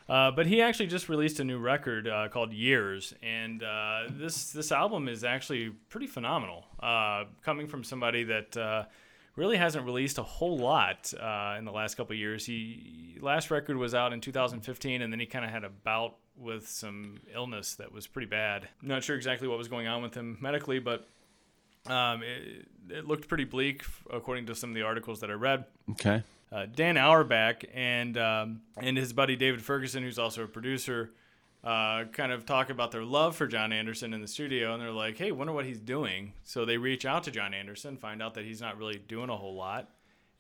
uh, 0.08 0.32
but 0.32 0.46
he 0.46 0.60
actually 0.60 0.88
just 0.88 1.08
released 1.08 1.38
a 1.40 1.44
new 1.44 1.58
record 1.58 2.08
uh, 2.08 2.28
called 2.28 2.52
Years, 2.52 3.14
and 3.22 3.62
uh, 3.62 4.02
this 4.10 4.50
this 4.52 4.70
album 4.72 5.08
is 5.08 5.24
actually 5.24 5.70
pretty 5.88 6.06
phenomenal. 6.08 6.64
Uh, 6.80 7.24
coming 7.42 7.66
from 7.66 7.82
somebody 7.84 8.24
that 8.24 8.54
uh, 8.56 8.84
really 9.36 9.56
hasn't 9.56 9.84
released 9.84 10.18
a 10.18 10.22
whole 10.22 10.58
lot 10.58 11.12
uh, 11.20 11.56
in 11.58 11.64
the 11.64 11.72
last 11.72 11.96
couple 11.96 12.12
of 12.14 12.18
years. 12.18 12.46
He 12.46 13.16
last 13.20 13.50
record 13.50 13.76
was 13.76 13.94
out 13.94 14.12
in 14.12 14.20
2015, 14.20 15.02
and 15.02 15.12
then 15.12 15.20
he 15.20 15.26
kind 15.26 15.44
of 15.44 15.50
had 15.50 15.64
a 15.64 15.70
bout 15.70 16.16
with 16.36 16.68
some 16.68 17.20
illness 17.32 17.74
that 17.76 17.92
was 17.92 18.06
pretty 18.06 18.26
bad. 18.26 18.68
Not 18.82 19.04
sure 19.04 19.16
exactly 19.16 19.46
what 19.48 19.58
was 19.58 19.68
going 19.68 19.86
on 19.86 20.02
with 20.02 20.14
him 20.14 20.38
medically, 20.40 20.78
but 20.78 21.06
Um, 21.86 22.22
it, 22.22 22.66
it 22.88 23.06
looked 23.06 23.28
pretty 23.28 23.44
bleak 23.44 23.84
according 24.10 24.46
to 24.46 24.54
some 24.54 24.70
of 24.70 24.74
the 24.74 24.82
articles 24.82 25.20
that 25.20 25.30
I 25.30 25.34
read. 25.34 25.64
Okay. 25.90 26.22
Uh, 26.50 26.64
Dan 26.66 26.96
Auerbach 26.96 27.64
and 27.74 28.16
um, 28.16 28.62
and 28.78 28.96
his 28.96 29.12
buddy 29.12 29.36
David 29.36 29.60
Ferguson, 29.62 30.02
who's 30.02 30.18
also 30.18 30.44
a 30.44 30.46
producer, 30.46 31.10
uh, 31.64 32.04
kind 32.12 32.30
of 32.32 32.44
talk 32.46 32.68
about 32.70 32.90
their 32.92 33.04
love 33.04 33.36
for 33.36 33.46
John 33.46 33.72
Anderson 33.72 34.12
in 34.12 34.20
the 34.20 34.28
studio, 34.28 34.72
and 34.74 34.82
they're 34.82 34.90
like, 34.90 35.16
"Hey, 35.16 35.32
wonder 35.32 35.52
what 35.52 35.64
he's 35.64 35.80
doing." 35.80 36.32
So 36.44 36.64
they 36.64 36.76
reach 36.76 37.04
out 37.06 37.24
to 37.24 37.30
John 37.30 37.54
Anderson, 37.54 37.96
find 37.96 38.22
out 38.22 38.34
that 38.34 38.44
he's 38.44 38.60
not 38.60 38.76
really 38.78 38.98
doing 39.08 39.30
a 39.30 39.36
whole 39.36 39.54
lot, 39.54 39.88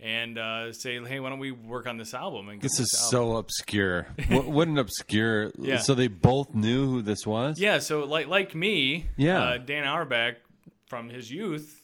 and 0.00 0.36
uh, 0.38 0.72
say, 0.72 1.02
"Hey, 1.02 1.20
why 1.20 1.30
don't 1.30 1.38
we 1.38 1.50
work 1.50 1.86
on 1.86 1.96
this 1.96 2.12
album?" 2.14 2.48
And 2.50 2.60
get 2.60 2.62
This 2.70 2.78
is 2.80 2.92
album. 2.94 3.10
so 3.10 3.36
obscure. 3.38 4.06
what, 4.28 4.44
what 4.48 4.68
an 4.68 4.76
obscure. 4.78 5.50
Yeah. 5.58 5.78
So 5.78 5.94
they 5.94 6.08
both 6.08 6.54
knew 6.54 6.86
who 6.86 7.02
this 7.02 7.26
was? 7.26 7.58
Yeah, 7.58 7.78
so 7.78 8.04
like 8.04 8.26
like 8.28 8.54
me, 8.54 9.06
Yeah. 9.16 9.42
uh, 9.42 9.58
Dan 9.58 9.84
Auerbach 9.86 10.36
from 10.88 11.08
his 11.08 11.30
youth 11.30 11.80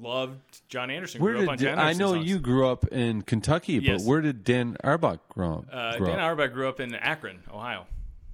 loved 0.00 0.40
John 0.68 0.90
Anderson. 0.90 1.20
Where 1.22 1.34
grew 1.34 1.42
up 1.44 1.48
on 1.50 1.58
did 1.58 1.64
John 1.64 1.78
I 1.78 1.92
know 1.92 2.14
songs. 2.14 2.28
you 2.30 2.38
grew 2.38 2.66
up 2.68 2.86
in 2.88 3.22
Kentucky, 3.22 3.74
Yes. 3.74 4.02
but 4.02 4.08
where 4.08 4.20
did 4.20 4.44
Dan 4.44 4.76
Auerbach 4.82 5.28
grow 5.28 5.58
up? 5.58 5.64
Uh, 5.70 5.98
grow 5.98 6.06
Dan 6.06 6.18
up? 6.18 6.24
Auerbach 6.24 6.52
grew 6.52 6.68
up 6.68 6.80
in 6.80 6.94
Akron, 6.94 7.40
Ohio. 7.52 7.86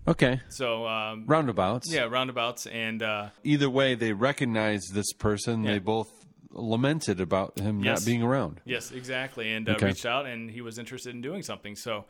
Okay. 0.08 0.40
So 0.50 0.86
um, 0.86 1.24
Roundabouts. 1.26 1.92
yeah, 1.92 2.04
roundabouts, 2.04 2.66
and 2.66 3.02
uh, 3.02 3.28
Either 3.44 3.68
way, 3.68 3.94
they 3.94 4.12
recognized 4.12 4.94
this 4.94 5.12
person. 5.12 5.64
Yeah. 5.64 5.72
They 5.72 5.78
both 5.80 6.10
lamented 6.50 7.20
about 7.20 7.58
him 7.58 7.80
Yes. 7.82 8.00
not 8.00 8.06
being 8.06 8.22
around. 8.22 8.60
yes, 8.64 8.90
exactly, 8.92 9.52
and 9.52 9.68
uh, 9.68 9.72
Okay. 9.72 9.86
reached 9.86 10.06
out, 10.06 10.26
and 10.26 10.50
he 10.50 10.60
was 10.60 10.78
interested 10.78 11.14
in 11.14 11.20
doing 11.20 11.42
something. 11.42 11.74
So 11.76 12.04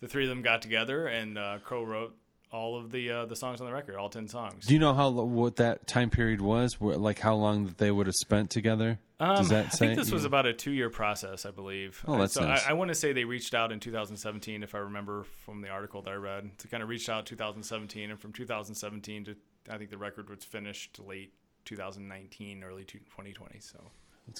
the 0.00 0.08
three 0.08 0.24
of 0.24 0.28
them 0.30 0.42
got 0.42 0.62
together 0.62 1.06
and 1.06 1.38
uh, 1.38 1.58
co-wrote 1.64 2.16
all 2.52 2.76
of 2.76 2.90
the 2.90 3.10
uh, 3.10 3.24
the 3.24 3.36
songs 3.36 3.60
on 3.60 3.66
the 3.66 3.72
record, 3.72 3.96
all 3.96 4.08
ten 4.08 4.28
songs. 4.28 4.66
Do 4.66 4.74
you 4.74 4.80
know 4.80 4.94
how 4.94 5.10
what 5.10 5.56
that 5.56 5.86
time 5.86 6.10
period 6.10 6.40
was? 6.40 6.76
Like 6.80 7.18
how 7.18 7.34
long 7.34 7.66
that 7.66 7.78
they 7.78 7.90
would 7.90 8.06
have 8.06 8.14
spent 8.14 8.50
together? 8.50 8.98
Um, 9.18 9.36
Does 9.36 9.48
that 9.50 9.66
I 9.66 9.68
say? 9.68 9.86
think 9.86 9.98
this 9.98 10.10
was 10.10 10.24
about 10.24 10.46
a 10.46 10.52
two-year 10.52 10.90
process, 10.90 11.46
I 11.46 11.52
believe. 11.52 12.02
Oh, 12.06 12.18
that's 12.18 12.34
so 12.34 12.44
nice. 12.44 12.66
I, 12.66 12.70
I 12.70 12.72
want 12.72 12.88
to 12.88 12.94
say 12.94 13.12
they 13.12 13.24
reached 13.24 13.54
out 13.54 13.70
in 13.70 13.78
2017, 13.78 14.64
if 14.64 14.74
I 14.74 14.78
remember 14.78 15.24
from 15.44 15.60
the 15.60 15.68
article 15.68 16.02
that 16.02 16.10
I 16.10 16.14
read. 16.14 16.58
To 16.58 16.68
kind 16.68 16.82
of 16.82 16.88
reached 16.88 17.08
out 17.08 17.24
2017, 17.26 18.10
and 18.10 18.20
from 18.20 18.32
2017 18.32 19.24
to 19.26 19.36
I 19.70 19.78
think 19.78 19.90
the 19.90 19.98
record 19.98 20.28
was 20.28 20.44
finished 20.44 20.98
late 20.98 21.32
2019, 21.64 22.64
early 22.64 22.84
2020. 22.84 23.60
So. 23.60 23.90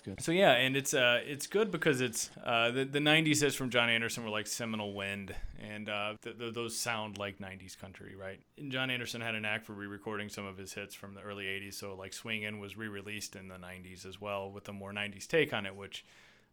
Good. 0.04 0.20
So 0.20 0.32
yeah, 0.32 0.52
and 0.52 0.76
it's 0.76 0.94
uh 0.94 1.20
it's 1.24 1.46
good 1.46 1.70
because 1.70 2.00
it's 2.00 2.30
uh 2.42 2.70
the, 2.72 2.84
the 2.84 2.98
'90s 2.98 3.40
hits 3.40 3.54
from 3.54 3.70
John 3.70 3.88
Anderson 3.88 4.24
were 4.24 4.30
like 4.30 4.46
seminal 4.48 4.94
wind, 4.94 5.34
and 5.60 5.88
uh 5.88 6.14
th- 6.22 6.38
th- 6.38 6.54
those 6.54 6.76
sound 6.76 7.18
like 7.18 7.38
'90s 7.38 7.78
country, 7.78 8.16
right? 8.16 8.40
And 8.58 8.72
John 8.72 8.90
Anderson 8.90 9.20
had 9.20 9.34
a 9.34 9.40
knack 9.40 9.64
for 9.64 9.74
re-recording 9.74 10.28
some 10.28 10.44
of 10.44 10.56
his 10.56 10.72
hits 10.72 10.94
from 10.94 11.14
the 11.14 11.20
early 11.20 11.44
'80s. 11.44 11.74
So 11.74 11.94
like 11.94 12.12
"Swingin'" 12.12 12.58
was 12.58 12.76
re-released 12.76 13.36
in 13.36 13.48
the 13.48 13.56
'90s 13.56 14.04
as 14.04 14.20
well 14.20 14.50
with 14.50 14.68
a 14.68 14.72
more 14.72 14.92
'90s 14.92 15.26
take 15.28 15.52
on 15.52 15.66
it, 15.66 15.76
which 15.76 16.04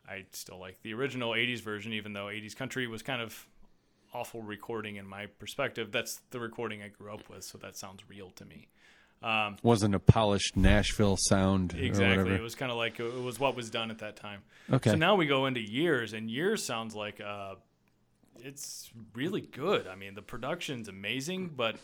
I 0.07 0.25
still 0.31 0.59
like 0.59 0.81
the 0.83 0.93
original 0.93 1.31
'80s 1.31 1.61
version, 1.61 1.91
even 1.93 2.13
though 2.13 2.25
'80s 2.25 2.55
country 2.55 2.85
was 2.87 3.01
kind 3.01 3.21
of 3.21 3.47
awful 4.13 4.41
recording 4.43 4.97
in 4.97 5.07
my 5.07 5.25
perspective. 5.25 5.91
That's 5.91 6.21
the 6.29 6.39
recording 6.39 6.83
I 6.83 6.89
grew 6.89 7.13
up 7.13 7.29
with, 7.29 7.43
so 7.43 7.57
that 7.59 7.77
sounds 7.77 8.01
real 8.07 8.29
to 8.31 8.45
me. 8.45 8.67
Wasn't 9.21 9.93
a 9.95 9.99
polished 9.99 10.55
Nashville 10.55 11.17
sound 11.19 11.73
or 11.73 11.77
Exactly. 11.77 12.17
whatever. 12.17 12.35
It 12.35 12.41
was 12.41 12.55
kind 12.55 12.71
of 12.71 12.77
like 12.77 12.99
it 12.99 13.21
was 13.21 13.39
what 13.39 13.55
was 13.55 13.69
done 13.69 13.91
at 13.91 13.99
that 13.99 14.15
time. 14.15 14.41
Okay. 14.71 14.91
So 14.91 14.95
now 14.95 15.15
we 15.15 15.25
go 15.27 15.45
into 15.45 15.59
years, 15.61 16.13
and 16.13 16.29
years 16.29 16.63
sounds 16.63 16.95
like 16.95 17.19
uh, 17.19 17.55
it's 18.37 18.89
really 19.13 19.41
good. 19.41 19.87
I 19.87 19.95
mean, 19.95 20.13
the 20.15 20.21
production's 20.21 20.87
amazing, 20.87 21.51
but 21.55 21.75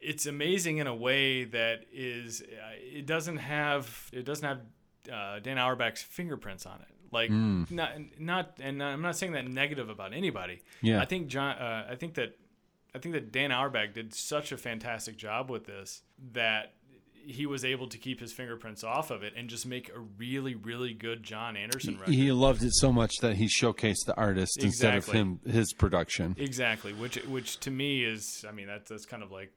it's 0.00 0.26
amazing 0.26 0.78
in 0.78 0.86
a 0.86 0.94
way 0.94 1.44
that 1.44 1.80
is 1.92 2.40
uh, 2.42 2.46
it 2.78 3.06
doesn't 3.06 3.38
have 3.38 4.08
it 4.12 4.24
doesn't 4.24 4.46
have 4.46 4.60
uh, 5.12 5.40
Dan 5.40 5.58
Auerbach's 5.58 6.02
fingerprints 6.02 6.66
on 6.66 6.78
it. 6.80 6.94
Like 7.10 7.30
Mm. 7.30 7.68
not 7.70 7.90
not 8.20 8.58
and 8.60 8.82
I'm 8.82 9.02
not 9.02 9.16
saying 9.16 9.32
that 9.32 9.48
negative 9.48 9.88
about 9.88 10.12
anybody. 10.12 10.60
Yeah. 10.82 11.00
I 11.00 11.04
think 11.06 11.26
John. 11.28 11.56
Uh, 11.56 11.88
I 11.90 11.94
think 11.96 12.14
that 12.14 12.36
I 12.94 12.98
think 12.98 13.14
that 13.14 13.32
Dan 13.32 13.52
Auerbach 13.52 13.94
did 13.94 14.12
such 14.14 14.52
a 14.52 14.56
fantastic 14.56 15.16
job 15.16 15.50
with 15.50 15.66
this 15.66 16.02
that 16.32 16.74
he 17.14 17.44
was 17.44 17.64
able 17.64 17.86
to 17.88 17.98
keep 17.98 18.20
his 18.20 18.32
fingerprints 18.32 18.82
off 18.82 19.10
of 19.10 19.22
it 19.22 19.34
and 19.36 19.50
just 19.50 19.66
make 19.66 19.90
a 19.90 20.00
really 20.16 20.54
really 20.54 20.94
good 20.94 21.22
John 21.22 21.56
Anderson 21.56 21.98
record. 21.98 22.14
he 22.14 22.32
loved 22.32 22.62
it 22.62 22.74
so 22.74 22.90
much 22.90 23.16
that 23.20 23.36
he 23.36 23.46
showcased 23.46 24.06
the 24.06 24.16
artist 24.16 24.62
instead 24.62 24.96
of 24.96 25.06
him 25.06 25.40
his 25.46 25.72
production. 25.74 26.34
Exactly, 26.38 26.92
which 26.94 27.16
which 27.26 27.60
to 27.60 27.70
me 27.70 28.04
is, 28.04 28.44
I 28.48 28.52
mean, 28.52 28.66
that's 28.66 28.88
that's 28.88 29.04
kind 29.04 29.22
of 29.22 29.30
like 29.30 29.52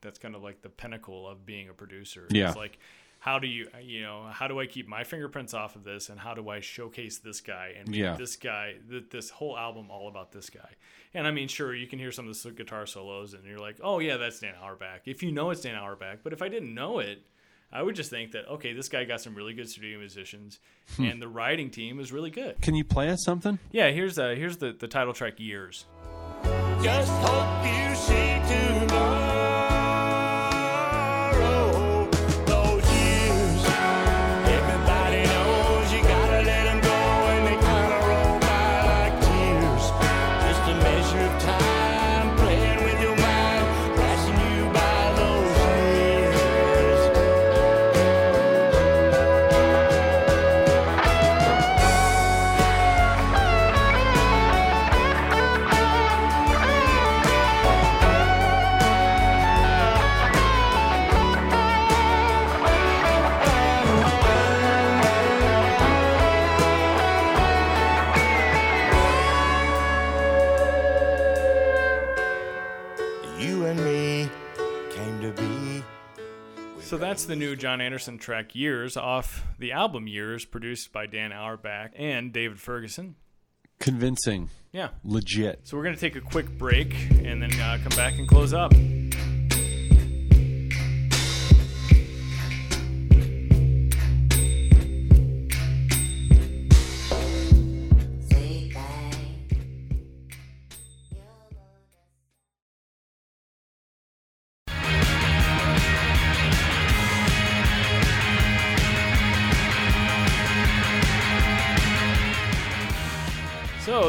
that's 0.00 0.18
kind 0.18 0.34
of 0.34 0.42
like 0.42 0.62
the 0.62 0.68
pinnacle 0.68 1.28
of 1.28 1.46
being 1.46 1.68
a 1.68 1.72
producer. 1.72 2.26
Yeah. 2.30 2.48
It's 2.48 2.56
like 2.56 2.78
how 3.24 3.38
do 3.38 3.46
you 3.46 3.68
you 3.80 4.02
know 4.02 4.26
how 4.32 4.48
do 4.48 4.58
I 4.58 4.66
keep 4.66 4.88
my 4.88 5.04
fingerprints 5.04 5.54
off 5.54 5.76
of 5.76 5.84
this 5.84 6.08
and 6.08 6.18
how 6.18 6.34
do 6.34 6.48
I 6.48 6.58
showcase 6.58 7.18
this 7.18 7.40
guy 7.40 7.74
and 7.78 7.88
make 7.88 8.00
Yeah. 8.00 8.16
this 8.16 8.34
guy 8.34 8.74
th- 8.90 9.10
this 9.10 9.30
whole 9.30 9.56
album 9.56 9.90
all 9.92 10.08
about 10.08 10.32
this 10.32 10.50
guy. 10.50 10.70
And 11.14 11.24
I 11.26 11.30
mean, 11.30 11.46
sure, 11.46 11.72
you 11.72 11.86
can 11.86 11.98
hear 12.00 12.10
some 12.10 12.26
of 12.28 12.42
the 12.42 12.50
guitar 12.50 12.84
solos 12.84 13.32
and 13.34 13.44
you're 13.44 13.60
like, 13.60 13.76
oh 13.80 14.00
yeah, 14.00 14.16
that's 14.16 14.40
Dan 14.40 14.54
Auerbach. 14.60 15.02
If 15.06 15.22
you 15.22 15.30
know 15.30 15.50
it's 15.50 15.60
Dan 15.60 15.76
Auerbach, 15.76 16.18
but 16.24 16.32
if 16.32 16.42
I 16.42 16.48
didn't 16.48 16.74
know 16.74 16.98
it. 16.98 17.22
I 17.74 17.82
would 17.82 17.96
just 17.96 18.10
think 18.10 18.32
that 18.32 18.46
okay, 18.48 18.74
this 18.74 18.90
guy 18.90 19.04
got 19.04 19.22
some 19.22 19.34
really 19.34 19.54
good 19.54 19.66
studio 19.66 19.98
musicians, 19.98 20.58
Hmm. 20.96 21.04
and 21.06 21.22
the 21.22 21.28
writing 21.28 21.70
team 21.70 22.00
is 22.00 22.12
really 22.12 22.28
good. 22.30 22.60
Can 22.60 22.74
you 22.74 22.84
play 22.84 23.08
us 23.08 23.24
something? 23.24 23.58
Yeah, 23.70 23.88
here's 23.90 24.18
uh, 24.18 24.34
here's 24.36 24.58
the, 24.58 24.72
the 24.78 24.88
title 24.88 25.14
track 25.14 25.40
"Years." 25.40 25.86
Just 26.82 27.10
hope 27.10 27.64
you 27.64 27.94
see 27.94 28.40
tomorrow. 28.86 29.31
That's 77.12 77.26
the 77.26 77.36
new 77.36 77.54
John 77.54 77.82
Anderson 77.82 78.16
track 78.16 78.54
"Years" 78.54 78.96
off 78.96 79.44
the 79.58 79.70
album 79.72 80.06
"Years," 80.06 80.46
produced 80.46 80.94
by 80.94 81.04
Dan 81.04 81.30
Auerbach 81.30 81.90
and 81.94 82.32
David 82.32 82.58
Ferguson. 82.58 83.16
Convincing, 83.78 84.48
Yeah. 84.72 84.88
legit. 85.04 85.60
So 85.64 85.76
we're 85.76 85.84
gonna 85.84 85.96
take 85.98 86.16
a 86.16 86.22
quick 86.22 86.48
break 86.56 86.94
and 87.22 87.42
then 87.42 87.52
uh, 87.60 87.76
come 87.82 87.94
back 87.94 88.14
and 88.14 88.26
close 88.26 88.54
up. 88.54 88.72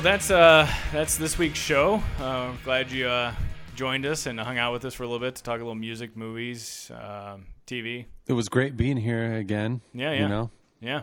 That's 0.04 0.30
uh 0.30 0.68
that's 0.92 1.16
this 1.18 1.38
week's 1.38 1.60
show. 1.60 2.04
Uh, 2.20 2.52
glad 2.66 2.92
you 2.92 3.08
uh, 3.08 3.34
joined 3.76 4.06
us 4.06 4.26
and 4.26 4.38
hung 4.40 4.58
out 4.58 4.74
with 4.74 4.84
us 4.84 4.94
for 4.94 5.04
a 5.04 5.08
little 5.08 5.20
bit 5.20 5.36
to 5.36 5.44
talk 5.44 5.56
a 5.56 5.64
little 5.64 5.76
music, 5.76 6.18
movies, 6.18 6.92
um 6.94 7.46
TV. 7.66 8.06
It 8.28 8.34
was 8.34 8.50
great 8.50 8.76
being 8.76 8.98
here 8.98 9.36
again. 9.36 9.80
Yeah, 9.94 10.12
yeah. 10.12 10.22
You 10.22 10.28
know, 10.28 10.52
Yeah. 10.82 11.02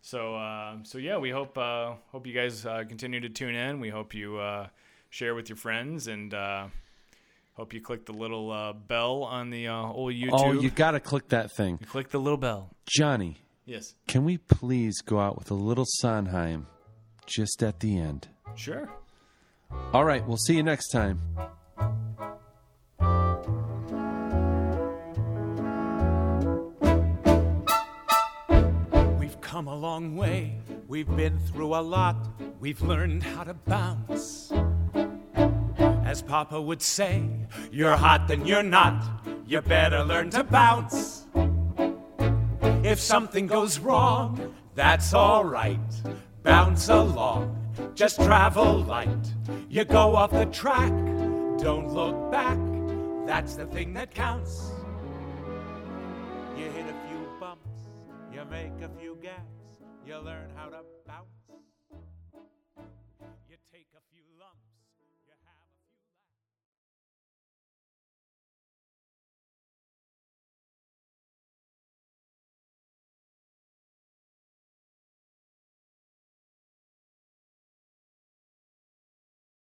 So 0.00 0.34
uh, 0.34 0.78
so 0.82 0.98
yeah, 0.98 1.18
we 1.18 1.30
hope 1.30 1.56
uh, 1.56 1.94
hope 2.10 2.26
you 2.26 2.34
guys 2.34 2.66
uh, 2.66 2.82
continue 2.88 3.20
to 3.20 3.28
tune 3.28 3.54
in. 3.54 3.78
We 3.78 3.88
hope 3.88 4.14
you 4.14 4.38
uh, 4.38 4.66
share 5.10 5.36
with 5.36 5.48
your 5.48 5.56
friends 5.56 6.08
and 6.08 6.34
uh, 6.34 6.66
hope 7.54 7.72
you 7.72 7.80
click 7.80 8.06
the 8.06 8.12
little 8.12 8.50
uh, 8.50 8.72
bell 8.72 9.22
on 9.22 9.50
the 9.50 9.68
uh, 9.68 9.76
old 9.76 10.14
YouTube. 10.14 10.30
oh, 10.32 10.52
you 10.52 10.70
got 10.70 10.92
to 10.92 11.00
click 11.00 11.28
that 11.28 11.52
thing, 11.52 11.78
click 11.78 12.08
the 12.08 12.18
little 12.18 12.36
bell. 12.36 12.70
Johnny. 12.86 13.36
Yes. 13.64 13.94
Can 14.08 14.24
we 14.24 14.38
please 14.38 15.00
go 15.02 15.20
out 15.20 15.38
with 15.38 15.52
a 15.52 15.54
little 15.54 15.84
Sondheim 15.86 16.66
just 17.26 17.62
at 17.62 17.78
the 17.78 17.96
end? 17.96 18.26
Sure. 18.54 18.88
All 19.92 20.04
right, 20.04 20.26
we'll 20.26 20.36
see 20.36 20.54
you 20.56 20.62
next 20.62 20.88
time. 20.88 21.20
We've 29.18 29.40
come 29.40 29.68
a 29.68 29.74
long 29.74 30.16
way. 30.16 30.58
We've 30.88 31.08
been 31.16 31.38
through 31.38 31.74
a 31.74 31.80
lot. 31.80 32.16
We've 32.60 32.80
learned 32.82 33.22
how 33.22 33.44
to 33.44 33.54
bounce. 33.54 34.52
As 36.04 36.20
Papa 36.20 36.60
would 36.60 36.82
say, 36.82 37.24
you're 37.70 37.96
hot, 37.96 38.28
then 38.28 38.44
you're 38.44 38.62
not. 38.62 39.02
You 39.46 39.62
better 39.62 40.04
learn 40.04 40.30
to 40.30 40.44
bounce. 40.44 41.26
If 42.84 43.00
something 43.00 43.46
goes 43.46 43.78
wrong, 43.78 44.54
that's 44.74 45.14
alright. 45.14 45.78
Bounce 46.42 46.88
along, 46.88 47.61
just 47.94 48.16
travel 48.22 48.80
light. 48.82 49.32
You 49.68 49.84
go 49.84 50.14
off 50.16 50.30
the 50.30 50.46
track, 50.46 50.92
don't 51.58 51.88
look 51.92 52.30
back. 52.30 52.58
That's 53.26 53.54
the 53.54 53.66
thing 53.66 53.94
that 53.94 54.14
counts. 54.14 54.72
You 56.56 56.64
hit 56.64 56.86
a 56.86 57.08
few 57.08 57.26
bumps, 57.40 57.70
you 58.32 58.44
make 58.50 58.72
a 58.82 58.90
few 59.00 59.16
gaps, 59.22 59.80
you 60.06 60.18
learn 60.18 60.50
how 60.56 60.68
to 60.68 60.78